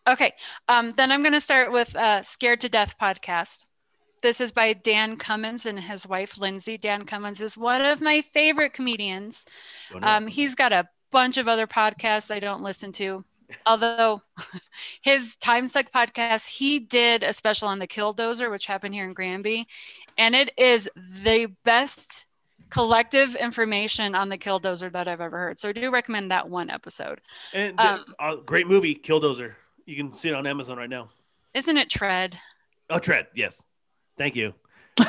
Okay. 0.06 0.32
Um, 0.68 0.94
then 0.96 1.10
I'm 1.10 1.22
going 1.22 1.32
to 1.32 1.40
start 1.40 1.72
with 1.72 1.94
uh, 1.96 2.22
"Scared 2.22 2.60
to 2.62 2.68
Death" 2.68 2.94
podcast. 3.02 3.65
This 4.26 4.40
is 4.40 4.50
by 4.50 4.72
Dan 4.72 5.18
Cummins 5.18 5.66
and 5.66 5.78
his 5.78 6.04
wife 6.04 6.36
Lindsay. 6.36 6.76
Dan 6.76 7.06
Cummins 7.06 7.40
is 7.40 7.56
one 7.56 7.80
of 7.80 8.00
my 8.00 8.22
favorite 8.34 8.72
comedians. 8.72 9.44
Um, 10.02 10.26
he's 10.26 10.56
got 10.56 10.72
a 10.72 10.88
bunch 11.12 11.38
of 11.38 11.46
other 11.46 11.68
podcasts 11.68 12.34
I 12.34 12.40
don't 12.40 12.64
listen 12.64 12.90
to. 12.94 13.24
Although 13.66 14.22
his 15.02 15.36
time 15.36 15.68
suck 15.68 15.92
podcast, 15.92 16.48
he 16.48 16.80
did 16.80 17.22
a 17.22 17.32
special 17.32 17.68
on 17.68 17.78
the 17.78 17.86
Killdozer, 17.86 18.50
which 18.50 18.66
happened 18.66 18.94
here 18.94 19.04
in 19.04 19.12
Granby, 19.12 19.68
and 20.18 20.34
it 20.34 20.50
is 20.58 20.90
the 21.22 21.46
best 21.64 22.26
collective 22.68 23.36
information 23.36 24.16
on 24.16 24.28
the 24.28 24.38
Killdozer 24.38 24.90
that 24.90 25.06
I've 25.06 25.20
ever 25.20 25.38
heard. 25.38 25.60
So 25.60 25.68
I 25.68 25.72
do 25.72 25.92
recommend 25.92 26.32
that 26.32 26.48
one 26.48 26.68
episode. 26.68 27.20
And 27.52 27.78
um, 27.78 28.04
uh, 28.18 28.34
great 28.44 28.66
movie, 28.66 28.96
Killdozer. 28.96 29.54
You 29.84 29.94
can 29.94 30.12
see 30.12 30.30
it 30.30 30.34
on 30.34 30.48
Amazon 30.48 30.78
right 30.78 30.90
now. 30.90 31.10
Isn't 31.54 31.76
it 31.76 31.88
Tread? 31.88 32.36
Oh, 32.90 32.98
Tread. 32.98 33.28
Yes. 33.32 33.62
Thank 34.16 34.36
you. 34.36 34.54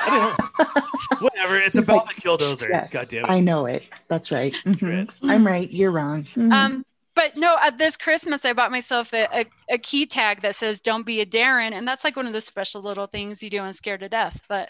whatever. 1.20 1.58
It's 1.58 1.76
She's 1.76 1.86
about 1.86 2.06
like, 2.08 2.16
the 2.16 2.22
killdozer. 2.22 2.70
Yes, 2.70 2.94
God 2.94 3.06
damn 3.10 3.26
it. 3.26 3.32
I 3.32 3.40
know 3.40 3.66
it. 3.66 3.84
That's 4.08 4.32
right. 4.32 4.54
Mm-hmm. 4.66 5.30
I'm 5.30 5.46
right. 5.46 5.70
You're 5.72 5.92
wrong. 5.92 6.24
Mm-hmm. 6.24 6.52
Um, 6.52 6.86
but 7.16 7.36
no, 7.38 7.56
uh, 7.56 7.72
this 7.72 7.98
Christmas 7.98 8.46
I 8.46 8.54
bought 8.54 8.70
myself 8.70 9.14
a, 9.14 9.28
a, 9.34 9.46
a, 9.72 9.78
key 9.78 10.06
tag 10.06 10.42
that 10.42 10.56
says 10.56 10.82
"Don't 10.82 11.06
be 11.06 11.22
a 11.22 11.26
Darren," 11.26 11.72
and 11.72 11.88
that's 11.88 12.04
like 12.04 12.16
one 12.16 12.28
of 12.28 12.34
the 12.34 12.42
special 12.42 12.82
little 12.82 13.08
things 13.08 13.42
you 13.42 13.50
do 13.50 13.60
on 13.60 13.74
Scared 13.74 14.02
to 14.02 14.10
Death. 14.10 14.40
But 14.48 14.70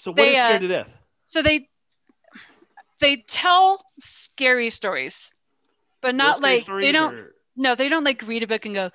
so 0.00 0.10
what 0.10 0.16
they, 0.16 0.34
is 0.34 0.38
Scared 0.38 0.56
uh, 0.56 0.58
to 0.58 0.68
Death? 0.68 0.96
So 1.26 1.42
they 1.42 1.68
they 2.98 3.16
tell 3.28 3.84
scary 3.98 4.70
stories, 4.70 5.30
but 6.00 6.14
not 6.14 6.40
like 6.40 6.66
they 6.66 6.92
don't. 6.92 7.14
Or? 7.14 7.34
No, 7.56 7.74
they 7.74 7.88
don't 7.88 8.04
like 8.04 8.22
read 8.22 8.42
a 8.42 8.46
book 8.46 8.64
and 8.64 8.74
go, 8.74 8.90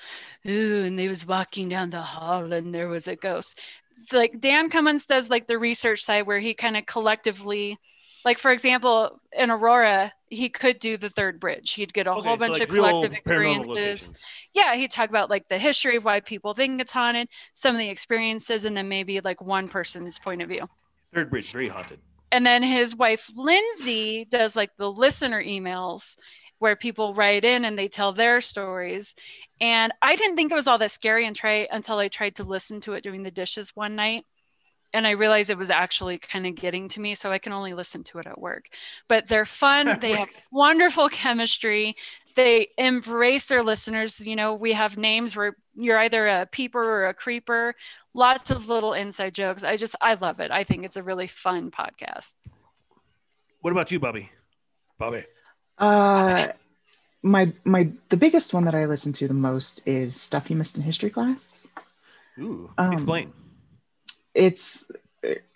ooh, 0.48 0.84
and 0.84 0.98
they 0.98 1.08
was 1.08 1.26
walking 1.26 1.70
down 1.70 1.92
the 1.92 2.02
hall 2.02 2.52
and 2.52 2.74
there 2.74 2.88
was 2.88 3.08
a 3.08 3.16
ghost 3.16 3.60
like 4.12 4.40
Dan 4.40 4.70
Cummins 4.70 5.06
does 5.06 5.30
like 5.30 5.48
the 5.48 5.58
research 5.58 6.04
side 6.04 6.28
where 6.28 6.40
he 6.40 6.54
kind 6.54 6.78
of 6.78 6.86
collectively 6.86 7.78
like 8.24 8.40
for 8.40 8.52
example 8.52 9.22
in 9.32 9.52
aurora 9.52 10.12
he 10.30 10.50
could 10.50 10.80
do 10.80 10.98
the 10.98 11.10
third 11.10 11.40
bridge. 11.40 11.74
He'd 11.74 11.94
get 11.94 12.08
a 12.08 12.12
okay, 12.12 12.28
whole 12.28 12.38
bunch 12.38 12.54
like 12.54 12.64
of 12.64 12.70
collective 12.70 13.14
experiences. 13.14 14.14
yeah 14.54 14.76
he'd 14.76 14.92
talk 14.92 15.10
about 15.10 15.30
like 15.30 15.48
the 15.48 15.58
history 15.58 15.98
of 15.98 16.04
why 16.04 16.20
people 16.20 16.54
think 16.54 16.82
it's 16.82 16.92
haunted 16.92 17.30
some 17.54 17.76
of 17.76 17.80
the 17.80 17.90
experiences 17.90 18.66
and 18.66 18.76
then 18.76 18.90
maybe 18.90 19.22
like 19.22 19.42
one 19.42 19.70
person's 19.70 20.20
point 20.20 20.42
of 20.42 20.50
view. 20.50 20.68
Third 21.14 21.30
bridge 21.30 21.52
very 21.52 21.70
haunted. 21.70 22.00
And 22.32 22.46
then 22.46 22.64
his 22.64 22.96
wife 22.96 23.30
lindsay 23.36 24.28
does 24.30 24.56
like 24.56 24.72
the 24.78 24.92
listener 24.92 25.42
emails 25.42 26.16
where 26.60 26.76
people 26.76 27.14
write 27.14 27.44
in 27.44 27.66
and 27.66 27.78
they 27.78 27.88
tell 27.88 28.14
their 28.14 28.42
stories. 28.42 29.14
And 29.60 29.94
I 30.02 30.16
didn't 30.16 30.36
think 30.36 30.52
it 30.52 30.56
was 30.56 30.68
all 30.68 30.78
that 30.78 30.92
scary 30.92 31.26
and 31.26 31.36
try 31.36 31.68
until 31.72 31.98
I 31.98 32.08
tried 32.08 32.36
to 32.36 32.44
listen 32.44 32.82
to 32.82 32.94
it 32.94 33.04
doing 33.04 33.24
the 33.24 33.32
dishes 33.32 33.76
one 33.76 33.96
night. 33.96 34.26
And 34.94 35.06
I 35.06 35.12
realized 35.12 35.50
it 35.50 35.58
was 35.58 35.70
actually 35.70 36.18
kind 36.18 36.48
of 36.48 36.56
getting 36.56 36.88
to 36.90 37.02
me. 37.02 37.16
So 37.16 37.30
I 37.32 37.38
can 37.38 37.52
only 37.52 37.74
listen 37.74 38.04
to 38.06 38.20
it 38.20 38.28
at 38.28 38.40
work. 38.40 38.68
But 39.10 39.28
they're 39.28 39.46
fun. 39.46 39.98
They 40.02 40.14
have 40.14 40.30
wonderful 40.52 41.10
chemistry. 41.10 41.98
They 42.36 42.70
embrace 42.78 43.48
their 43.48 43.64
listeners. 43.64 44.26
You 44.26 44.38
know, 44.38 44.54
we 44.54 44.72
have 44.74 44.98
names 44.98 45.36
where 45.36 45.58
you're 45.76 46.00
either 46.00 46.28
a 46.28 46.46
peeper 46.46 46.82
or 46.82 47.08
a 47.08 47.14
creeper. 47.14 47.76
Lots 48.14 48.52
of 48.52 48.70
little 48.70 48.94
inside 48.94 49.34
jokes. 49.34 49.66
I 49.66 49.76
just, 49.76 49.96
I 50.00 50.14
love 50.14 50.40
it. 50.40 50.52
I 50.52 50.64
think 50.64 50.86
it's 50.86 50.98
a 50.98 51.04
really 51.04 51.28
fun 51.28 51.72
podcast. 51.72 52.34
What 53.60 53.72
about 53.72 53.92
you, 53.92 54.00
Bobby? 54.00 54.30
Bobby. 54.98 55.26
Uh, 55.78 56.48
my 57.24 57.52
my 57.66 57.90
the 58.10 58.18
biggest 58.18 58.54
one 58.54 58.66
that 58.66 58.76
I 58.76 58.86
listen 58.86 59.12
to 59.14 59.28
the 59.28 59.34
most 59.34 59.88
is 59.88 60.20
stuff 60.20 60.50
you 60.50 60.56
missed 60.56 60.78
in 60.78 60.84
history 60.84 61.10
class. 61.10 61.68
Ooh, 62.40 62.70
um, 62.78 62.94
explain. 62.94 63.34
it's 64.34 64.90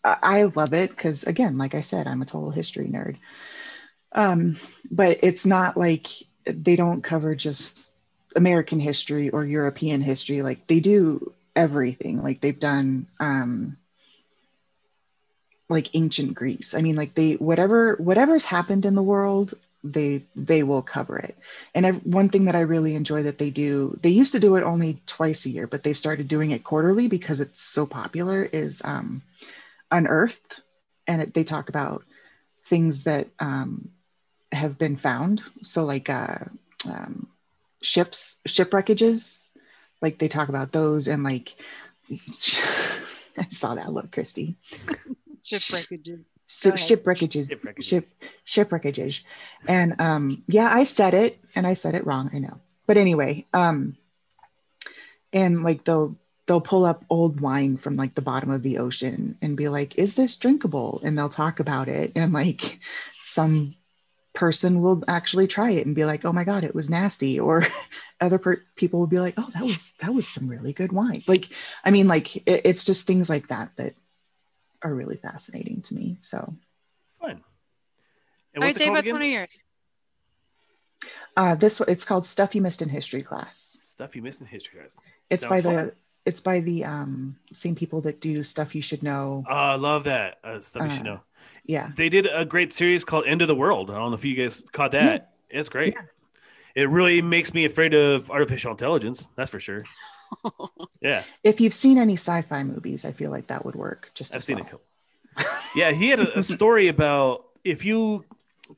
I 0.03 0.17
I 0.21 0.43
love 0.43 0.73
it 0.73 0.89
because 0.89 1.23
again, 1.23 1.57
like 1.57 1.75
I 1.75 1.81
said, 1.81 2.07
I'm 2.07 2.21
a 2.21 2.25
total 2.25 2.51
history 2.51 2.87
nerd. 2.87 3.17
Um, 4.13 4.57
but 4.91 5.19
it's 5.21 5.45
not 5.45 5.77
like 5.77 6.07
they 6.45 6.75
don't 6.75 7.03
cover 7.03 7.35
just 7.35 7.93
American 8.35 8.79
history 8.79 9.29
or 9.29 9.45
European 9.45 10.01
history. 10.01 10.41
Like 10.41 10.65
they 10.67 10.79
do 10.79 11.33
everything. 11.55 12.21
Like 12.21 12.41
they've 12.41 12.59
done 12.59 13.07
um 13.19 13.77
like 15.69 15.95
ancient 15.95 16.33
Greece. 16.33 16.73
I 16.73 16.81
mean, 16.81 16.95
like 16.95 17.13
they 17.13 17.33
whatever 17.33 17.95
whatever's 17.95 18.45
happened 18.45 18.85
in 18.85 18.95
the 18.95 19.03
world, 19.03 19.53
they 19.83 20.23
they 20.35 20.63
will 20.63 20.81
cover 20.81 21.17
it. 21.17 21.35
And 21.73 21.85
I, 21.85 21.91
one 21.91 22.29
thing 22.29 22.45
that 22.45 22.55
I 22.55 22.61
really 22.61 22.95
enjoy 22.95 23.23
that 23.23 23.37
they 23.37 23.49
do, 23.49 23.97
they 24.01 24.09
used 24.09 24.33
to 24.33 24.39
do 24.39 24.55
it 24.55 24.63
only 24.63 25.01
twice 25.05 25.45
a 25.45 25.49
year, 25.49 25.67
but 25.67 25.83
they've 25.83 25.97
started 25.97 26.27
doing 26.27 26.51
it 26.51 26.63
quarterly 26.63 27.07
because 27.07 27.39
it's 27.39 27.61
so 27.61 27.85
popular. 27.85 28.43
Is 28.51 28.81
um, 28.83 29.21
unearthed, 29.91 30.61
and 31.07 31.21
it, 31.21 31.33
they 31.33 31.43
talk 31.43 31.69
about 31.69 32.03
things 32.61 33.03
that 33.03 33.27
um, 33.39 33.89
have 34.51 34.77
been 34.77 34.97
found. 34.97 35.41
So 35.61 35.85
like 35.85 36.09
uh, 36.09 36.39
um, 36.89 37.27
ships, 37.81 38.39
shipwreckages, 38.47 39.49
like 40.01 40.19
they 40.19 40.27
talk 40.27 40.49
about 40.49 40.71
those, 40.71 41.07
and 41.07 41.23
like 41.23 41.55
I 42.11 43.47
saw 43.49 43.75
that 43.75 43.93
look, 43.93 44.11
Christy. 44.11 44.57
Shipwreckages. 45.45 46.25
So 46.49 46.71
Go 46.71 46.75
ahead. 46.75 46.87
shipwreckages, 46.87 47.51
Shipwreckages. 47.51 47.83
ship 47.83 48.05
shipwreckages, 48.45 49.21
and 49.67 50.01
um, 50.01 50.43
yeah, 50.47 50.67
I 50.73 50.81
said 50.81 51.13
it, 51.13 51.37
and 51.55 51.67
I 51.67 51.73
said 51.73 51.93
it 51.93 52.07
wrong. 52.07 52.31
I 52.33 52.39
know, 52.39 52.59
but 52.87 52.97
anyway, 52.97 53.45
um, 53.53 53.95
and 55.31 55.63
like 55.63 55.83
they'll 55.83 56.17
they'll 56.47 56.59
pull 56.59 56.85
up 56.85 57.05
old 57.11 57.39
wine 57.39 57.77
from 57.77 57.93
like 57.93 58.15
the 58.15 58.23
bottom 58.23 58.49
of 58.49 58.63
the 58.63 58.79
ocean 58.79 59.37
and 59.43 59.55
be 59.55 59.69
like, 59.69 59.95
"Is 59.99 60.15
this 60.15 60.35
drinkable?" 60.35 60.99
And 61.03 61.15
they'll 61.15 61.29
talk 61.29 61.59
about 61.59 61.87
it, 61.87 62.11
and 62.15 62.33
like 62.33 62.79
some 63.21 63.75
person 64.33 64.81
will 64.81 65.03
actually 65.07 65.45
try 65.47 65.69
it 65.71 65.85
and 65.85 65.93
be 65.95 66.05
like, 66.05 66.25
"Oh 66.25 66.33
my 66.33 66.43
god, 66.43 66.63
it 66.63 66.73
was 66.73 66.89
nasty," 66.89 67.39
or 67.39 67.63
other 68.21 68.39
per- 68.39 68.63
people 68.75 68.99
will 68.99 69.07
be 69.07 69.19
like, 69.19 69.35
"Oh, 69.37 69.49
that 69.53 69.65
was 69.65 69.93
that 69.99 70.15
was 70.15 70.27
some 70.27 70.47
really 70.49 70.73
good 70.73 70.91
wine." 70.91 71.23
Like, 71.27 71.49
I 71.85 71.91
mean, 71.91 72.07
like 72.07 72.35
it, 72.37 72.61
it's 72.65 72.85
just 72.85 73.05
things 73.05 73.29
like 73.29 73.49
that 73.49 73.69
that 73.77 73.93
are 74.81 74.93
really 74.93 75.17
fascinating 75.17 75.81
to 75.83 75.93
me. 75.95 76.17
So. 76.21 76.53
Fun. 77.19 77.31
And 77.31 77.39
All 78.57 78.61
right, 78.63 78.67
what's 78.69 78.77
it 78.77 78.79
Dave, 78.79 78.91
what's 78.91 79.07
again? 79.07 79.15
one 79.15 79.21
of 79.23 79.27
yours? 79.27 79.59
Uh, 81.37 81.55
this 81.55 81.79
it's 81.81 82.03
called 82.05 82.25
Stuff 82.25 82.55
You 82.55 82.61
Missed 82.61 82.81
in 82.81 82.89
History 82.89 83.23
Class. 83.23 83.77
Stuff 83.81 84.15
you 84.15 84.21
missed 84.21 84.41
in 84.41 84.47
history 84.47 84.79
class. 84.79 84.97
It's 85.29 85.43
Sounds 85.43 85.49
by 85.49 85.61
fun. 85.61 85.75
the 85.87 85.93
it's 86.25 86.41
by 86.41 86.59
the 86.59 86.83
um, 86.85 87.37
same 87.53 87.75
people 87.75 88.01
that 88.01 88.19
do 88.21 88.43
Stuff 88.43 88.75
You 88.75 88.81
Should 88.81 89.03
Know. 89.03 89.43
Oh, 89.49 89.53
I 89.53 89.75
love 89.75 90.03
that. 90.05 90.37
Uh, 90.43 90.59
stuff 90.59 90.85
you 90.85 90.91
should 90.91 91.01
Uh, 91.07 91.13
know. 91.15 91.19
Yeah, 91.65 91.91
They 91.95 92.09
did 92.09 92.27
a 92.33 92.45
great 92.45 92.73
series 92.73 93.05
called 93.05 93.25
End 93.27 93.41
of 93.43 93.47
the 93.47 93.55
World. 93.55 93.91
I 93.91 93.93
don't 93.95 94.09
know 94.09 94.15
if 94.15 94.25
you 94.25 94.35
guys 94.35 94.61
caught 94.71 94.91
that. 94.91 95.33
It's 95.49 95.69
great. 95.69 95.93
Yeah. 95.95 96.01
It 96.75 96.89
really 96.89 97.21
makes 97.21 97.53
me 97.53 97.65
afraid 97.65 97.93
of 97.93 98.31
artificial 98.31 98.71
intelligence. 98.71 99.27
That's 99.35 99.51
for 99.51 99.59
sure. 99.59 99.83
Yeah, 101.01 101.23
if 101.43 101.61
you've 101.61 101.73
seen 101.73 101.97
any 101.97 102.13
sci-fi 102.13 102.61
movies, 102.63 103.05
I 103.05 103.13
feel 103.13 103.31
like 103.31 103.47
that 103.47 103.63
would 103.63 103.75
work. 103.75 104.11
Just 104.15 104.35
I've 104.35 104.43
seen 104.43 104.57
well. 104.57 104.65
it. 104.65 104.69
Couple. 104.71 105.59
Yeah, 105.73 105.91
he 105.91 106.09
had 106.09 106.19
a, 106.19 106.39
a 106.39 106.43
story 106.43 106.89
about 106.89 107.45
if 107.63 107.85
you 107.85 108.25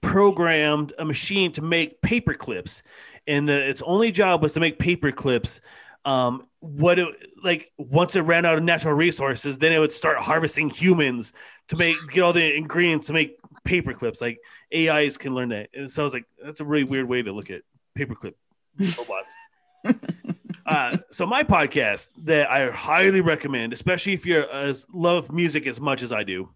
programmed 0.02 0.94
a 0.98 1.06
machine 1.06 1.52
to 1.54 1.62
make 1.62 2.02
paper 2.02 2.34
clips, 2.34 2.84
and 3.28 3.48
the, 3.48 3.70
its 3.70 3.82
only 3.82 4.12
job 4.12 4.42
was 4.42 4.54
to 4.54 4.60
make 4.60 4.80
paper 4.80 5.12
clips. 5.12 5.62
Um, 6.06 6.48
what 6.60 6.98
it, 7.00 7.08
like 7.44 7.72
once 7.78 8.16
it 8.16 8.22
ran 8.22 8.46
out 8.46 8.58
of 8.58 8.64
natural 8.64 8.94
resources, 8.94 9.58
then 9.58 9.72
it 9.72 9.80
would 9.80 9.92
start 9.92 10.18
harvesting 10.20 10.70
humans 10.70 11.34
to 11.68 11.76
make 11.76 11.96
get 12.12 12.22
all 12.22 12.34
the 12.34 12.56
ingredients 12.56 13.08
to 13.08 13.14
make 13.14 13.38
paper 13.64 13.94
clips. 13.94 14.22
Like 14.22 14.40
AIs 14.76 15.18
can 15.18 15.36
learn 15.36 15.50
that, 15.50 15.70
and 15.74 15.92
so 15.92 16.04
I 16.04 16.06
was 16.06 16.14
like, 16.14 16.26
that's 16.44 16.60
a 16.60 16.66
really 16.66 16.84
weird 16.84 17.08
way 17.08 17.22
to 17.22 17.32
look 17.32 17.50
at 17.50 17.62
paperclip 17.98 18.34
robots. 18.98 19.34
uh, 20.72 20.98
so 21.10 21.26
my 21.26 21.44
podcast 21.44 22.10
that 22.24 22.50
I 22.50 22.72
highly 22.72 23.20
recommend, 23.20 23.74
especially 23.74 24.14
if 24.14 24.26
you're 24.26 24.50
as 24.50 24.86
love 24.94 25.30
music 25.32 25.68
as 25.68 25.82
much 25.82 26.02
as 26.02 26.14
I 26.14 26.24
do, 26.24 26.50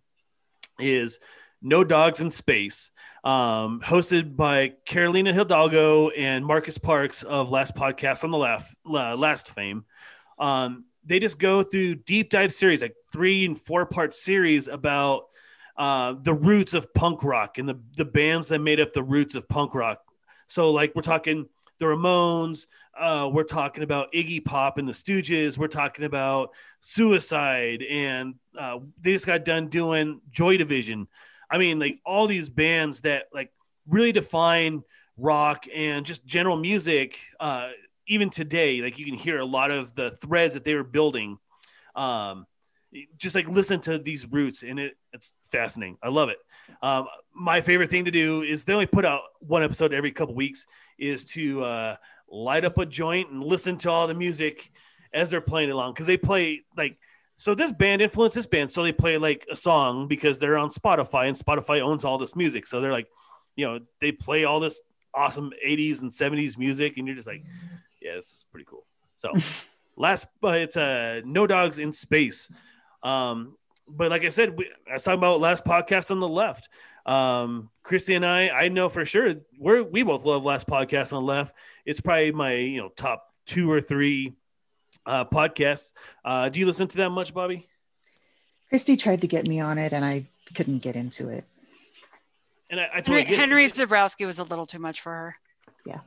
is 0.80 1.20
No 1.62 1.84
Dogs 1.84 2.22
in 2.22 2.32
Space, 2.32 2.92
um, 3.26 3.82
hosted 3.82 4.38
by 4.38 4.74
Carolina 4.86 5.34
Hidalgo 5.34 6.10
and 6.12 6.46
Marcus 6.46 6.78
Parks 6.78 7.24
of 7.24 7.50
Last 7.50 7.76
Podcast 7.76 8.24
on 8.24 8.32
the 8.32 8.38
Left, 8.38 8.74
Last 8.86 9.50
Fame. 9.50 9.84
Um, 10.40 10.86
they 11.04 11.20
just 11.20 11.38
go 11.38 11.62
through 11.62 11.96
deep 11.96 12.30
dive 12.30 12.54
series, 12.54 12.82
like 12.82 12.96
three 13.12 13.44
and 13.46 13.60
four 13.60 13.86
part 13.86 14.14
series 14.14 14.70
about 14.70 15.26
uh, 15.78 16.14
the 16.22 16.34
roots 16.34 16.74
of 16.74 16.94
punk 16.94 17.22
rock 17.24 17.58
and 17.58 17.68
the 17.68 17.80
the 17.98 18.06
bands 18.06 18.48
that 18.48 18.60
made 18.60 18.80
up 18.80 18.94
the 18.94 19.04
roots 19.04 19.36
of 19.36 19.48
punk 19.50 19.76
rock. 19.76 20.00
So, 20.48 20.72
like, 20.72 20.94
we're 20.96 21.02
talking 21.02 21.50
the 21.80 21.86
Ramones, 21.86 22.68
uh, 23.00 23.30
we're 23.32 23.44
talking 23.44 23.84
about 23.84 24.12
Iggy 24.14 24.44
Pop 24.44 24.78
and 24.78 24.88
the 24.88 24.94
Stooges, 24.94 25.58
we're 25.58 25.68
talking 25.68 26.06
about 26.06 26.52
Suicide, 26.82 27.84
and 27.84 28.36
uh, 28.58 28.80
they 29.02 29.14
just 29.14 29.26
got 29.26 29.46
done 29.46 29.68
doing 29.68 30.22
Joy 30.32 30.58
Division. 30.58 31.08
I 31.50 31.58
mean, 31.58 31.80
like 31.80 32.00
all 32.06 32.28
these 32.28 32.50
bands 32.50 33.02
that 33.02 33.26
like 33.34 33.52
really 33.88 34.12
define 34.12 34.84
rock 35.18 35.66
and 35.74 36.06
just 36.06 36.26
general 36.26 36.58
music. 36.58 37.18
Uh, 37.40 37.70
even 38.08 38.30
today, 38.30 38.82
like 38.82 39.00
you 39.00 39.06
can 39.06 39.16
hear 39.16 39.40
a 39.40 39.46
lot 39.46 39.72
of 39.72 39.94
the 39.96 40.12
threads 40.12 40.54
that 40.54 40.64
they 40.64 40.76
were 40.76 40.84
building. 40.84 41.38
Um, 41.96 42.46
just 43.18 43.36
like 43.36 43.48
listen 43.48 43.82
to 43.82 43.98
these 43.98 44.26
roots, 44.26 44.64
and 44.64 44.80
it, 44.80 44.98
it's 45.12 45.34
fascinating. 45.52 45.98
I 46.02 46.10
love 46.10 46.30
it. 46.30 46.38
Um, 46.82 47.08
my 47.34 47.62
favorite 47.62 47.90
thing 47.90 48.06
to 48.06 48.12
do 48.12 48.44
is 48.44 48.64
they 48.64 48.74
only 48.74 48.86
put 48.86 49.06
out 49.06 49.22
one 49.40 49.64
episode 49.64 49.94
every 49.94 50.12
couple 50.12 50.36
weeks. 50.36 50.66
Is 50.98 51.26
to 51.26 51.64
uh, 51.66 51.96
light 52.30 52.66
up 52.66 52.78
a 52.78 52.86
joint 52.86 53.32
and 53.32 53.44
listen 53.44 53.78
to 53.80 53.90
all 53.90 54.08
the 54.08 54.14
music 54.14 54.72
as 55.14 55.30
they're 55.30 55.42
playing 55.42 55.72
along. 55.72 55.94
Because 55.94 56.08
they 56.08 56.18
play 56.18 56.64
like 56.78 56.98
so 57.38 57.54
this 57.54 57.72
band 57.72 58.02
influenced 58.02 58.36
this 58.36 58.46
band 58.46 58.72
so 58.72 58.84
they 58.84 58.92
play 58.92 59.18
like 59.18 59.46
a 59.52 59.56
song 59.56 60.08
because 60.08 60.40
they're 60.40 60.58
on 60.58 60.70
spotify 60.70 61.28
and 61.28 61.38
spotify 61.38 61.82
owns 61.82 62.06
all 62.06 62.18
this 62.18 62.36
music. 62.36 62.66
So 62.66 62.82
they're 62.82 62.92
like 62.92 63.08
you 63.56 63.66
know 63.66 63.80
they 64.02 64.12
play 64.12 64.46
all 64.46 64.60
this 64.60 64.82
awesome 65.14 65.52
80s 65.66 66.02
and 66.02 66.12
70s 66.12 66.58
music 66.58 66.98
and 66.98 67.08
you're 67.08 67.16
just 67.16 67.28
like 67.28 67.44
yeah 68.02 68.16
this 68.16 68.26
is 68.26 68.46
pretty 68.52 68.66
cool. 68.66 68.86
So 69.18 69.32
last 69.98 70.28
but 70.42 70.60
it's 70.60 70.78
uh 70.78 71.22
no 71.26 71.48
dogs 71.48 71.78
in 71.78 71.92
space. 71.92 72.52
Um 73.04 73.58
but 73.88 74.10
like 74.10 74.24
i 74.24 74.30
said 74.30 74.58
we, 74.58 74.68
i 74.90 74.94
was 74.94 75.04
talking 75.04 75.20
about 75.20 75.40
last 75.40 75.64
podcast 75.64 76.12
on 76.12 76.20
the 76.20 76.28
left 76.28 76.70
um 77.06 77.70
christy 77.84 78.16
and 78.16 78.26
i 78.26 78.50
i 78.50 78.68
know 78.68 78.90
for 78.90 79.06
sure 79.06 79.36
we're 79.60 79.84
we 79.84 80.02
both 80.04 80.26
love 80.26 80.44
last 80.44 80.66
podcast 80.68 81.14
on 81.14 81.24
the 81.24 81.28
left 81.28 81.54
it's 81.86 82.02
probably 82.02 82.32
my 82.32 82.54
you 82.54 82.82
know 82.82 82.90
top 82.90 83.32
two 83.46 83.72
or 83.72 83.80
three 83.80 84.34
uh 85.06 85.24
podcasts 85.26 85.94
uh 86.24 86.50
do 86.50 86.60
you 86.60 86.66
listen 86.66 86.88
to 86.88 86.98
that 86.98 87.10
much 87.10 87.34
bobby 87.34 87.68
Christy 88.70 88.98
tried 88.98 89.22
to 89.22 89.28
get 89.28 89.48
me 89.48 89.60
on 89.60 89.78
it, 89.78 89.94
and 89.94 90.04
I 90.04 90.26
couldn't 90.56 90.80
get 90.80 90.96
into 90.96 91.30
it. 91.30 91.46
and 92.72 92.80
i, 92.80 92.90
I 92.96 93.02
totally 93.02 93.24
Henry, 93.24 93.30
get. 93.30 93.40
Henry 93.40 93.70
Zebrowski 93.70 94.26
was 94.26 94.40
a 94.40 94.44
little 94.44 94.66
too 94.66 94.80
much 94.80 95.02
for 95.02 95.12
her. 95.12 95.36
yeah 95.86 96.00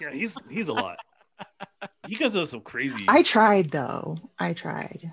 Yeah, 0.00 0.10
he's 0.12 0.36
he's 0.50 0.68
a 0.68 0.72
lot 0.74 0.98
you 2.06 2.16
guys 2.16 2.36
are 2.36 2.46
some 2.46 2.60
crazy 2.60 3.04
I 3.08 3.22
tried 3.22 3.70
though. 3.70 4.18
I 4.38 4.52
tried. 4.52 5.12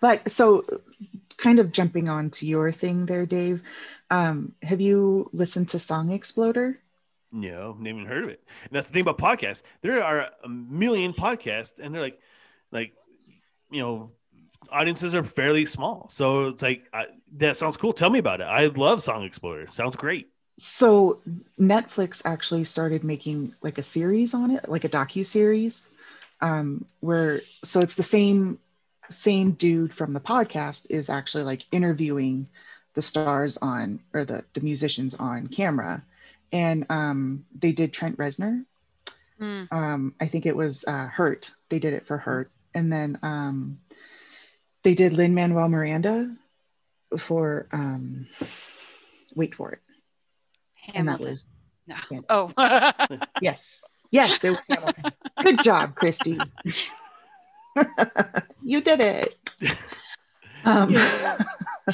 But 0.00 0.30
so 0.30 0.64
kind 1.36 1.58
of 1.58 1.72
jumping 1.72 2.08
on 2.08 2.30
to 2.30 2.46
your 2.46 2.72
thing 2.72 3.06
there, 3.06 3.26
Dave. 3.26 3.62
Um, 4.10 4.54
have 4.62 4.80
you 4.80 5.30
listened 5.32 5.68
to 5.70 5.78
Song 5.78 6.10
Exploder? 6.10 6.78
No, 7.32 7.76
never 7.78 7.98
even 7.98 8.08
heard 8.08 8.24
of 8.24 8.30
it. 8.30 8.42
And 8.64 8.72
that's 8.72 8.88
the 8.88 8.92
thing 8.92 9.02
about 9.02 9.18
podcasts. 9.18 9.62
There 9.80 10.02
are 10.04 10.28
a 10.44 10.48
million 10.48 11.14
podcasts, 11.14 11.72
and 11.78 11.94
they're 11.94 12.02
like, 12.02 12.20
like, 12.70 12.92
you 13.70 13.80
know, 13.80 14.10
audiences 14.70 15.14
are 15.14 15.24
fairly 15.24 15.64
small. 15.64 16.08
So 16.10 16.48
it's 16.48 16.62
like 16.62 16.84
I, 16.92 17.06
that 17.36 17.56
sounds 17.56 17.76
cool. 17.76 17.92
Tell 17.92 18.10
me 18.10 18.18
about 18.18 18.40
it. 18.40 18.44
I 18.44 18.66
love 18.66 19.02
Song 19.02 19.24
Exploder. 19.24 19.68
Sounds 19.70 19.96
great. 19.96 20.28
So 20.58 21.20
Netflix 21.58 22.22
actually 22.24 22.64
started 22.64 23.02
making 23.04 23.54
like 23.62 23.78
a 23.78 23.82
series 23.82 24.34
on 24.34 24.50
it, 24.50 24.68
like 24.68 24.84
a 24.84 24.88
docu 24.88 25.24
series, 25.24 25.88
um, 26.40 26.84
where 27.00 27.42
so 27.64 27.80
it's 27.80 27.94
the 27.94 28.02
same 28.02 28.58
same 29.12 29.52
dude 29.52 29.92
from 29.92 30.12
the 30.12 30.20
podcast 30.20 30.86
is 30.90 31.10
actually 31.10 31.44
like 31.44 31.66
interviewing 31.72 32.48
the 32.94 33.02
stars 33.02 33.56
on 33.58 34.00
or 34.12 34.24
the 34.24 34.44
the 34.54 34.60
musicians 34.60 35.14
on 35.14 35.46
camera, 35.46 36.02
and 36.52 36.86
um, 36.90 37.44
they 37.58 37.72
did 37.72 37.92
Trent 37.92 38.18
Reznor. 38.18 38.64
Mm. 39.40 39.72
Um, 39.72 40.14
I 40.20 40.26
think 40.26 40.46
it 40.46 40.56
was 40.56 40.84
uh, 40.86 41.06
Hurt. 41.06 41.50
They 41.68 41.78
did 41.78 41.94
it 41.94 42.06
for 42.06 42.18
Hurt, 42.18 42.50
and 42.74 42.92
then 42.92 43.18
um, 43.22 43.80
they 44.82 44.94
did 44.94 45.14
Lin 45.14 45.34
Manuel 45.34 45.68
Miranda 45.68 46.34
for 47.16 47.68
um, 47.72 48.26
wait 49.34 49.54
for 49.54 49.72
it 49.72 49.80
and 50.94 51.08
that 51.08 51.20
Hamilton. 51.20 51.30
was 51.30 51.46
no. 51.86 51.96
fantastic. 52.08 52.56
Oh, 52.58 53.26
yes 53.40 53.96
yes 54.10 54.44
it 54.44 54.50
was 54.50 54.66
hamilton 54.68 55.04
good 55.42 55.62
job 55.62 55.94
christy 55.94 56.38
you 58.62 58.80
did 58.80 59.00
it 59.00 59.38
Um, 60.64 60.94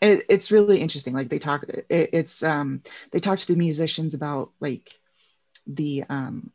it, 0.00 0.24
it's 0.28 0.52
really 0.52 0.80
interesting. 0.80 1.14
Like 1.14 1.28
they 1.28 1.38
talk, 1.38 1.64
it, 1.68 1.86
it's 1.88 2.42
um, 2.42 2.82
they 3.12 3.20
talk 3.20 3.38
to 3.38 3.46
the 3.46 3.58
musicians 3.58 4.14
about 4.14 4.50
like 4.60 5.00
the 5.66 6.04
um, 6.08 6.50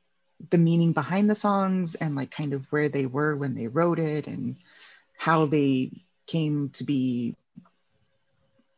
the 0.50 0.58
meaning 0.58 0.94
behind 0.94 1.30
the 1.30 1.36
songs 1.36 1.96
and 1.96 2.16
like 2.16 2.32
kind 2.32 2.54
of 2.54 2.66
where 2.72 2.90
they 2.90 3.06
were 3.06 3.36
when 3.36 3.54
they 3.54 3.68
wrote 3.68 4.00
it 4.00 4.28
and 4.28 4.58
how 5.18 5.46
they 5.46 5.92
came 6.28 6.70
to 6.70 6.84
be 6.84 7.36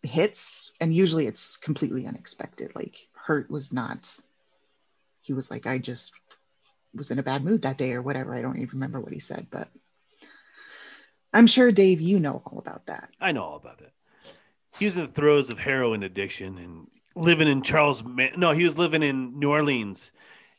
hits. 0.01 0.71
And 0.81 0.93
usually 0.93 1.27
it's 1.27 1.55
completely 1.55 2.07
unexpected. 2.07 2.75
Like 2.75 3.07
Hurt 3.13 3.49
was 3.49 3.71
not. 3.71 4.13
He 5.21 5.31
was 5.31 5.49
like, 5.49 5.65
I 5.65 5.77
just 5.77 6.19
was 6.95 7.11
in 7.11 7.19
a 7.19 7.23
bad 7.23 7.43
mood 7.43 7.61
that 7.63 7.77
day 7.77 7.93
or 7.93 8.01
whatever. 8.01 8.33
I 8.33 8.41
don't 8.41 8.57
even 8.57 8.69
remember 8.79 8.99
what 8.99 9.13
he 9.13 9.19
said, 9.19 9.47
but 9.49 9.67
I'm 11.33 11.47
sure 11.47 11.71
Dave, 11.71 12.01
you 12.01 12.19
know 12.19 12.41
all 12.45 12.59
about 12.59 12.85
that. 12.87 13.09
I 13.19 13.31
know 13.31 13.43
all 13.43 13.55
about 13.57 13.79
that. 13.79 13.91
He 14.77 14.85
was 14.85 14.97
in 14.97 15.05
the 15.05 15.11
throes 15.11 15.49
of 15.49 15.59
heroin 15.59 16.03
addiction 16.03 16.57
and 16.57 16.87
living 17.15 17.47
in 17.47 17.61
Charles. 17.61 18.03
Ma- 18.03 18.27
No, 18.37 18.51
he 18.51 18.63
was 18.63 18.77
living 18.77 19.03
in 19.03 19.39
New 19.39 19.49
Orleans, 19.49 20.11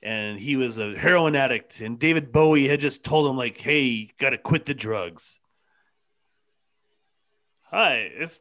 and 0.03 0.39
he 0.39 0.57
was 0.57 0.79
a 0.79 0.97
heroin 0.97 1.35
addict. 1.37 1.81
And 1.81 1.99
David 1.99 2.31
Bowie 2.33 2.69
had 2.69 2.81
just 2.81 3.05
told 3.05 3.29
him, 3.31 3.37
like, 3.37 3.59
"Hey, 3.59 3.83
you 3.83 4.09
got 4.19 4.31
to 4.31 4.39
quit 4.39 4.67
the 4.67 4.75
drugs." 4.75 5.39
Hi, 7.71 8.11
it's 8.17 8.41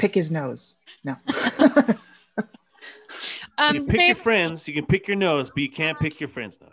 Pick 0.00 0.14
his 0.14 0.32
nose. 0.32 0.74
No. 1.04 1.16
you 1.28 1.94
Um, 3.56 3.74
can 3.74 3.86
pick 3.86 4.00
your 4.08 4.16
friends, 4.16 4.66
you 4.66 4.74
can 4.74 4.86
pick 4.86 5.06
your 5.06 5.16
nose, 5.16 5.50
but 5.50 5.62
you 5.62 5.70
can't 5.70 5.98
pick 6.00 6.18
your 6.18 6.28
friend's 6.28 6.60
nose. 6.60 6.72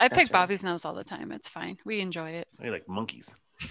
I 0.00 0.08
pick 0.08 0.16
right. 0.18 0.30
Bobby's 0.32 0.62
nose 0.62 0.84
all 0.84 0.94
the 0.94 1.04
time. 1.04 1.32
It's 1.32 1.48
fine. 1.48 1.78
We 1.84 2.00
enjoy 2.00 2.30
it. 2.30 2.48
They're 2.58 2.70
like 2.70 2.88
monkeys. 2.88 3.28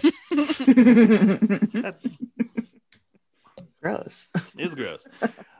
Gross. 3.82 4.30
It's 4.56 4.74
gross. 4.74 5.06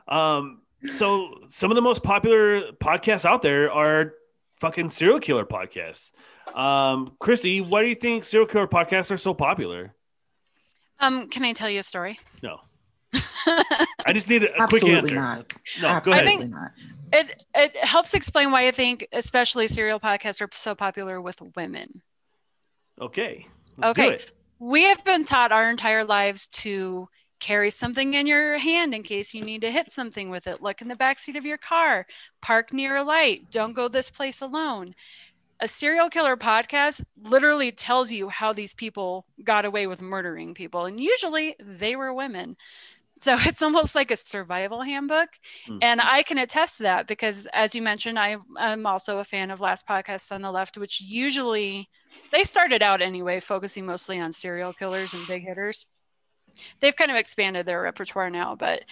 um, 0.07 0.61
so 0.91 1.35
some 1.47 1.71
of 1.71 1.75
the 1.75 1.81
most 1.81 2.03
popular 2.03 2.71
podcasts 2.73 3.25
out 3.25 3.41
there 3.41 3.71
are 3.71 4.13
fucking 4.57 4.89
serial 4.89 5.19
killer 5.19 5.45
podcasts. 5.45 6.11
Um, 6.53 7.15
Chrissy, 7.19 7.61
why 7.61 7.81
do 7.81 7.87
you 7.87 7.95
think 7.95 8.23
serial 8.25 8.47
killer 8.47 8.67
podcasts 8.67 9.09
are 9.11 9.17
so 9.17 9.33
popular? 9.33 9.93
Um, 10.99 11.29
can 11.29 11.43
I 11.45 11.53
tell 11.53 11.69
you 11.69 11.79
a 11.79 11.83
story? 11.83 12.19
No, 12.43 12.59
I 14.05 14.11
just 14.13 14.27
need 14.29 14.43
a, 14.43 14.47
a 14.63 14.67
quick 14.67 14.83
Absolutely 14.83 14.97
answer. 14.97 15.15
not. 15.15 15.53
No, 15.77 15.81
go 15.81 15.87
Absolutely 15.87 16.23
ahead. 16.27 16.39
think- 16.39 16.51
not. 16.51 16.71
It 17.11 17.43
it 17.55 17.77
helps 17.77 18.13
explain 18.13 18.51
why 18.51 18.67
I 18.67 18.71
think 18.71 19.07
especially 19.11 19.67
serial 19.67 19.99
podcasts 19.99 20.41
are 20.41 20.49
so 20.53 20.75
popular 20.75 21.21
with 21.21 21.37
women. 21.55 22.01
Okay. 23.01 23.47
Okay. 23.83 24.19
We 24.59 24.83
have 24.83 25.03
been 25.05 25.23
taught 25.23 25.51
our 25.51 25.69
entire 25.69 26.03
lives 26.03 26.47
to 26.47 27.07
carry 27.39 27.71
something 27.71 28.13
in 28.13 28.27
your 28.27 28.57
hand 28.57 28.93
in 28.93 29.03
case 29.03 29.33
you 29.33 29.41
need 29.41 29.61
to 29.61 29.71
hit 29.71 29.93
something 29.93 30.29
with 30.29 30.45
it. 30.45 30.61
Look 30.61 30.81
in 30.81 30.89
the 30.89 30.95
backseat 30.95 31.37
of 31.37 31.45
your 31.45 31.57
car. 31.57 32.05
Park 32.41 32.73
near 32.73 32.97
a 32.97 33.03
light. 33.03 33.49
Don't 33.51 33.73
go 33.73 33.87
this 33.87 34.09
place 34.09 34.41
alone. 34.41 34.93
A 35.61 35.67
serial 35.67 36.09
killer 36.09 36.37
podcast 36.37 37.03
literally 37.21 37.71
tells 37.71 38.11
you 38.11 38.29
how 38.29 38.53
these 38.53 38.73
people 38.73 39.25
got 39.43 39.65
away 39.65 39.87
with 39.87 40.01
murdering 40.01 40.53
people, 40.53 40.85
and 40.85 40.99
usually 40.99 41.55
they 41.59 41.97
were 41.97 42.13
women. 42.13 42.55
So 43.19 43.35
it's 43.39 43.61
almost 43.61 43.95
like 43.95 44.11
a 44.11 44.17
survival 44.17 44.81
handbook. 44.81 45.29
Hmm. 45.67 45.77
And 45.81 46.01
I 46.01 46.23
can 46.23 46.37
attest 46.37 46.77
to 46.77 46.83
that 46.83 47.07
because, 47.07 47.47
as 47.53 47.75
you 47.75 47.81
mentioned, 47.81 48.17
I 48.17 48.37
am 48.57 48.85
also 48.85 49.19
a 49.19 49.23
fan 49.23 49.51
of 49.51 49.59
Last 49.59 49.87
Podcast 49.87 50.31
on 50.31 50.41
the 50.41 50.51
Left, 50.51 50.77
which 50.77 51.01
usually 51.01 51.89
they 52.31 52.43
started 52.43 52.81
out 52.81 53.01
anyway, 53.01 53.39
focusing 53.39 53.85
mostly 53.85 54.19
on 54.19 54.31
serial 54.31 54.73
killers 54.73 55.13
and 55.13 55.27
big 55.27 55.45
hitters. 55.45 55.85
They've 56.79 56.95
kind 56.95 57.11
of 57.11 57.17
expanded 57.17 57.65
their 57.65 57.81
repertoire 57.81 58.29
now, 58.29 58.55
but 58.55 58.83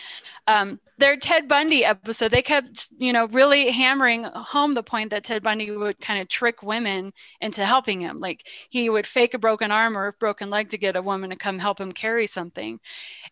um, 0.47 0.79
their 0.97 1.17
Ted 1.17 1.47
Bundy 1.47 1.85
episode, 1.85 2.31
they 2.31 2.41
kept, 2.41 2.87
you 2.97 3.13
know, 3.13 3.27
really 3.27 3.71
hammering 3.71 4.23
home 4.23 4.73
the 4.73 4.83
point 4.83 5.11
that 5.11 5.23
Ted 5.23 5.43
Bundy 5.43 5.71
would 5.71 5.99
kind 5.99 6.21
of 6.21 6.27
trick 6.27 6.63
women 6.63 7.13
into 7.41 7.65
helping 7.65 8.01
him. 8.01 8.19
Like 8.19 8.45
he 8.69 8.89
would 8.89 9.07
fake 9.07 9.33
a 9.33 9.39
broken 9.39 9.71
arm 9.71 9.97
or 9.97 10.07
a 10.07 10.13
broken 10.13 10.49
leg 10.49 10.69
to 10.69 10.77
get 10.77 10.95
a 10.95 11.01
woman 11.01 11.29
to 11.29 11.35
come 11.35 11.59
help 11.59 11.79
him 11.79 11.91
carry 11.91 12.27
something. 12.27 12.79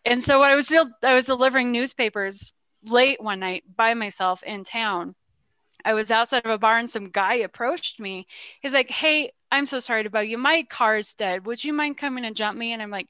And 0.04 0.22
so 0.22 0.42
I 0.42 0.54
was 0.54 0.66
still, 0.66 0.88
I 1.02 1.14
was 1.14 1.26
delivering 1.26 1.72
newspapers 1.72 2.52
late 2.84 3.22
one 3.22 3.40
night 3.40 3.64
by 3.76 3.94
myself 3.94 4.42
in 4.42 4.64
town. 4.64 5.14
I 5.84 5.94
was 5.94 6.10
outside 6.10 6.44
of 6.44 6.50
a 6.50 6.58
bar 6.58 6.78
and 6.78 6.90
some 6.90 7.10
guy 7.10 7.34
approached 7.34 8.00
me. 8.00 8.26
He's 8.60 8.72
like, 8.72 8.90
Hey, 8.90 9.32
I'm 9.52 9.66
so 9.66 9.78
sorry 9.78 10.02
to 10.02 10.10
bug 10.10 10.26
you. 10.26 10.36
My 10.36 10.64
car's 10.68 11.14
dead. 11.14 11.46
Would 11.46 11.62
you 11.62 11.72
mind 11.72 11.96
coming 11.96 12.24
and 12.24 12.34
jump 12.34 12.58
me? 12.58 12.72
And 12.72 12.82
I'm 12.82 12.90
like, 12.90 13.08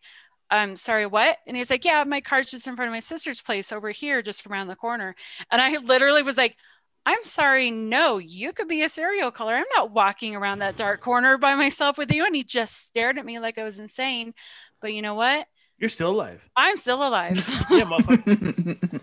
I'm 0.50 0.76
sorry, 0.76 1.06
what? 1.06 1.38
And 1.46 1.56
he's 1.56 1.70
like, 1.70 1.84
Yeah, 1.84 2.04
my 2.04 2.20
car's 2.20 2.46
just 2.46 2.66
in 2.66 2.76
front 2.76 2.88
of 2.88 2.92
my 2.92 3.00
sister's 3.00 3.40
place 3.40 3.72
over 3.72 3.90
here, 3.90 4.22
just 4.22 4.46
around 4.46 4.68
the 4.68 4.76
corner. 4.76 5.14
And 5.50 5.60
I 5.60 5.76
literally 5.78 6.22
was 6.22 6.36
like, 6.36 6.56
I'm 7.04 7.22
sorry, 7.22 7.70
no, 7.70 8.18
you 8.18 8.52
could 8.52 8.66
be 8.66 8.82
a 8.82 8.88
serial 8.88 9.30
killer. 9.30 9.54
I'm 9.54 9.64
not 9.76 9.92
walking 9.92 10.34
around 10.34 10.58
that 10.58 10.76
dark 10.76 11.00
corner 11.00 11.38
by 11.38 11.54
myself 11.54 11.96
with 11.96 12.10
you. 12.10 12.26
And 12.26 12.34
he 12.34 12.42
just 12.42 12.84
stared 12.84 13.16
at 13.16 13.24
me 13.24 13.38
like 13.38 13.58
I 13.58 13.62
was 13.62 13.78
insane. 13.78 14.34
But 14.80 14.92
you 14.92 15.02
know 15.02 15.14
what? 15.14 15.46
You're 15.78 15.88
still 15.88 16.10
alive. 16.10 16.40
I'm 16.56 16.76
still 16.76 17.06
alive. 17.06 17.36
Yeah, 17.70 17.84
motherfucker. 17.84 19.00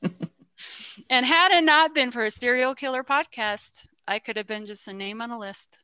and 1.10 1.26
had 1.26 1.52
it 1.52 1.64
not 1.64 1.94
been 1.94 2.10
for 2.10 2.24
a 2.24 2.30
serial 2.30 2.74
killer 2.74 3.04
podcast, 3.04 3.86
I 4.06 4.18
could 4.18 4.36
have 4.36 4.48
been 4.48 4.66
just 4.66 4.88
a 4.88 4.92
name 4.92 5.20
on 5.20 5.30
a 5.30 5.38
list. 5.38 5.78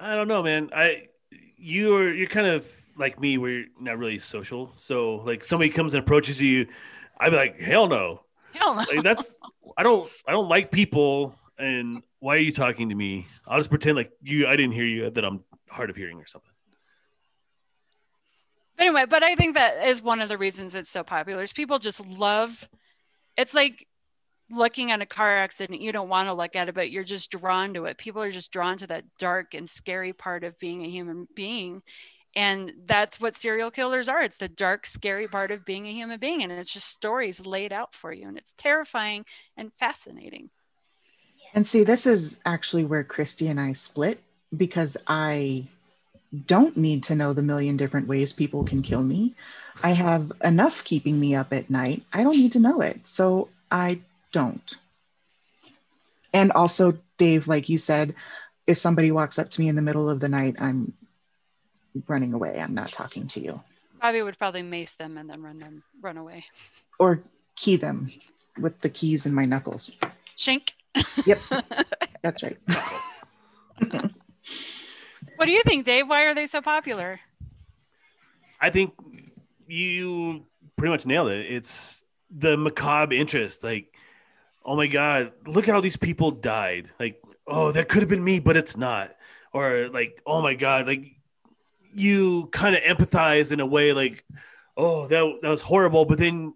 I 0.00 0.14
don't 0.14 0.28
know, 0.28 0.42
man. 0.42 0.70
I 0.74 1.08
you're 1.60 2.12
you're 2.14 2.26
kind 2.26 2.46
of 2.46 2.66
like 2.96 3.20
me 3.20 3.38
where 3.38 3.50
you're 3.50 3.66
not 3.78 3.98
really 3.98 4.18
social. 4.18 4.72
So 4.76 5.16
like 5.16 5.44
somebody 5.44 5.70
comes 5.70 5.94
and 5.94 6.02
approaches 6.02 6.40
you, 6.40 6.66
I'd 7.18 7.30
be 7.30 7.36
like, 7.36 7.60
hell 7.60 7.86
no. 7.86 8.22
Hell 8.52 8.74
no. 8.74 8.82
Like 8.82 9.02
that's 9.02 9.36
I 9.76 9.82
don't 9.82 10.10
I 10.26 10.32
don't 10.32 10.48
like 10.48 10.70
people 10.70 11.34
and 11.58 12.02
why 12.18 12.36
are 12.36 12.40
you 12.40 12.52
talking 12.52 12.88
to 12.88 12.94
me? 12.94 13.26
I'll 13.46 13.58
just 13.58 13.70
pretend 13.70 13.96
like 13.96 14.10
you 14.22 14.46
I 14.46 14.56
didn't 14.56 14.72
hear 14.72 14.86
you 14.86 15.10
that 15.10 15.24
I'm 15.24 15.44
hard 15.68 15.90
of 15.90 15.96
hearing 15.96 16.18
or 16.18 16.26
something. 16.26 16.50
anyway, 18.78 19.04
but 19.08 19.22
I 19.22 19.36
think 19.36 19.54
that 19.54 19.86
is 19.86 20.02
one 20.02 20.20
of 20.20 20.28
the 20.28 20.38
reasons 20.38 20.74
it's 20.74 20.90
so 20.90 21.02
popular. 21.02 21.42
Is 21.42 21.52
people 21.52 21.78
just 21.78 22.04
love. 22.06 22.68
It's 23.36 23.54
like 23.54 23.86
looking 24.50 24.90
at 24.90 25.00
a 25.00 25.06
car 25.06 25.38
accident. 25.38 25.80
You 25.80 25.92
don't 25.92 26.08
want 26.08 26.28
to 26.28 26.34
look 26.34 26.56
at 26.56 26.68
it, 26.68 26.74
but 26.74 26.90
you're 26.90 27.04
just 27.04 27.30
drawn 27.30 27.74
to 27.74 27.84
it. 27.86 27.98
People 27.98 28.22
are 28.22 28.32
just 28.32 28.50
drawn 28.50 28.76
to 28.78 28.86
that 28.88 29.04
dark 29.18 29.54
and 29.54 29.68
scary 29.68 30.12
part 30.12 30.44
of 30.44 30.58
being 30.58 30.84
a 30.84 30.90
human 30.90 31.28
being. 31.34 31.82
And 32.36 32.72
that's 32.86 33.20
what 33.20 33.34
serial 33.34 33.70
killers 33.70 34.08
are. 34.08 34.22
It's 34.22 34.36
the 34.36 34.48
dark, 34.48 34.86
scary 34.86 35.26
part 35.26 35.50
of 35.50 35.64
being 35.64 35.86
a 35.86 35.92
human 35.92 36.20
being. 36.20 36.42
And 36.42 36.52
it's 36.52 36.72
just 36.72 36.86
stories 36.86 37.44
laid 37.44 37.72
out 37.72 37.94
for 37.94 38.12
you. 38.12 38.28
And 38.28 38.38
it's 38.38 38.54
terrifying 38.56 39.24
and 39.56 39.72
fascinating. 39.78 40.50
And 41.54 41.66
see, 41.66 41.82
this 41.82 42.06
is 42.06 42.40
actually 42.46 42.84
where 42.84 43.02
Christy 43.02 43.48
and 43.48 43.58
I 43.58 43.72
split 43.72 44.20
because 44.56 44.96
I 45.08 45.66
don't 46.46 46.76
need 46.76 47.02
to 47.04 47.16
know 47.16 47.32
the 47.32 47.42
million 47.42 47.76
different 47.76 48.06
ways 48.06 48.32
people 48.32 48.62
can 48.62 48.82
kill 48.82 49.02
me. 49.02 49.34
I 49.82 49.90
have 49.90 50.32
enough 50.44 50.84
keeping 50.84 51.18
me 51.18 51.34
up 51.34 51.52
at 51.52 51.70
night. 51.70 52.04
I 52.12 52.22
don't 52.22 52.36
need 52.36 52.52
to 52.52 52.60
know 52.60 52.80
it. 52.80 53.06
So 53.06 53.48
I 53.72 53.98
don't. 54.32 54.76
And 56.32 56.52
also, 56.52 56.98
Dave, 57.16 57.48
like 57.48 57.68
you 57.68 57.78
said, 57.78 58.14
if 58.66 58.78
somebody 58.78 59.10
walks 59.10 59.38
up 59.38 59.50
to 59.50 59.60
me 59.60 59.68
in 59.68 59.76
the 59.76 59.82
middle 59.82 60.08
of 60.08 60.20
the 60.20 60.28
night, 60.28 60.56
I'm 60.60 60.92
running 62.06 62.34
away. 62.34 62.60
I'm 62.60 62.74
not 62.74 62.92
talking 62.92 63.26
to 63.28 63.40
you. 63.40 63.60
Bobby 64.00 64.22
would 64.22 64.38
probably 64.38 64.62
mace 64.62 64.94
them 64.94 65.18
and 65.18 65.28
then 65.28 65.42
run 65.42 65.58
them, 65.58 65.82
run 66.00 66.16
away. 66.16 66.44
Or 66.98 67.22
key 67.56 67.76
them 67.76 68.12
with 68.58 68.80
the 68.80 68.88
keys 68.88 69.26
in 69.26 69.34
my 69.34 69.44
knuckles. 69.44 69.90
Shink. 70.38 70.70
Yep, 71.26 71.38
that's 72.22 72.42
right. 72.42 72.58
What 75.36 75.46
do 75.46 75.52
you 75.52 75.62
think, 75.62 75.86
Dave? 75.86 76.08
Why 76.08 76.24
are 76.24 76.34
they 76.34 76.46
so 76.46 76.60
popular? 76.60 77.18
I 78.60 78.70
think 78.70 78.92
you 79.66 80.44
pretty 80.76 80.90
much 80.90 81.06
nailed 81.06 81.30
it. 81.30 81.50
It's 81.50 82.04
the 82.30 82.56
macabre 82.56 83.14
interest. 83.14 83.64
Like, 83.64 83.94
oh 84.64 84.76
my 84.76 84.86
God, 84.86 85.32
look 85.46 85.66
how 85.66 85.80
these 85.80 85.96
people 85.96 86.30
died. 86.30 86.90
Like, 86.98 87.22
oh, 87.46 87.72
that 87.72 87.88
could 87.88 88.02
have 88.02 88.08
been 88.08 88.24
me, 88.24 88.38
but 88.38 88.56
it's 88.56 88.76
not. 88.76 89.14
Or 89.52 89.88
like, 89.88 90.20
oh 90.26 90.42
my 90.42 90.54
God, 90.54 90.86
like 90.86 91.16
you 91.92 92.46
kind 92.52 92.76
of 92.76 92.82
empathize 92.82 93.52
in 93.52 93.60
a 93.60 93.66
way 93.66 93.92
like, 93.92 94.24
oh, 94.76 95.08
that, 95.08 95.38
that 95.42 95.48
was 95.48 95.62
horrible. 95.62 96.04
But 96.04 96.18
then 96.18 96.54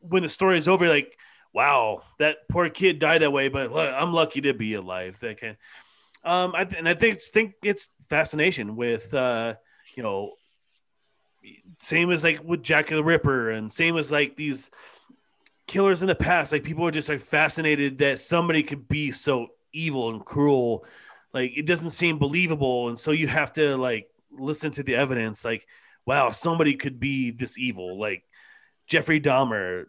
when 0.00 0.22
the 0.22 0.28
story 0.28 0.58
is 0.58 0.68
over, 0.68 0.88
like, 0.88 1.18
wow, 1.52 2.02
that 2.18 2.36
poor 2.50 2.68
kid 2.68 2.98
died 2.98 3.22
that 3.22 3.32
way, 3.32 3.48
but 3.48 3.72
look, 3.72 3.92
I'm 3.92 4.12
lucky 4.12 4.42
to 4.42 4.52
be 4.52 4.74
alive. 4.74 5.18
That 5.20 5.40
kind 5.40 5.56
um, 6.26 6.54
I, 6.56 6.62
and 6.62 6.88
I 6.88 6.94
think, 6.94 7.20
think 7.20 7.54
it's 7.62 7.88
fascination 8.10 8.74
with, 8.74 9.14
uh, 9.14 9.54
you 9.94 10.02
know, 10.02 10.32
same 11.78 12.10
as 12.10 12.24
like 12.24 12.42
with 12.42 12.64
Jack 12.64 12.88
the 12.88 13.02
Ripper, 13.02 13.50
and 13.50 13.70
same 13.70 13.96
as 13.96 14.10
like 14.10 14.34
these 14.34 14.68
killers 15.66 16.02
in 16.02 16.08
the 16.08 16.14
past. 16.14 16.52
Like 16.52 16.64
people 16.64 16.86
are 16.86 16.90
just 16.90 17.08
like 17.08 17.20
fascinated 17.20 17.98
that 17.98 18.20
somebody 18.20 18.62
could 18.62 18.88
be 18.88 19.10
so 19.10 19.48
evil 19.72 20.10
and 20.10 20.24
cruel. 20.24 20.84
Like 21.32 21.56
it 21.56 21.66
doesn't 21.66 21.90
seem 21.90 22.18
believable, 22.18 22.88
and 22.88 22.98
so 22.98 23.12
you 23.12 23.28
have 23.28 23.52
to 23.54 23.76
like 23.76 24.08
listen 24.30 24.70
to 24.72 24.82
the 24.82 24.94
evidence. 24.94 25.44
Like, 25.44 25.66
wow, 26.06 26.30
somebody 26.30 26.74
could 26.74 26.98
be 26.98 27.30
this 27.30 27.58
evil, 27.58 27.98
like 27.98 28.24
Jeffrey 28.86 29.20
Dahmer, 29.20 29.86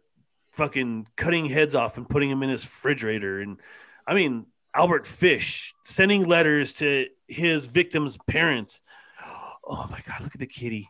fucking 0.52 1.08
cutting 1.16 1.46
heads 1.46 1.76
off 1.76 1.98
and 1.98 2.10
putting 2.10 2.30
them 2.30 2.44
in 2.44 2.50
his 2.50 2.66
refrigerator, 2.66 3.40
and 3.40 3.60
I 4.06 4.14
mean 4.14 4.48
Albert 4.74 5.08
Fish 5.08 5.74
sending 5.84 6.26
letters 6.26 6.74
to 6.74 7.08
his 7.28 7.66
victims' 7.66 8.18
parents. 8.28 8.82
Oh 9.70 9.86
my 9.92 10.00
god, 10.08 10.22
look 10.22 10.34
at 10.34 10.40
the 10.40 10.48
kitty. 10.48 10.90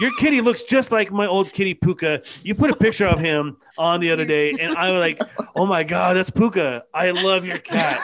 Your 0.00 0.10
kitty 0.18 0.40
looks 0.40 0.62
just 0.64 0.92
like 0.92 1.12
my 1.12 1.26
old 1.26 1.52
kitty 1.52 1.74
Puka. 1.74 2.22
You 2.42 2.54
put 2.54 2.70
a 2.70 2.76
picture 2.76 3.06
of 3.06 3.18
him 3.18 3.56
on 3.78 4.00
the 4.00 4.10
other 4.10 4.24
day, 4.24 4.52
and 4.52 4.76
I 4.76 4.90
was 4.90 5.00
like, 5.00 5.22
"Oh 5.56 5.66
my 5.66 5.84
god, 5.84 6.16
that's 6.16 6.30
Puka! 6.30 6.84
I 6.94 7.10
love 7.10 7.44
your 7.44 7.58
cat. 7.58 8.00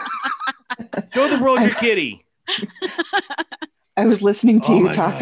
Show 1.12 1.28
the 1.28 1.42
world 1.42 1.60
your 1.60 1.70
kitty." 1.70 2.24
I 3.96 4.06
was 4.06 4.22
listening 4.22 4.60
to 4.62 4.72
Oh 4.72 4.78
you 4.78 4.88
talk. 4.90 5.20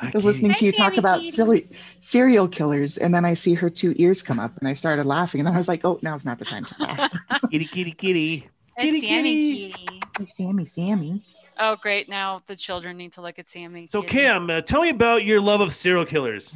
I 0.00 0.10
was 0.14 0.24
listening 0.24 0.54
to 0.54 0.64
you 0.64 0.70
talk 0.72 0.96
about 0.96 1.24
silly 1.24 1.64
serial 2.00 2.46
killers, 2.46 2.98
and 2.98 3.12
then 3.12 3.24
I 3.24 3.34
see 3.34 3.54
her 3.54 3.68
two 3.68 3.94
ears 3.96 4.22
come 4.22 4.38
up, 4.38 4.56
and 4.58 4.68
I 4.68 4.74
started 4.74 5.06
laughing, 5.06 5.40
and 5.40 5.46
then 5.46 5.54
I 5.54 5.56
was 5.56 5.68
like, 5.68 5.84
"Oh, 5.84 5.98
now's 6.02 6.24
not 6.26 6.38
the 6.38 6.44
time 6.44 6.64
to 6.66 6.74
laugh." 6.78 7.10
kitty, 7.50 7.64
kitty, 7.64 7.92
kitty. 7.92 8.48
A 8.76 8.82
Kitty, 8.82 9.00
Sammy 9.00 9.72
kitty. 9.72 9.72
kitty. 9.72 10.32
Sammy, 10.36 10.64
Sammy. 10.64 11.24
Oh, 11.58 11.76
great! 11.76 12.08
Now 12.08 12.42
the 12.46 12.54
children 12.56 12.96
need 12.96 13.12
to 13.14 13.20
look 13.20 13.38
at 13.38 13.48
Sammy. 13.48 13.88
So, 13.90 14.02
kitty. 14.02 14.12
Cam, 14.14 14.48
uh, 14.50 14.60
tell 14.60 14.80
me 14.82 14.90
about 14.90 15.24
your 15.24 15.40
love 15.40 15.60
of 15.60 15.72
serial 15.72 16.04
killers. 16.04 16.54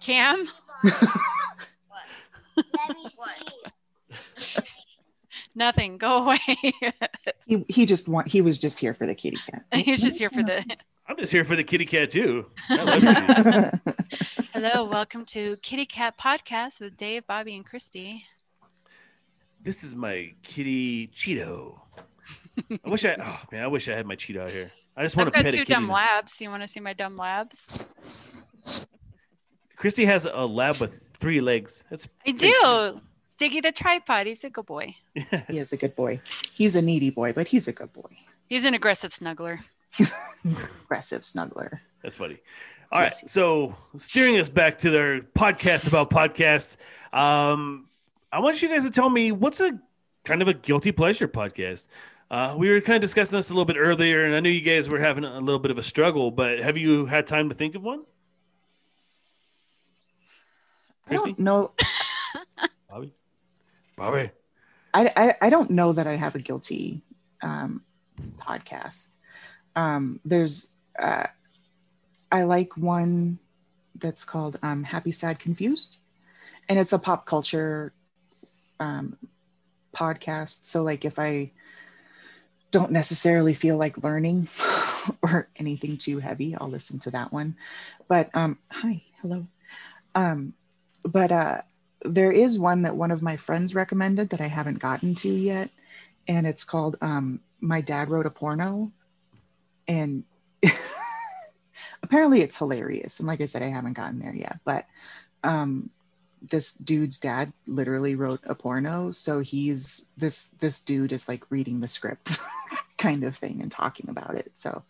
Cam, 0.00 0.48
nothing. 5.54 5.98
Go 5.98 6.24
away. 6.24 6.38
He 7.46 7.64
he 7.68 7.86
just 7.86 8.08
want 8.08 8.28
he 8.28 8.40
was 8.40 8.56
just 8.56 8.78
here 8.78 8.94
for 8.94 9.04
the 9.06 9.14
kitty 9.14 9.36
cat. 9.50 9.64
He's 9.84 10.00
just 10.00 10.16
here 10.18 10.30
for 10.30 10.42
the. 10.42 10.64
I'm 11.08 11.16
just 11.18 11.32
here 11.32 11.44
for 11.44 11.56
the 11.56 11.64
kitty 11.64 11.84
cat 11.84 12.10
too. 12.10 12.46
I 12.70 12.82
love 12.84 13.02
you. 13.84 14.44
Hello, 14.52 14.84
welcome 14.84 15.26
to 15.26 15.56
Kitty 15.60 15.84
Cat 15.84 16.14
Podcast 16.18 16.80
with 16.80 16.96
Dave, 16.96 17.26
Bobby, 17.26 17.56
and 17.56 17.66
Christy. 17.66 18.24
this 19.62 19.82
is 19.82 19.94
my 19.96 20.32
kitty 20.42 21.08
Cheeto. 21.08 21.80
I 22.84 22.88
wish 22.88 23.04
I. 23.04 23.16
Oh 23.20 23.40
man, 23.50 23.62
I 23.62 23.66
wish 23.66 23.88
I 23.88 23.94
had 23.94 24.06
my 24.06 24.16
Cheeto 24.16 24.42
out 24.42 24.50
here. 24.50 24.70
I 24.96 25.02
just 25.02 25.16
want 25.16 25.28
I've 25.28 25.32
to 25.34 25.38
got 25.38 25.44
pet 25.44 25.54
a 25.54 25.56
two 25.58 25.62
kitty. 25.64 25.72
dumb 25.74 25.86
now. 25.86 25.94
labs. 25.94 26.40
You 26.40 26.50
want 26.50 26.62
to 26.62 26.68
see 26.68 26.80
my 26.80 26.92
dumb 26.92 27.16
labs? 27.16 27.66
Christy 29.76 30.04
has 30.04 30.26
a 30.26 30.46
lab 30.46 30.78
with 30.80 31.08
three 31.16 31.40
legs. 31.40 31.82
That's 31.90 32.06
I 32.26 32.32
pretty 32.32 32.38
do. 32.38 33.00
Sticky 33.32 33.60
the 33.60 33.72
tripod. 33.72 34.26
He's 34.26 34.44
a 34.44 34.50
good 34.50 34.66
boy. 34.66 34.94
he 35.48 35.58
is 35.58 35.72
a 35.72 35.76
good 35.76 35.96
boy. 35.96 36.20
He's 36.52 36.76
a 36.76 36.82
needy 36.82 37.10
boy, 37.10 37.32
but 37.32 37.48
he's 37.48 37.66
a 37.68 37.72
good 37.72 37.92
boy. 37.92 38.16
He's 38.48 38.64
an 38.64 38.74
aggressive 38.74 39.12
snuggler. 39.12 39.58
Aggressive 40.84 41.22
snuggler. 41.22 41.80
That's 42.02 42.16
funny. 42.16 42.38
All 42.92 43.00
right, 43.00 43.12
Yes. 43.22 43.32
so 43.32 43.74
steering 43.96 44.38
us 44.38 44.48
back 44.50 44.78
to 44.78 44.90
their 44.90 45.22
podcast 45.22 45.88
about 45.88 46.10
podcasts. 46.10 46.76
Um, 47.12 47.88
I 48.30 48.38
want 48.40 48.60
you 48.60 48.68
guys 48.68 48.84
to 48.84 48.90
tell 48.90 49.08
me 49.08 49.32
what's 49.32 49.60
a 49.60 49.78
kind 50.24 50.42
of 50.42 50.48
a 50.48 50.54
guilty 50.54 50.92
pleasure 50.92 51.26
podcast. 51.26 51.88
Uh, 52.32 52.54
we 52.56 52.70
were 52.70 52.80
kind 52.80 52.96
of 52.96 53.02
discussing 53.02 53.36
this 53.36 53.50
a 53.50 53.52
little 53.52 53.66
bit 53.66 53.76
earlier, 53.76 54.24
and 54.24 54.34
I 54.34 54.40
knew 54.40 54.48
you 54.48 54.62
guys 54.62 54.88
were 54.88 54.98
having 54.98 55.22
a 55.22 55.38
little 55.38 55.58
bit 55.58 55.70
of 55.70 55.76
a 55.76 55.82
struggle. 55.82 56.30
But 56.30 56.60
have 56.60 56.78
you 56.78 57.04
had 57.04 57.26
time 57.26 57.50
to 57.50 57.54
think 57.54 57.74
of 57.74 57.82
one? 57.82 58.04
I 61.10 61.14
don't 61.16 61.38
know. 61.38 61.72
Bobby, 62.90 63.12
Bobby. 63.98 64.30
I, 64.94 65.12
I 65.14 65.46
I 65.46 65.50
don't 65.50 65.70
know 65.70 65.92
that 65.92 66.06
I 66.06 66.16
have 66.16 66.34
a 66.34 66.38
guilty 66.38 67.02
um, 67.42 67.82
podcast. 68.38 69.16
Um, 69.76 70.18
there's 70.24 70.68
uh, 70.98 71.26
I 72.30 72.44
like 72.44 72.74
one 72.78 73.38
that's 73.98 74.24
called 74.24 74.58
um, 74.62 74.84
Happy, 74.84 75.12
Sad, 75.12 75.38
Confused, 75.38 75.98
and 76.70 76.78
it's 76.78 76.94
a 76.94 76.98
pop 76.98 77.26
culture 77.26 77.92
um, 78.80 79.18
podcast. 79.94 80.64
So 80.64 80.82
like 80.82 81.04
if 81.04 81.18
I 81.18 81.52
don't 82.72 82.90
necessarily 82.90 83.54
feel 83.54 83.76
like 83.76 84.02
learning 84.02 84.48
or 85.22 85.48
anything 85.56 85.96
too 85.96 86.18
heavy, 86.18 86.56
I'll 86.56 86.68
listen 86.68 86.98
to 87.00 87.10
that 87.12 87.32
one. 87.32 87.54
But 88.08 88.30
um, 88.34 88.58
hi, 88.70 89.02
hello. 89.20 89.46
Um, 90.14 90.54
but 91.04 91.30
uh, 91.30 91.60
there 92.02 92.32
is 92.32 92.58
one 92.58 92.82
that 92.82 92.96
one 92.96 93.10
of 93.10 93.22
my 93.22 93.36
friends 93.36 93.74
recommended 93.74 94.30
that 94.30 94.40
I 94.40 94.48
haven't 94.48 94.80
gotten 94.80 95.14
to 95.16 95.32
yet, 95.32 95.70
and 96.26 96.46
it's 96.46 96.64
called 96.64 96.96
um, 97.00 97.40
"My 97.60 97.80
Dad 97.80 98.08
Wrote 98.08 98.26
a 98.26 98.30
Porno," 98.30 98.90
and 99.86 100.24
apparently 102.02 102.40
it's 102.40 102.56
hilarious. 102.56 103.20
And 103.20 103.28
like 103.28 103.40
I 103.40 103.46
said, 103.46 103.62
I 103.62 103.68
haven't 103.68 103.94
gotten 103.94 104.18
there 104.18 104.34
yet, 104.34 104.58
but 104.64 104.86
um, 105.44 105.90
this 106.50 106.72
dude's 106.72 107.18
dad 107.18 107.52
literally 107.66 108.14
wrote 108.14 108.40
a 108.44 108.54
porno, 108.54 109.10
so 109.10 109.40
he's 109.40 110.04
this 110.16 110.48
this 110.60 110.80
dude 110.80 111.12
is 111.12 111.28
like 111.28 111.50
reading 111.50 111.80
the 111.80 111.88
script, 111.88 112.38
kind 112.98 113.24
of 113.24 113.36
thing, 113.36 113.60
and 113.62 113.70
talking 113.70 114.08
about 114.08 114.34
it. 114.34 114.50
So 114.54 114.82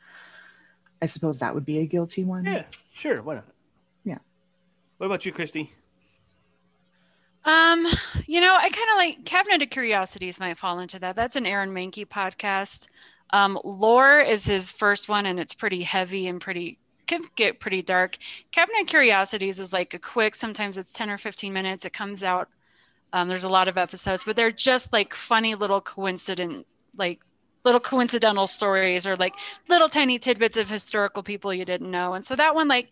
I 1.01 1.07
suppose 1.07 1.39
that 1.41 1.55
would 1.55 1.65
be 1.65 1.79
a 1.79 1.87
guilty 1.87 2.25
one. 2.25 2.45
Yeah, 2.45 2.65
sure. 2.95 3.23
Why 3.23 3.37
not? 3.37 3.49
Yeah. 4.05 4.19
What 4.99 5.07
about 5.07 5.27
you, 5.27 5.33
Christy? 5.33 5.73
Um, 7.45 7.87
you 8.27 8.41
know, 8.41 8.55
I 8.57 8.71
kind 8.71 8.91
of 8.91 8.97
like 8.97 9.25
Cabinet 9.25 9.63
of 9.63 9.71
Curiosities 9.71 10.39
might 10.39 10.59
fall 10.59 10.79
into 10.79 10.99
that. 11.01 11.17
That's 11.17 11.37
an 11.37 11.47
Aaron 11.47 11.71
Mahnke 11.71 12.07
podcast. 12.07 12.87
Um, 13.31 13.59
Lore 13.65 14.21
is 14.21 14.45
his 14.45 14.71
first 14.71 15.09
one, 15.09 15.27
and 15.27 15.41
it's 15.41 15.55
pretty 15.55 15.83
heavy 15.83 16.29
and 16.29 16.41
pretty 16.41 16.79
can 17.13 17.29
get 17.37 17.61
pretty 17.61 17.83
dark. 17.83 18.17
Cabinet 18.51 18.87
Curiosities 18.87 19.61
is 19.61 19.73
like 19.73 19.95
a 19.95 19.99
quick. 19.99 20.35
Sometimes 20.35 20.79
it's 20.79 20.93
ten 20.93 21.11
or 21.11 21.19
fifteen 21.19 21.53
minutes. 21.53 21.85
It 21.85 21.93
comes 21.93 22.23
out. 22.25 22.49
Um, 23.13 23.29
there's 23.29 23.45
a 23.45 23.49
lot 23.49 23.69
of 23.69 23.77
episodes, 23.77 24.25
but 24.25 24.37
they're 24.37 24.51
just 24.51 24.93
like 24.93 25.15
funny 25.15 25.55
little 25.55 25.83
coincident, 25.83 26.67
like 26.97 27.21
little 27.65 27.81
coincidental 27.81 28.47
stories 28.47 29.07
or 29.07 29.17
like 29.17 29.35
little 29.69 29.89
tiny 29.89 30.19
tidbits 30.19 30.57
of 30.57 30.71
historical 30.71 31.23
people 31.23 31.53
you 31.53 31.65
didn't 31.65 31.91
know. 31.91 32.15
And 32.15 32.25
so 32.25 32.35
that 32.37 32.55
one, 32.55 32.69
like 32.69 32.89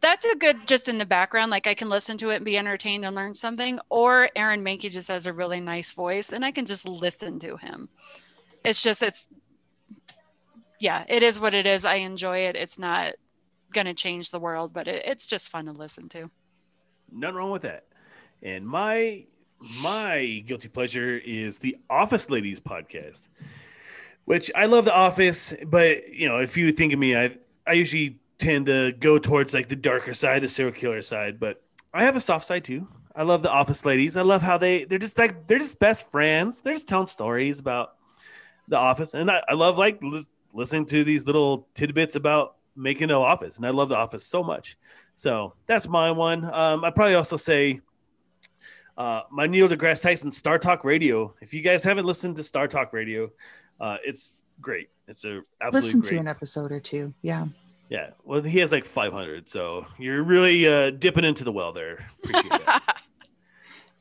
that's 0.00 0.26
a 0.26 0.34
good 0.34 0.66
just 0.66 0.88
in 0.88 0.96
the 0.96 1.04
background 1.04 1.50
like 1.50 1.66
i 1.66 1.74
can 1.74 1.90
listen 1.90 2.16
to 2.16 2.30
it 2.30 2.36
and 2.36 2.44
be 2.46 2.56
entertained 2.56 3.04
and 3.04 3.14
learn 3.14 3.34
something 3.34 3.78
or 3.90 4.30
aaron 4.34 4.64
mahnke 4.64 4.90
just 4.90 5.08
has 5.08 5.26
a 5.26 5.32
really 5.32 5.60
nice 5.60 5.92
voice 5.92 6.32
and 6.32 6.42
i 6.42 6.50
can 6.50 6.64
just 6.64 6.88
listen 6.88 7.38
to 7.38 7.58
him 7.58 7.86
it's 8.64 8.82
just 8.82 9.02
it's 9.02 9.28
yeah 10.78 11.04
it 11.06 11.22
is 11.22 11.38
what 11.38 11.52
it 11.52 11.66
is 11.66 11.84
i 11.84 11.96
enjoy 11.96 12.38
it 12.38 12.56
it's 12.56 12.78
not 12.78 13.12
gonna 13.72 13.94
change 13.94 14.30
the 14.30 14.40
world 14.40 14.72
but 14.72 14.88
it, 14.88 15.02
it's 15.06 15.26
just 15.26 15.48
fun 15.48 15.66
to 15.66 15.72
listen 15.72 16.08
to 16.08 16.30
Nothing 17.12 17.36
wrong 17.36 17.50
with 17.50 17.62
that. 17.62 17.86
And 18.42 18.66
my 18.66 19.24
my 19.60 20.42
guilty 20.46 20.68
pleasure 20.68 21.18
is 21.18 21.58
the 21.58 21.76
Office 21.90 22.30
Ladies 22.30 22.60
podcast, 22.60 23.28
which 24.24 24.50
I 24.54 24.66
love 24.66 24.84
the 24.84 24.94
Office, 24.94 25.52
but 25.66 26.08
you 26.08 26.28
know, 26.28 26.38
if 26.38 26.56
you 26.56 26.72
think 26.72 26.92
of 26.92 26.98
me, 26.98 27.16
I 27.16 27.36
I 27.66 27.72
usually 27.72 28.18
tend 28.38 28.66
to 28.66 28.92
go 28.92 29.18
towards 29.18 29.52
like 29.52 29.68
the 29.68 29.76
darker 29.76 30.14
side, 30.14 30.42
the 30.42 30.48
serial 30.48 30.74
killer 30.74 31.02
side, 31.02 31.38
but 31.38 31.62
I 31.92 32.04
have 32.04 32.16
a 32.16 32.20
soft 32.20 32.46
side 32.46 32.64
too. 32.64 32.86
I 33.14 33.24
love 33.24 33.42
the 33.42 33.50
Office 33.50 33.84
Ladies. 33.84 34.16
I 34.16 34.22
love 34.22 34.40
how 34.40 34.56
they 34.56 34.84
they're 34.84 34.98
just 34.98 35.18
like 35.18 35.46
they're 35.46 35.58
just 35.58 35.78
best 35.78 36.10
friends. 36.10 36.62
They're 36.62 36.74
just 36.74 36.88
telling 36.88 37.06
stories 37.08 37.58
about 37.58 37.96
the 38.68 38.78
Office, 38.78 39.14
and 39.14 39.30
I, 39.30 39.42
I 39.48 39.54
love 39.54 39.76
like 39.76 40.00
lis- 40.00 40.30
listening 40.54 40.86
to 40.86 41.04
these 41.04 41.26
little 41.26 41.68
tidbits 41.74 42.14
about 42.14 42.56
making 42.80 43.08
the 43.08 43.14
Office, 43.14 43.56
and 43.58 43.66
I 43.66 43.70
love 43.70 43.88
the 43.88 43.96
Office 43.96 44.26
so 44.26 44.42
much. 44.42 44.76
So 45.14 45.54
that's 45.66 45.86
my 45.88 46.10
one. 46.10 46.44
Um, 46.52 46.84
I'd 46.84 46.94
probably 46.94 47.14
also 47.14 47.36
say 47.36 47.80
uh, 48.96 49.22
my 49.30 49.46
Neil 49.46 49.68
deGrasse 49.68 50.02
Tyson 50.02 50.30
Star 50.30 50.58
Talk 50.58 50.84
Radio. 50.84 51.34
If 51.40 51.52
you 51.54 51.62
guys 51.62 51.84
haven't 51.84 52.06
listened 52.06 52.36
to 52.36 52.42
Star 52.42 52.66
Talk 52.68 52.92
Radio, 52.92 53.30
uh, 53.80 53.96
it's 54.04 54.34
great. 54.60 54.88
It's 55.08 55.24
a 55.24 55.40
absolutely 55.60 55.86
Listen 55.88 56.00
great. 56.00 56.10
to 56.10 56.16
an 56.18 56.28
episode 56.28 56.72
or 56.72 56.80
two. 56.80 57.12
Yeah. 57.22 57.46
Yeah. 57.88 58.10
Well, 58.24 58.40
he 58.42 58.58
has 58.60 58.72
like 58.72 58.84
500, 58.84 59.48
so 59.48 59.84
you're 59.98 60.22
really 60.22 60.66
uh, 60.68 60.90
dipping 60.90 61.24
into 61.24 61.44
the 61.44 61.52
well 61.52 61.72
there. 61.72 62.08
Appreciate 62.24 62.50
that. 62.66 62.96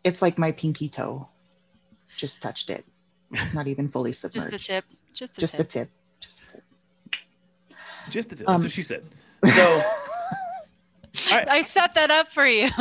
It's 0.06 0.22
like 0.22 0.38
my 0.38 0.54
pinky 0.54 0.88
toe. 0.88 1.28
Just 2.16 2.42
touched 2.42 2.70
it. 2.70 2.86
It's 3.34 3.54
not 3.54 3.68
even 3.68 3.90
fully 3.90 4.12
just 4.12 4.22
the 4.22 4.30
submerged. 4.30 4.68
tip 4.68 4.86
just 5.14 5.36
the 5.36 5.42
Just 5.42 5.58
the 5.58 5.64
tip. 5.66 5.70
tip. 5.70 5.90
Just 6.22 6.40
the 6.46 6.54
tip. 6.54 6.64
Just 8.10 8.30
the, 8.30 8.36
that's 8.36 8.50
Um, 8.50 8.62
what 8.62 8.72
she 8.72 8.84
said. 8.84 9.04
So, 9.54 9.62
all 11.32 11.38
right. 11.38 11.48
i 11.48 11.64
set 11.64 11.96
that 11.96 12.12
up 12.12 12.28
for 12.30 12.46
you 12.46 12.70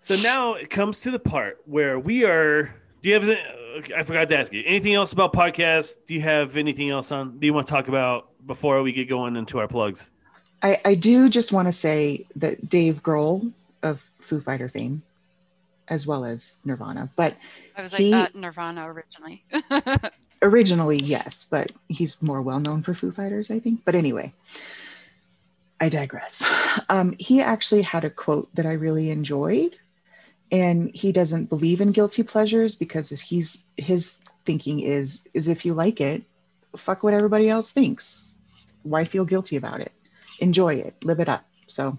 So 0.00 0.16
now 0.16 0.54
it 0.54 0.70
comes 0.70 1.00
to 1.00 1.10
the 1.10 1.18
part 1.18 1.58
where 1.66 1.98
we 1.98 2.24
are. 2.24 2.74
Do 3.02 3.08
you 3.10 3.14
have? 3.20 3.28
okay, 3.78 3.94
I 3.94 4.02
forgot 4.02 4.28
to 4.30 4.38
ask 4.38 4.52
you. 4.52 4.62
Anything 4.66 4.94
else 4.94 5.12
about 5.12 5.32
podcasts? 5.32 5.94
Do 6.06 6.14
you 6.14 6.20
have 6.22 6.56
anything 6.56 6.90
else 6.90 7.12
on? 7.12 7.38
Do 7.38 7.46
you 7.46 7.52
want 7.52 7.66
to 7.66 7.72
talk 7.72 7.88
about 7.88 8.28
before 8.46 8.82
we 8.82 8.92
get 8.92 9.08
going 9.08 9.36
into 9.36 9.58
our 9.58 9.68
plugs? 9.68 10.10
I, 10.62 10.80
I 10.84 10.94
do 10.94 11.28
just 11.28 11.52
want 11.52 11.68
to 11.68 11.72
say 11.72 12.26
that 12.36 12.68
Dave 12.68 13.02
Grohl 13.02 13.52
of 13.82 14.08
Foo 14.20 14.40
Fighter 14.40 14.68
fame, 14.68 15.02
as 15.88 16.06
well 16.06 16.24
as 16.24 16.56
Nirvana, 16.64 17.10
but 17.16 17.36
i 17.76 17.82
was 17.82 17.92
like 17.92 18.00
He- 18.00 18.12
uh, 18.12 18.26
nirvana 18.34 18.86
originally 18.90 19.42
originally, 20.42 20.98
yes, 21.00 21.46
but 21.48 21.72
he's 21.88 22.20
more 22.22 22.42
well 22.42 22.60
known 22.60 22.82
for 22.82 22.94
Foo 22.94 23.12
Fighters, 23.12 23.50
I 23.50 23.58
think. 23.58 23.84
But 23.84 23.94
anyway, 23.94 24.32
I 25.80 25.88
digress. 25.88 26.44
Um, 26.88 27.14
he 27.18 27.40
actually 27.40 27.82
had 27.82 28.04
a 28.04 28.10
quote 28.10 28.54
that 28.54 28.66
I 28.66 28.72
really 28.72 29.10
enjoyed, 29.10 29.76
and 30.50 30.90
he 30.94 31.12
doesn't 31.12 31.48
believe 31.48 31.80
in 31.80 31.92
guilty 31.92 32.22
pleasures 32.22 32.74
because 32.74 33.10
he's 33.10 33.62
his 33.76 34.16
thinking 34.44 34.80
is 34.80 35.22
is 35.34 35.48
if 35.48 35.64
you 35.64 35.74
like 35.74 36.00
it, 36.00 36.22
fuck 36.76 37.02
what 37.02 37.14
everybody 37.14 37.48
else 37.48 37.70
thinks. 37.70 38.36
Why 38.82 39.04
feel 39.04 39.24
guilty 39.24 39.56
about 39.56 39.80
it? 39.80 39.92
Enjoy 40.38 40.74
it, 40.74 40.94
live 41.04 41.20
it 41.20 41.28
up. 41.28 41.44
So, 41.66 41.98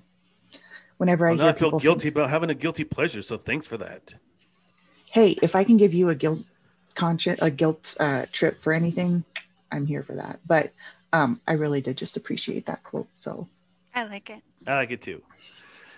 whenever 0.98 1.28
Well, 1.28 1.42
I 1.42 1.50
I 1.50 1.54
feel 1.54 1.72
guilty 1.72 2.04
think, 2.06 2.16
about 2.16 2.30
having 2.30 2.50
a 2.50 2.56
guilty 2.56 2.84
pleasure. 2.84 3.22
So 3.22 3.38
thanks 3.38 3.68
for 3.68 3.78
that. 3.78 4.14
hey, 5.12 5.32
if 5.42 5.56
I 5.56 5.64
can 5.64 5.78
give 5.78 5.94
you 5.94 6.10
a 6.10 6.16
guilt 6.16 6.42
conscious 6.96 7.38
a 7.42 7.50
guilt 7.50 7.96
uh, 8.00 8.26
trip 8.32 8.62
for 8.62 8.74
anything, 8.74 9.24
I'm 9.72 9.86
here 9.86 10.04
for 10.04 10.16
that. 10.16 10.40
But 10.46 10.72
um, 11.14 11.42
I 11.48 11.54
really 11.54 11.82
did 11.82 11.98
just 11.98 12.18
appreciate 12.18 12.66
that 12.68 12.84
quote. 12.84 13.08
So 13.16 13.48
I 13.94 14.04
like 14.04 14.30
it. 14.30 14.42
I 14.68 14.76
like 14.76 14.92
it 14.92 15.02
too. 15.02 15.22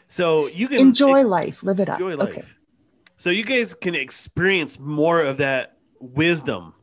So 0.08 0.48
you 0.48 0.68
can 0.68 0.80
enjoy 0.80 1.22
ex- 1.22 1.30
life, 1.30 1.64
live 1.64 1.80
it 1.80 1.90
up. 1.90 2.00
enjoy 2.00 2.16
life. 2.16 2.30
Okay. 2.30 2.44
So 3.18 3.30
you 3.30 3.44
guys 3.44 3.74
can 3.74 3.96
experience 3.96 4.80
more 4.80 5.22
of 5.22 5.38
that 5.38 5.78
wisdom 6.00 6.74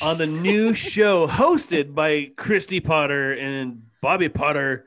on 0.00 0.18
the 0.18 0.26
new 0.26 0.74
show 0.74 1.26
hosted 1.26 1.94
by 1.94 2.30
Christy 2.36 2.80
Potter 2.80 3.32
and 3.32 3.82
Bobby 4.00 4.28
Potter. 4.28 4.86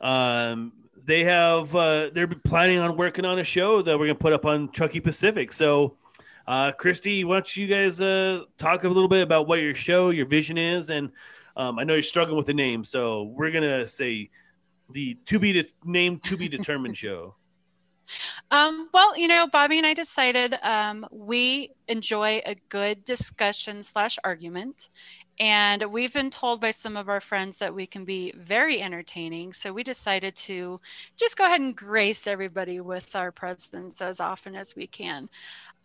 Um, 0.00 0.72
they 1.04 1.24
have 1.24 1.74
uh, 1.74 2.10
they're 2.12 2.26
planning 2.26 2.78
on 2.78 2.96
working 2.96 3.24
on 3.24 3.38
a 3.38 3.44
show 3.44 3.80
that 3.82 3.98
we're 3.98 4.06
gonna 4.06 4.18
put 4.18 4.32
up 4.32 4.44
on 4.44 4.70
Chucky 4.72 5.00
Pacific. 5.00 5.52
So, 5.52 5.96
uh, 6.46 6.72
Christy, 6.72 7.24
why 7.24 7.36
don't 7.36 7.56
you 7.56 7.66
guys 7.66 8.00
uh, 8.00 8.42
talk 8.58 8.84
a 8.84 8.88
little 8.88 9.08
bit 9.08 9.22
about 9.22 9.48
what 9.48 9.60
your 9.60 9.74
show, 9.74 10.10
your 10.10 10.26
vision 10.26 10.58
is, 10.58 10.90
and 10.90 11.10
um, 11.56 11.78
I 11.78 11.84
know 11.84 11.94
you're 11.94 12.02
struggling 12.02 12.36
with 12.36 12.46
the 12.46 12.54
name, 12.54 12.84
so 12.84 13.24
we're 13.24 13.50
gonna 13.50 13.86
say 13.88 14.30
the 14.90 15.14
to 15.26 15.38
be 15.38 15.52
de- 15.52 15.68
named 15.84 16.22
to 16.24 16.36
be 16.36 16.48
determined 16.48 16.96
show. 16.96 17.34
Um, 18.52 18.88
well, 18.94 19.18
you 19.18 19.26
know, 19.26 19.48
Bobby 19.48 19.78
and 19.78 19.86
I 19.86 19.92
decided 19.92 20.54
um, 20.62 21.04
we 21.10 21.72
enjoy 21.88 22.40
a 22.46 22.54
good 22.68 23.04
discussion 23.04 23.82
slash 23.82 24.16
argument. 24.22 24.90
And 25.38 25.92
we've 25.92 26.14
been 26.14 26.30
told 26.30 26.62
by 26.62 26.70
some 26.70 26.96
of 26.96 27.10
our 27.10 27.20
friends 27.20 27.58
that 27.58 27.74
we 27.74 27.86
can 27.86 28.04
be 28.06 28.32
very 28.36 28.80
entertaining. 28.80 29.52
So 29.52 29.72
we 29.72 29.82
decided 29.82 30.34
to 30.36 30.80
just 31.16 31.36
go 31.36 31.44
ahead 31.44 31.60
and 31.60 31.76
grace 31.76 32.26
everybody 32.26 32.80
with 32.80 33.14
our 33.14 33.30
presence 33.30 34.00
as 34.00 34.18
often 34.18 34.54
as 34.54 34.74
we 34.74 34.86
can. 34.86 35.28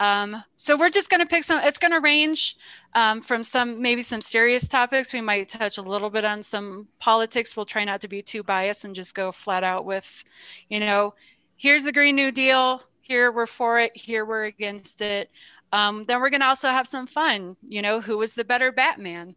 Um, 0.02 0.44
so 0.56 0.76
we're 0.76 0.90
just 0.90 1.12
going 1.12 1.20
to 1.20 1.28
pick 1.28 1.44
some, 1.44 1.62
it's 1.64 1.78
going 1.78 1.92
to 1.92 2.00
range 2.00 2.58
um, 2.96 3.22
from 3.22 3.44
some, 3.44 3.84
maybe 3.84 4.02
some 4.02 4.20
serious 4.20 4.68
topics. 4.68 5.14
We 5.14 5.22
might 5.22 5.48
touch 5.48 5.78
a 5.78 5.84
little 5.84 6.10
bit 6.10 6.26
on 6.26 6.42
some 6.42 6.88
politics. 6.98 7.56
We'll 7.56 7.68
try 7.68 7.86
not 7.86 8.02
to 8.02 8.08
be 8.08 8.24
too 8.24 8.42
biased 8.42 8.84
and 8.84 8.96
just 8.96 9.14
go 9.14 9.32
flat 9.32 9.64
out 9.64 9.86
with, 9.86 10.24
you 10.70 10.80
know, 10.80 11.14
here's 11.56 11.84
the 11.84 11.92
Green 11.92 12.16
New 12.16 12.32
Deal. 12.32 12.82
Here 13.02 13.32
we're 13.32 13.46
for 13.46 13.80
it. 13.80 13.96
Here 13.96 14.26
we're 14.26 14.46
against 14.46 15.02
it. 15.02 15.30
Um, 15.72 16.04
then 16.06 16.20
we're 16.20 16.32
going 16.32 16.42
to 16.42 16.48
also 16.48 16.70
have 16.70 16.88
some 16.88 17.06
fun. 17.06 17.56
You 17.62 17.84
know, 17.84 18.02
who 18.02 18.18
was 18.18 18.34
the 18.34 18.44
better 18.44 18.72
Batman? 18.72 19.36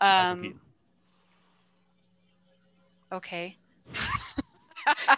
Um, 0.00 0.60
okay. 3.12 3.58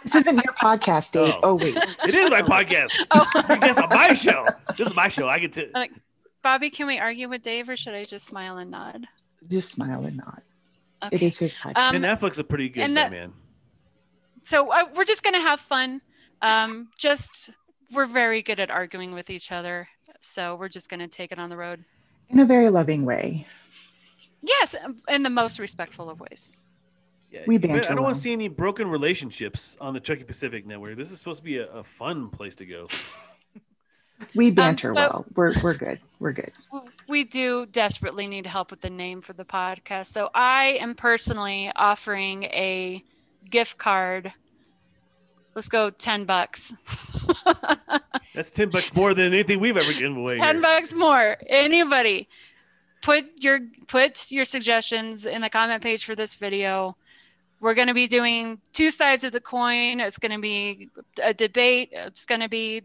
This 0.03 0.15
isn't 0.15 0.35
your 0.43 0.53
podcast, 0.53 1.11
Dave. 1.11 1.33
Oh. 1.37 1.51
Oh, 1.51 1.55
wait. 1.55 1.75
It 2.05 2.15
is 2.15 2.29
my 2.29 2.41
podcast. 2.41 2.91
Oh, 3.11 3.25
I 3.35 3.57
guess 3.57 3.77
on 3.77 3.89
my 3.89 4.13
show. 4.13 4.47
This 4.77 4.87
is 4.87 4.95
my 4.95 5.07
show. 5.07 5.27
I 5.27 5.39
get 5.39 5.53
to. 5.53 5.69
Like, 5.73 5.91
Bobby, 6.43 6.69
can 6.69 6.87
we 6.87 6.99
argue 6.99 7.27
with 7.29 7.41
Dave, 7.41 7.67
or 7.69 7.75
should 7.75 7.93
I 7.93 8.05
just 8.05 8.25
smile 8.25 8.57
and 8.57 8.71
nod? 8.71 9.05
Just 9.49 9.71
smile 9.71 10.05
and 10.05 10.17
nod. 10.17 10.41
Okay. 11.03 11.15
It 11.17 11.21
is 11.23 11.37
his 11.37 11.53
podcast. 11.53 11.77
Um, 11.77 11.95
and 11.95 12.05
Affleck's 12.05 12.39
a 12.39 12.43
pretty 12.43 12.69
good 12.69 12.81
and 12.81 12.97
that- 12.97 13.11
Batman. 13.11 13.33
so 14.43 14.71
uh, 14.71 14.85
we're 14.95 15.03
just 15.05 15.23
gonna 15.23 15.39
have 15.41 15.59
fun. 15.59 16.01
Um, 16.41 16.89
just 16.97 17.49
we're 17.91 18.05
very 18.05 18.41
good 18.41 18.59
at 18.59 18.69
arguing 18.71 19.13
with 19.13 19.29
each 19.29 19.51
other, 19.51 19.87
so 20.21 20.55
we're 20.55 20.69
just 20.69 20.89
gonna 20.89 21.07
take 21.07 21.31
it 21.31 21.39
on 21.39 21.49
the 21.49 21.57
road. 21.57 21.83
in 22.29 22.39
a 22.39 22.45
very 22.45 22.69
loving 22.69 23.05
way. 23.05 23.45
Yes, 24.41 24.75
in 25.07 25.23
the 25.23 25.29
most 25.29 25.59
respectful 25.59 26.09
of 26.09 26.19
ways. 26.19 26.51
Yeah, 27.31 27.41
we 27.45 27.57
banter 27.57 27.91
I 27.91 27.95
don't 27.95 28.03
want 28.03 28.15
to 28.15 28.21
see 28.21 28.31
any 28.31 28.47
broken 28.47 28.87
relationships 28.87 29.75
on 29.81 29.93
the 29.93 29.99
Chucky 29.99 30.23
Pacific 30.23 30.65
Network. 30.65 30.95
This 30.97 31.11
is 31.11 31.19
supposed 31.19 31.39
to 31.39 31.43
be 31.43 31.57
a, 31.57 31.67
a 31.67 31.83
fun 31.83 32.29
place 32.29 32.55
to 32.55 32.65
go. 32.65 32.87
We 34.33 34.47
um, 34.47 34.53
banter 34.55 34.89
so- 34.89 34.93
well. 34.93 35.25
We're 35.35 35.53
we're 35.61 35.75
good. 35.75 35.99
We're 36.19 36.31
good. 36.31 36.51
We 37.07 37.23
do 37.23 37.65
desperately 37.67 38.27
need 38.27 38.45
help 38.45 38.71
with 38.71 38.81
the 38.81 38.89
name 38.89 39.21
for 39.21 39.33
the 39.33 39.45
podcast. 39.45 40.07
So 40.07 40.29
I 40.33 40.77
am 40.81 40.95
personally 40.95 41.71
offering 41.75 42.43
a 42.43 43.03
gift 43.49 43.77
card. 43.77 44.33
Let's 45.55 45.69
go 45.69 45.89
10 45.89 46.25
bucks. 46.25 46.73
That's 48.35 48.51
ten 48.51 48.69
bucks 48.69 48.93
more 48.93 49.15
than 49.15 49.33
anything 49.33 49.59
we've 49.59 49.77
ever 49.77 49.91
given 49.93 50.17
away. 50.17 50.37
10 50.37 50.55
here. 50.55 50.61
bucks 50.61 50.93
more. 50.93 51.37
Anybody 51.47 52.27
put 53.01 53.25
your 53.39 53.61
put 53.87 54.31
your 54.31 54.45
suggestions 54.45 55.25
in 55.25 55.41
the 55.41 55.49
comment 55.49 55.81
page 55.81 56.05
for 56.05 56.13
this 56.15 56.35
video. 56.35 56.95
We're 57.59 57.73
going 57.73 57.87
to 57.87 57.93
be 57.93 58.07
doing 58.07 58.59
two 58.73 58.91
sides 58.91 59.23
of 59.23 59.31
the 59.31 59.41
coin. 59.41 59.99
It's 59.99 60.17
going 60.19 60.31
to 60.31 60.39
be 60.39 60.89
a 61.23 61.33
debate. 61.33 61.89
It's 61.91 62.25
going 62.25 62.41
to 62.41 62.49
be 62.49 62.83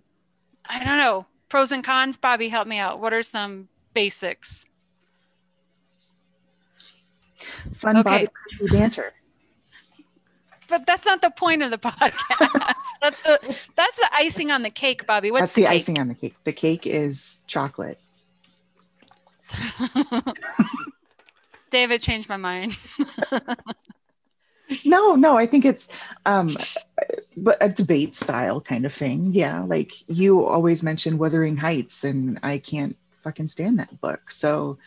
I 0.68 0.82
don't 0.84 0.98
know, 0.98 1.26
pros 1.48 1.72
and 1.72 1.82
cons. 1.84 2.16
Bobby, 2.16 2.48
help 2.48 2.66
me 2.68 2.78
out. 2.78 3.00
What 3.00 3.12
are 3.12 3.22
some 3.22 3.68
basics? 3.94 4.64
Fun 7.74 7.96
Okay. 7.98 8.02
Bobby 8.02 8.28
Christy 8.32 8.66
banter. 8.76 9.12
But 10.68 10.86
that's 10.86 11.04
not 11.04 11.20
the 11.20 11.28
point 11.28 11.62
of 11.62 11.70
the 11.70 11.76
podcast. 11.76 12.14
that's 13.02 13.20
the 13.22 13.38
that's 13.76 13.96
the 13.96 14.08
icing 14.14 14.50
on 14.50 14.62
the 14.62 14.70
cake, 14.70 15.06
Bobby. 15.06 15.30
What's 15.30 15.42
That's 15.42 15.52
the, 15.54 15.62
cake? 15.62 15.70
icing 15.70 15.98
on 15.98 16.08
the 16.08 16.14
cake. 16.14 16.34
The 16.44 16.52
cake 16.54 16.86
is 16.86 17.40
chocolate. 17.46 17.98
David 21.70 22.00
changed 22.00 22.30
my 22.30 22.38
mind. 22.38 22.78
No, 24.84 25.14
no, 25.14 25.36
I 25.36 25.46
think 25.46 25.64
it's 25.64 25.88
um 26.26 26.56
but 27.36 27.56
a 27.60 27.68
debate 27.68 28.14
style 28.14 28.60
kind 28.60 28.84
of 28.84 28.92
thing. 28.92 29.30
Yeah, 29.32 29.62
like 29.62 29.92
you 30.08 30.44
always 30.44 30.82
mention 30.82 31.18
Wuthering 31.18 31.56
Heights 31.56 32.04
and 32.04 32.38
I 32.42 32.58
can't 32.58 32.96
fucking 33.22 33.48
stand 33.48 33.78
that 33.78 34.00
book. 34.00 34.30
So, 34.30 34.78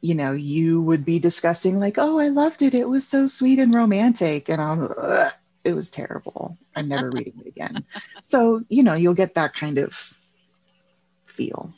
you 0.00 0.14
know, 0.14 0.32
you 0.32 0.82
would 0.82 1.04
be 1.04 1.18
discussing 1.18 1.80
like, 1.80 1.96
"Oh, 1.98 2.18
I 2.18 2.28
loved 2.28 2.62
it. 2.62 2.74
It 2.74 2.88
was 2.88 3.06
so 3.06 3.26
sweet 3.26 3.58
and 3.58 3.74
romantic." 3.74 4.48
And 4.48 4.60
I'm 4.60 4.88
Ugh, 4.96 5.32
it 5.64 5.74
was 5.74 5.90
terrible. 5.90 6.58
I'm 6.74 6.88
never 6.88 7.10
reading 7.10 7.34
it 7.40 7.46
again. 7.46 7.84
So, 8.20 8.62
you 8.68 8.82
know, 8.82 8.94
you'll 8.94 9.14
get 9.14 9.34
that 9.34 9.54
kind 9.54 9.76
of 9.76 10.18
feel. 11.24 11.74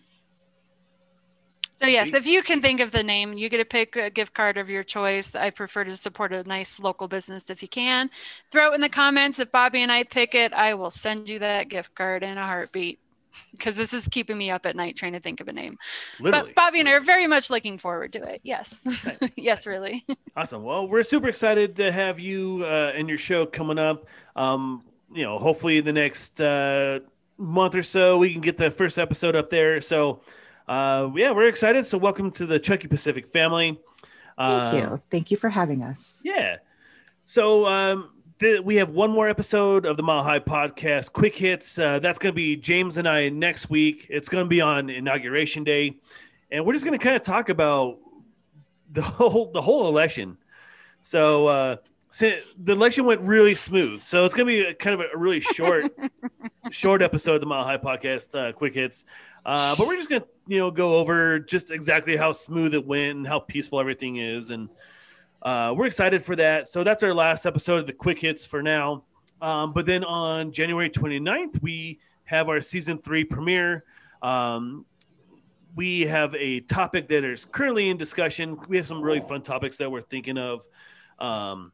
So 1.81 1.87
yes, 1.87 2.15
if 2.15 2.27
you 2.27 2.43
can 2.43 2.63
think 2.63 2.81
of 2.81 2.93
the 2.93 3.03
name, 3.03 3.35
you 3.35 3.49
get 3.49 3.59
to 3.59 3.65
pick 3.65 3.97
a 3.97 4.09
gift 4.09 4.33
card 4.35 4.57
of 4.57 4.71
your 4.71 4.85
choice. 4.85 5.35
I 5.35 5.51
prefer 5.51 5.85
to 5.85 5.97
support 5.97 6.33
a 6.33 6.43
nice 6.45 6.79
local 6.79 7.09
business 7.09 7.51
if 7.51 7.63
you 7.63 7.69
can. 7.69 8.11
Throw 8.51 8.73
it 8.73 8.75
in 8.75 8.81
the 8.81 8.89
comments. 8.89 9.39
If 9.39 9.51
Bobby 9.51 9.83
and 9.83 9.91
I 9.91 10.05
pick 10.05 10.35
it, 10.35 10.53
I 10.53 10.75
will 10.75 10.91
send 10.91 11.29
you 11.29 11.41
that 11.41 11.69
gift 11.69 11.95
card 11.95 12.23
in 12.23 12.39
a 12.39 12.47
heartbeat. 12.47 13.01
Because 13.51 13.75
this 13.75 13.93
is 13.93 14.07
keeping 14.07 14.39
me 14.39 14.53
up 14.53 14.65
at 14.65 14.77
night 14.77 14.97
trying 14.97 15.15
to 15.15 15.21
think 15.21 15.41
of 15.41 15.49
a 15.49 15.53
name. 15.53 15.77
Literally. 16.21 16.51
But 16.51 16.55
Bobby 16.55 16.79
and 16.79 16.89
I 16.89 16.93
are 16.93 17.01
very 17.01 17.27
much 17.27 17.51
looking 17.51 17.79
forward 17.79 18.13
to 18.13 18.23
it. 18.23 18.41
Yes. 18.45 18.73
yes, 19.37 19.67
really. 19.67 20.05
Awesome. 20.37 20.63
Well, 20.63 20.87
we're 20.87 21.03
super 21.03 21.29
excited 21.29 21.75
to 21.77 21.91
have 21.91 22.21
you 22.21 22.63
uh, 22.65 22.93
and 22.95 23.09
your 23.09 23.19
show 23.19 23.45
coming 23.45 23.79
up. 23.79 24.07
Um, 24.37 24.85
you 25.13 25.25
know, 25.25 25.39
hopefully 25.39 25.79
in 25.79 25.85
the 25.85 25.93
next 25.93 26.41
uh, 26.41 27.01
month 27.37 27.75
or 27.75 27.83
so 27.83 28.19
we 28.19 28.33
can 28.33 28.41
get 28.41 28.57
the 28.57 28.71
first 28.71 28.99
episode 28.99 29.35
up 29.35 29.51
there. 29.51 29.81
So, 29.81 30.21
uh, 30.69 31.11
yeah, 31.15 31.31
we're 31.33 31.49
excited. 31.49 31.87
So, 31.87 31.99
welcome 31.99 32.31
to 32.33 32.47
the 32.47 32.59
Chucky 32.59 32.89
Pacific 32.89 33.29
family. 33.29 33.79
Thank 34.39 34.75
Uh, 34.75 34.77
you. 34.77 35.03
Thank 35.11 35.31
you 35.31 35.37
for 35.37 35.49
having 35.49 35.83
us. 35.85 36.21
Yeah. 36.25 36.57
So 37.25 37.67
um, 37.67 38.11
th- 38.39 38.61
we 38.63 38.77
have 38.77 38.91
one 38.91 39.11
more 39.11 39.29
episode 39.29 39.87
of 39.87 39.97
the 39.97 40.03
Mile 40.03 40.23
High 40.23 40.41
Podcast, 40.41 41.13
Quick 41.13 41.37
Hits. 41.37 41.79
Uh, 41.79 41.99
that's 42.01 42.19
going 42.19 42.33
to 42.33 42.37
be 42.37 42.57
James 42.57 42.97
and 42.99 43.09
I 43.09 43.29
next 43.29 43.71
week. 43.71 44.07
It's 44.11 44.29
going 44.29 44.45
to 44.45 44.49
be 44.49 44.61
on 44.61 44.91
Inauguration 44.91 45.65
Day, 45.65 45.97
and 46.51 46.67
we're 46.67 46.73
just 46.75 46.85
going 46.85 46.99
to 46.99 47.03
kind 47.03 47.17
of 47.17 47.23
talk 47.23 47.49
about 47.49 47.99
the 48.91 49.03
whole 49.03 49.51
the 49.53 49.63
whole 49.63 49.89
election. 49.89 50.37
So, 51.01 51.47
uh, 51.47 51.77
so 52.15 52.33
the 52.63 52.71
election 52.71 53.07
went 53.07 53.21
really 53.23 53.57
smooth. 53.57 54.01
So 54.01 54.25
it's 54.25 54.35
going 54.35 54.47
to 54.47 54.53
be 54.53 54.61
a, 54.61 54.73
kind 54.73 54.95
of 54.95 55.01
a 55.01 55.19
really 55.19 55.41
short 55.41 55.93
short 56.71 57.03
episode 57.03 57.35
of 57.35 57.41
the 57.41 57.47
Mile 57.49 57.65
High 57.65 57.77
Podcast, 57.77 58.39
uh, 58.39 58.53
Quick 58.53 58.75
Hits. 58.75 59.05
Uh, 59.45 59.75
but 59.75 59.89
we're 59.89 59.97
just 59.97 60.09
going 60.09 60.23
to 60.23 60.29
you 60.47 60.61
know 60.61 60.71
go 60.71 60.95
over 60.95 61.41
just 61.41 61.73
exactly 61.73 62.17
how 62.17 62.31
smooth 62.31 62.73
it 62.73 62.87
went 62.87 63.17
and 63.17 63.27
how 63.27 63.41
peaceful 63.41 63.81
everything 63.81 64.19
is 64.19 64.51
and 64.51 64.69
uh, 65.43 65.75
we're 65.77 65.87
excited 65.87 66.23
for 66.23 66.37
that. 66.37 66.69
So 66.69 66.85
that's 66.85 67.03
our 67.03 67.13
last 67.13 67.47
episode 67.47 67.81
of 67.81 67.87
the 67.89 67.93
quick 67.93 68.21
hits 68.21 68.47
for 68.47 68.63
now. 68.63 69.03
Um, 69.43 69.73
but 69.73 69.85
then 69.85 70.05
on 70.05 70.53
January 70.53 70.91
29th, 70.91 71.61
we 71.63 71.99
have 72.27 72.49
our 72.49 72.61
season 72.61 72.99
three 72.99 73.25
premiere. 73.25 73.83
Um, 74.23 74.87
we 75.75 76.03
have 76.03 76.33
a 76.37 76.61
topic 76.61 77.09
that 77.09 77.25
is 77.25 77.45
currently 77.45 77.91
in 77.91 77.97
discussion. 77.97 78.57
We 78.69 78.77
have 78.77 78.87
some 78.87 79.03
really 79.03 79.19
fun 79.19 79.43
topics 79.43 79.79
that 79.79 79.91
we're 79.91 80.01
thinking 80.01 80.39
of. 80.39 80.65
Um, 81.19 81.73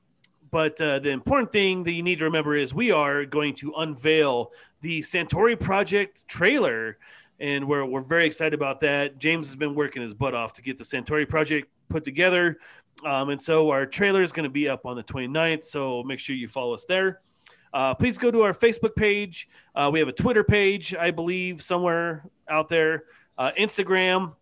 but 0.51 0.81
uh, 0.81 0.99
the 0.99 1.11
important 1.11 1.53
thing 1.53 1.83
that 1.85 1.93
you 1.93 2.03
need 2.03 2.19
to 2.19 2.25
remember 2.25 2.57
is 2.57 2.75
we 2.75 2.91
are 2.91 3.25
going 3.25 3.55
to 3.57 3.73
unveil 3.79 4.53
the 4.81 5.01
Santori 5.01 5.59
Project 5.59 6.27
trailer, 6.27 6.99
and 7.39 7.67
we're, 7.67 7.85
we're 7.85 8.01
very 8.01 8.27
excited 8.27 8.55
about 8.55 8.81
that. 8.81 9.19
James 9.19 9.47
has 9.47 9.57
been 9.57 9.75
working 9.75 10.03
his 10.03 10.15
butt 10.15 10.35
off 10.35 10.53
to 10.55 10.63
get 10.63 10.79
the 10.79 10.85
Santori 10.85 11.29
Project 11.29 11.69
put 11.89 12.05
together. 12.05 12.59
Um, 13.05 13.31
and 13.31 13.41
so 13.41 13.71
our 13.71 13.87
trailer 13.87 14.23
is 14.23 14.33
going 14.33 14.45
to 14.45 14.51
be 14.51 14.69
up 14.69 14.85
on 14.87 14.97
the 14.97 15.03
29th. 15.03 15.65
So 15.65 16.03
make 16.03 16.19
sure 16.19 16.37
you 16.37 16.49
follow 16.49 16.75
us 16.75 16.85
there. 16.85 17.21
Uh, 17.73 17.95
please 17.95 18.19
go 18.19 18.31
to 18.31 18.43
our 18.43 18.53
Facebook 18.53 18.95
page. 18.97 19.49
Uh, 19.75 19.89
we 19.93 19.99
have 20.01 20.09
a 20.09 20.13
Twitter 20.13 20.45
page, 20.45 20.95
I 20.95 21.11
believe, 21.11 21.63
somewhere 21.63 22.27
out 22.49 22.69
there. 22.69 23.05
Uh, 23.39 23.53
Instagram. 23.59 24.35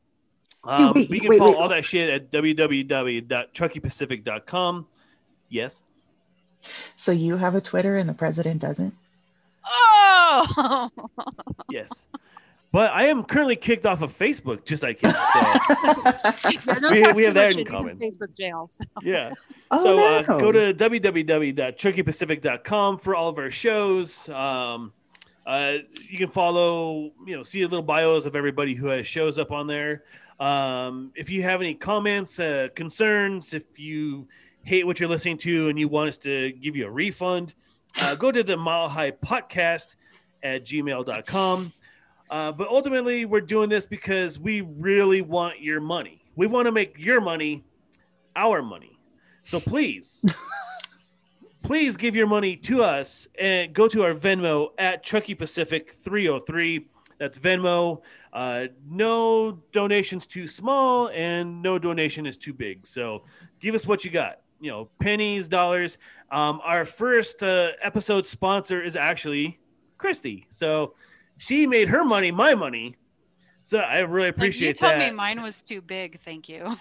Um, 0.65 0.95
wait, 0.95 1.09
we 1.11 1.21
can 1.21 1.31
wait, 1.31 1.39
follow 1.39 1.55
all 1.55 1.69
that 1.69 1.85
shit 1.85 2.11
at 2.11 2.33
www.truckypacific.com. 2.33 4.87
Yes. 5.49 5.85
So 6.97 7.13
you 7.13 7.37
have 7.37 7.55
a 7.55 7.61
Twitter 7.61 7.97
and 7.97 8.09
the 8.09 8.15
president 8.15 8.61
doesn't? 8.61 8.93
Oh, 9.65 10.91
Yes. 11.71 12.07
But 12.71 12.91
I 12.91 13.05
am 13.05 13.25
currently 13.25 13.57
kicked 13.57 13.87
off 13.87 14.03
of 14.03 14.13
Facebook, 14.17 14.67
just 14.67 14.83
like 14.83 15.01
him. 15.01 15.11
So, 15.11 15.41
We- 16.91 17.13
we 17.15 17.25
have 17.25 17.33
that 17.35 17.53
in 17.53 17.61
in 17.61 17.65
common. 17.65 17.97
Facebook 17.99 18.37
jails. 18.37 18.79
yeah. 19.03 19.33
oh, 19.71 19.83
so 19.83 19.99
uh, 19.99 20.23
no. 20.29 20.39
go 20.39 20.53
to 20.53 20.75
www.turkeypacific.com 20.75 22.99
for 22.99 23.15
all 23.15 23.29
of 23.31 23.39
our 23.39 23.51
shows. 23.51 24.29
Um, 24.29 24.93
uh, 25.47 25.79
you 26.11 26.19
can 26.19 26.29
follow, 26.29 27.11
you 27.27 27.35
know, 27.37 27.43
see 27.43 27.63
the 27.63 27.69
little 27.69 27.83
bios 27.83 28.27
of 28.27 28.37
everybody 28.37 28.75
who 28.75 28.89
has 28.89 29.07
shows 29.07 29.39
up 29.39 29.51
on 29.51 29.67
there. 29.67 30.03
Um, 30.39 31.11
if 31.17 31.31
you 31.31 31.43
have 31.43 31.63
any 31.63 31.73
comments, 31.75 32.39
uh, 32.39 32.69
concerns, 32.75 33.55
if 33.55 33.79
you 33.79 34.29
hate 34.65 34.87
what 34.87 35.01
you're 35.01 35.09
listening 35.09 35.39
to 35.39 35.69
and 35.69 35.79
you 35.79 35.89
want 35.89 36.09
us 36.09 36.19
to 36.19 36.53
give 36.53 36.77
you 36.77 36.87
a 36.87 36.91
refund, 36.91 37.55
uh, 38.03 38.15
go 38.15 38.31
to 38.31 38.43
the 38.43 38.57
Mile 38.57 38.89
High 38.89 39.13
Podcast 39.13 39.97
at 40.43 40.65
gmail.com. 40.65 41.73
Uh, 42.31 42.53
but 42.53 42.69
ultimately, 42.69 43.25
we're 43.25 43.41
doing 43.41 43.69
this 43.69 43.87
because 43.87 44.39
we 44.39 44.61
really 44.61 45.23
want 45.23 45.61
your 45.61 45.81
money. 45.81 46.23
We 46.37 46.47
want 46.47 46.67
to 46.67 46.73
make 46.73 46.99
your 46.99 47.21
money 47.21 47.65
our 48.37 48.63
money. 48.63 48.99
So 49.45 49.59
please, 49.59 50.23
please 51.63 51.97
give 51.97 52.15
your 52.15 52.27
money 52.27 52.55
to 52.57 52.83
us 52.83 53.27
and 53.39 53.73
go 53.73 53.89
to 53.89 54.03
our 54.05 54.15
Venmo 54.15 54.69
at 54.79 55.03
Chucky 55.03 55.35
Pacific 55.35 55.93
303. 55.93 56.87
That's 57.19 57.39
Venmo. 57.39 58.03
Uh, 58.33 58.67
no 58.89 59.63
donations 59.73 60.27
too 60.27 60.47
small 60.47 61.09
and 61.09 61.63
no 61.63 61.79
donation 61.79 62.27
is 62.27 62.37
too 62.37 62.53
big. 62.53 62.87
So 62.87 63.25
give 63.59 63.75
us 63.75 63.87
what 63.87 64.05
you 64.05 64.11
got. 64.11 64.41
You 64.61 64.71
know, 64.71 64.89
pennies, 65.01 65.49
dollars. 65.49 65.99
Um, 66.31 66.61
our 66.65 66.85
first 66.85 67.43
uh, 67.43 67.71
episode 67.83 68.27
sponsor 68.27 68.83
is 68.83 68.97
actually 68.97 69.59
Christy. 69.99 70.47
So 70.51 70.95
she 71.37 71.67
made 71.67 71.89
her 71.89 72.05
money 72.05 72.31
my 72.31 72.55
money. 72.55 72.97
So 73.63 73.79
I 73.79 73.99
really 74.01 74.29
appreciate 74.29 74.69
Like, 74.69 74.81
you 74.81 74.89
told 74.89 75.01
that. 75.01 75.11
me 75.11 75.17
mine 75.17 75.43
was 75.43 75.63
too 75.63 75.81
big. 75.81 76.21
Thank 76.21 76.49
you. 76.49 76.75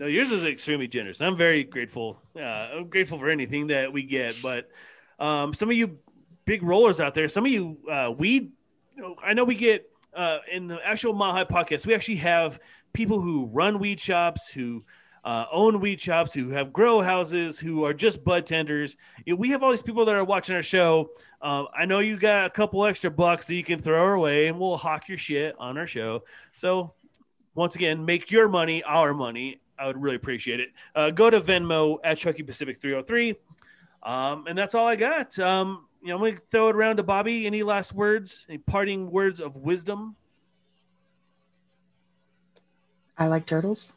No, 0.00 0.06
yours 0.06 0.30
is 0.30 0.44
extremely 0.44 0.88
generous. 0.88 1.20
I'm 1.20 1.36
very 1.36 1.64
grateful. 1.64 2.20
Uh, 2.36 2.40
I'm 2.40 2.88
grateful 2.88 3.18
for 3.18 3.30
anything 3.30 3.68
that 3.68 3.92
we 3.92 4.02
get. 4.02 4.34
But 4.42 4.68
um, 5.18 5.54
some 5.54 5.70
of 5.70 5.76
you 5.76 5.98
big 6.44 6.62
rollers 6.62 7.00
out 7.00 7.14
there, 7.14 7.28
some 7.28 7.44
of 7.46 7.52
you 7.52 7.78
uh, 7.90 8.10
weed, 8.10 8.52
you 8.96 9.02
know, 9.02 9.16
I 9.22 9.34
know 9.34 9.44
we 9.44 9.54
get 9.54 9.88
uh, 10.14 10.38
in 10.50 10.66
the 10.66 10.78
actual 10.84 11.16
High 11.16 11.44
podcast, 11.44 11.86
we 11.86 11.94
actually 11.94 12.16
have 12.16 12.58
people 12.92 13.20
who 13.20 13.46
run 13.46 13.78
weed 13.78 14.00
shops, 14.00 14.48
who 14.50 14.82
uh, 15.24 15.44
own 15.52 15.80
weed 15.80 16.00
shops, 16.00 16.32
who 16.32 16.50
have 16.50 16.72
grow 16.72 17.02
houses, 17.02 17.58
who 17.58 17.84
are 17.84 17.94
just 17.94 18.24
bud 18.24 18.46
tenders. 18.46 18.96
You 19.24 19.34
know, 19.34 19.38
we 19.38 19.50
have 19.50 19.62
all 19.62 19.70
these 19.70 19.82
people 19.82 20.04
that 20.04 20.14
are 20.14 20.24
watching 20.24 20.54
our 20.54 20.62
show. 20.62 21.10
Um, 21.42 21.68
I 21.76 21.84
know 21.84 21.98
you 21.98 22.16
got 22.16 22.46
a 22.46 22.50
couple 22.50 22.84
extra 22.84 23.10
bucks 23.10 23.46
that 23.46 23.54
you 23.54 23.64
can 23.64 23.80
throw 23.80 24.02
our 24.02 24.18
way, 24.18 24.46
and 24.46 24.58
we'll 24.58 24.76
hawk 24.76 25.08
your 25.08 25.18
shit 25.18 25.54
on 25.58 25.78
our 25.78 25.86
show. 25.86 26.24
So 26.54 26.94
once 27.54 27.74
again, 27.74 28.04
make 28.04 28.30
your 28.30 28.48
money 28.48 28.82
our 28.84 29.12
money. 29.12 29.60
I 29.78 29.86
would 29.86 30.00
really 30.00 30.16
appreciate 30.16 30.60
it. 30.60 30.68
Uh, 30.94 31.10
go 31.10 31.30
to 31.30 31.40
Venmo 31.40 31.98
at 32.04 32.18
Chucky 32.18 32.42
Pacific 32.42 32.80
303. 32.80 33.36
Um, 34.02 34.46
and 34.46 34.56
that's 34.56 34.74
all 34.74 34.86
I 34.86 34.96
got. 34.96 35.38
Um, 35.38 35.86
you 36.00 36.08
know, 36.08 36.14
I'm 36.14 36.20
going 36.20 36.36
to 36.36 36.42
throw 36.50 36.68
it 36.68 36.76
around 36.76 36.96
to 36.96 37.02
Bobby. 37.02 37.46
Any 37.46 37.62
last 37.62 37.92
words? 37.94 38.46
Any 38.48 38.58
parting 38.58 39.10
words 39.10 39.40
of 39.40 39.56
wisdom? 39.56 40.16
I 43.16 43.26
like 43.26 43.46
turtles. 43.46 43.94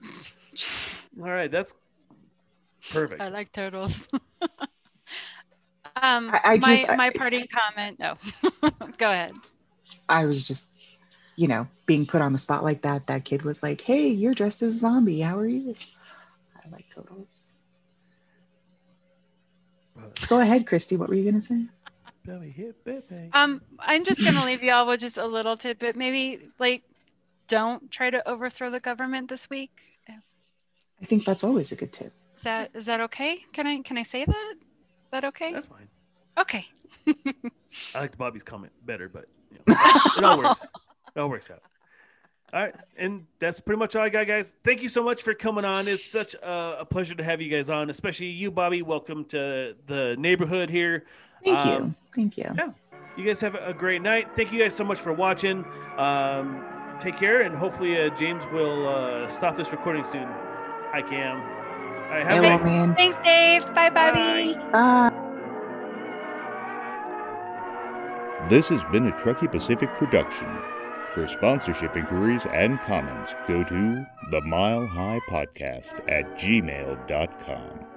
All 1.20 1.28
right, 1.30 1.50
that's 1.50 1.74
perfect. 2.90 3.20
I 3.20 3.28
like 3.28 3.52
turtles. 3.52 4.08
um, 5.96 6.30
I- 6.32 6.40
I 6.44 6.50
my 6.56 6.58
just- 6.58 6.88
I- 6.90 6.96
my 6.96 7.10
parting 7.10 7.46
comment. 7.48 7.98
No, 7.98 8.14
go 8.98 9.10
ahead. 9.10 9.32
I 10.08 10.24
was 10.26 10.46
just, 10.46 10.68
you 11.36 11.48
know, 11.48 11.66
being 11.86 12.06
put 12.06 12.22
on 12.22 12.32
the 12.32 12.38
spot 12.38 12.64
like 12.64 12.82
that. 12.82 13.06
That 13.08 13.24
kid 13.24 13.42
was 13.42 13.62
like, 13.62 13.80
"Hey, 13.80 14.08
you're 14.08 14.34
dressed 14.34 14.62
as 14.62 14.76
a 14.76 14.78
zombie. 14.78 15.20
How 15.20 15.38
are 15.38 15.46
you?" 15.46 15.74
I 16.56 16.68
like 16.70 16.86
turtles. 16.94 17.52
Go 20.28 20.40
ahead, 20.40 20.66
Christy. 20.66 20.96
What 20.96 21.08
were 21.08 21.14
you 21.14 21.24
gonna 21.30 21.40
say? 21.40 21.64
Belly 22.24 22.50
hit, 22.50 22.84
baby. 22.84 23.30
Um, 23.32 23.60
I'm 23.78 24.04
just 24.04 24.22
gonna 24.22 24.44
leave 24.44 24.62
y'all 24.62 24.86
with 24.86 25.00
just 25.00 25.18
a 25.18 25.26
little 25.26 25.56
tidbit. 25.56 25.96
Maybe 25.96 26.40
like, 26.58 26.82
don't 27.48 27.90
try 27.90 28.10
to 28.10 28.26
overthrow 28.28 28.70
the 28.70 28.80
government 28.80 29.28
this 29.28 29.50
week. 29.50 29.72
I 31.00 31.04
think 31.04 31.24
that's 31.24 31.44
always 31.44 31.70
a 31.72 31.76
good 31.76 31.92
tip. 31.92 32.12
Is 32.36 32.42
that 32.42 32.70
is 32.74 32.86
that 32.86 33.00
okay? 33.02 33.44
Can 33.52 33.66
I 33.66 33.80
can 33.82 33.96
I 33.98 34.02
say 34.02 34.24
that? 34.24 34.54
Is 34.58 35.10
that 35.12 35.24
okay? 35.26 35.52
That's 35.52 35.68
fine. 35.68 35.88
Okay. 36.36 36.66
I 37.94 38.00
liked 38.00 38.18
Bobby's 38.18 38.42
comment 38.42 38.72
better, 38.84 39.08
but 39.08 39.26
you 39.50 39.58
know, 39.66 39.74
it 40.18 40.24
all 40.24 40.38
works. 40.38 40.62
It 41.14 41.20
all 41.20 41.28
works 41.28 41.50
out. 41.50 41.62
All 42.52 42.60
right, 42.62 42.74
and 42.96 43.26
that's 43.40 43.60
pretty 43.60 43.78
much 43.78 43.94
all 43.94 44.02
I 44.02 44.08
got, 44.08 44.26
guys. 44.26 44.54
Thank 44.64 44.82
you 44.82 44.88
so 44.88 45.02
much 45.04 45.22
for 45.22 45.34
coming 45.34 45.64
on. 45.66 45.86
It's 45.86 46.10
such 46.10 46.34
a, 46.34 46.78
a 46.80 46.84
pleasure 46.84 47.14
to 47.14 47.22
have 47.22 47.42
you 47.42 47.50
guys 47.50 47.68
on, 47.70 47.90
especially 47.90 48.26
you, 48.26 48.50
Bobby. 48.50 48.80
Welcome 48.82 49.24
to 49.26 49.74
the 49.86 50.16
neighborhood 50.18 50.70
here. 50.70 51.04
Thank 51.44 51.58
Um, 51.58 51.68
you. 51.68 51.94
Thank 52.14 52.38
you. 52.38 52.50
Yeah. 52.56 52.70
You 53.16 53.24
guys 53.24 53.40
have 53.42 53.54
a 53.54 53.74
great 53.74 54.00
night. 54.00 54.34
Thank 54.34 54.52
you 54.52 54.58
guys 54.58 54.74
so 54.74 54.82
much 54.84 54.98
for 54.98 55.12
watching. 55.12 55.64
Um, 55.98 56.64
take 57.00 57.16
care, 57.16 57.42
and 57.42 57.54
hopefully 57.54 58.00
uh, 58.00 58.10
James 58.10 58.44
will 58.52 58.88
uh, 58.88 59.28
stop 59.28 59.56
this 59.56 59.72
recording 59.72 60.04
soon. 60.04 60.28
Hi, 60.92 61.02
Cam. 61.02 61.40
All 61.40 62.14
right, 62.14 62.26
have 62.26 62.42
Hello, 62.42 62.58
good 62.58 62.64
man. 62.64 62.94
Thanks, 62.94 63.18
Dave. 63.24 63.74
Bye, 63.74 63.90
Bobby. 63.90 64.54
Bye. 64.72 65.12
This 68.48 68.68
has 68.68 68.82
been 68.90 69.06
a 69.06 69.18
Truckee 69.18 69.48
Pacific 69.48 69.90
production. 69.98 70.48
For 71.12 71.26
sponsorship 71.26 71.96
inquiries 71.96 72.46
and 72.52 72.80
comments, 72.80 73.34
go 73.46 73.64
to 73.64 74.06
the 74.30 74.40
Mile 74.42 74.86
High 74.86 75.20
Podcast 75.28 76.00
at 76.08 76.38
gmail.com. 76.38 77.87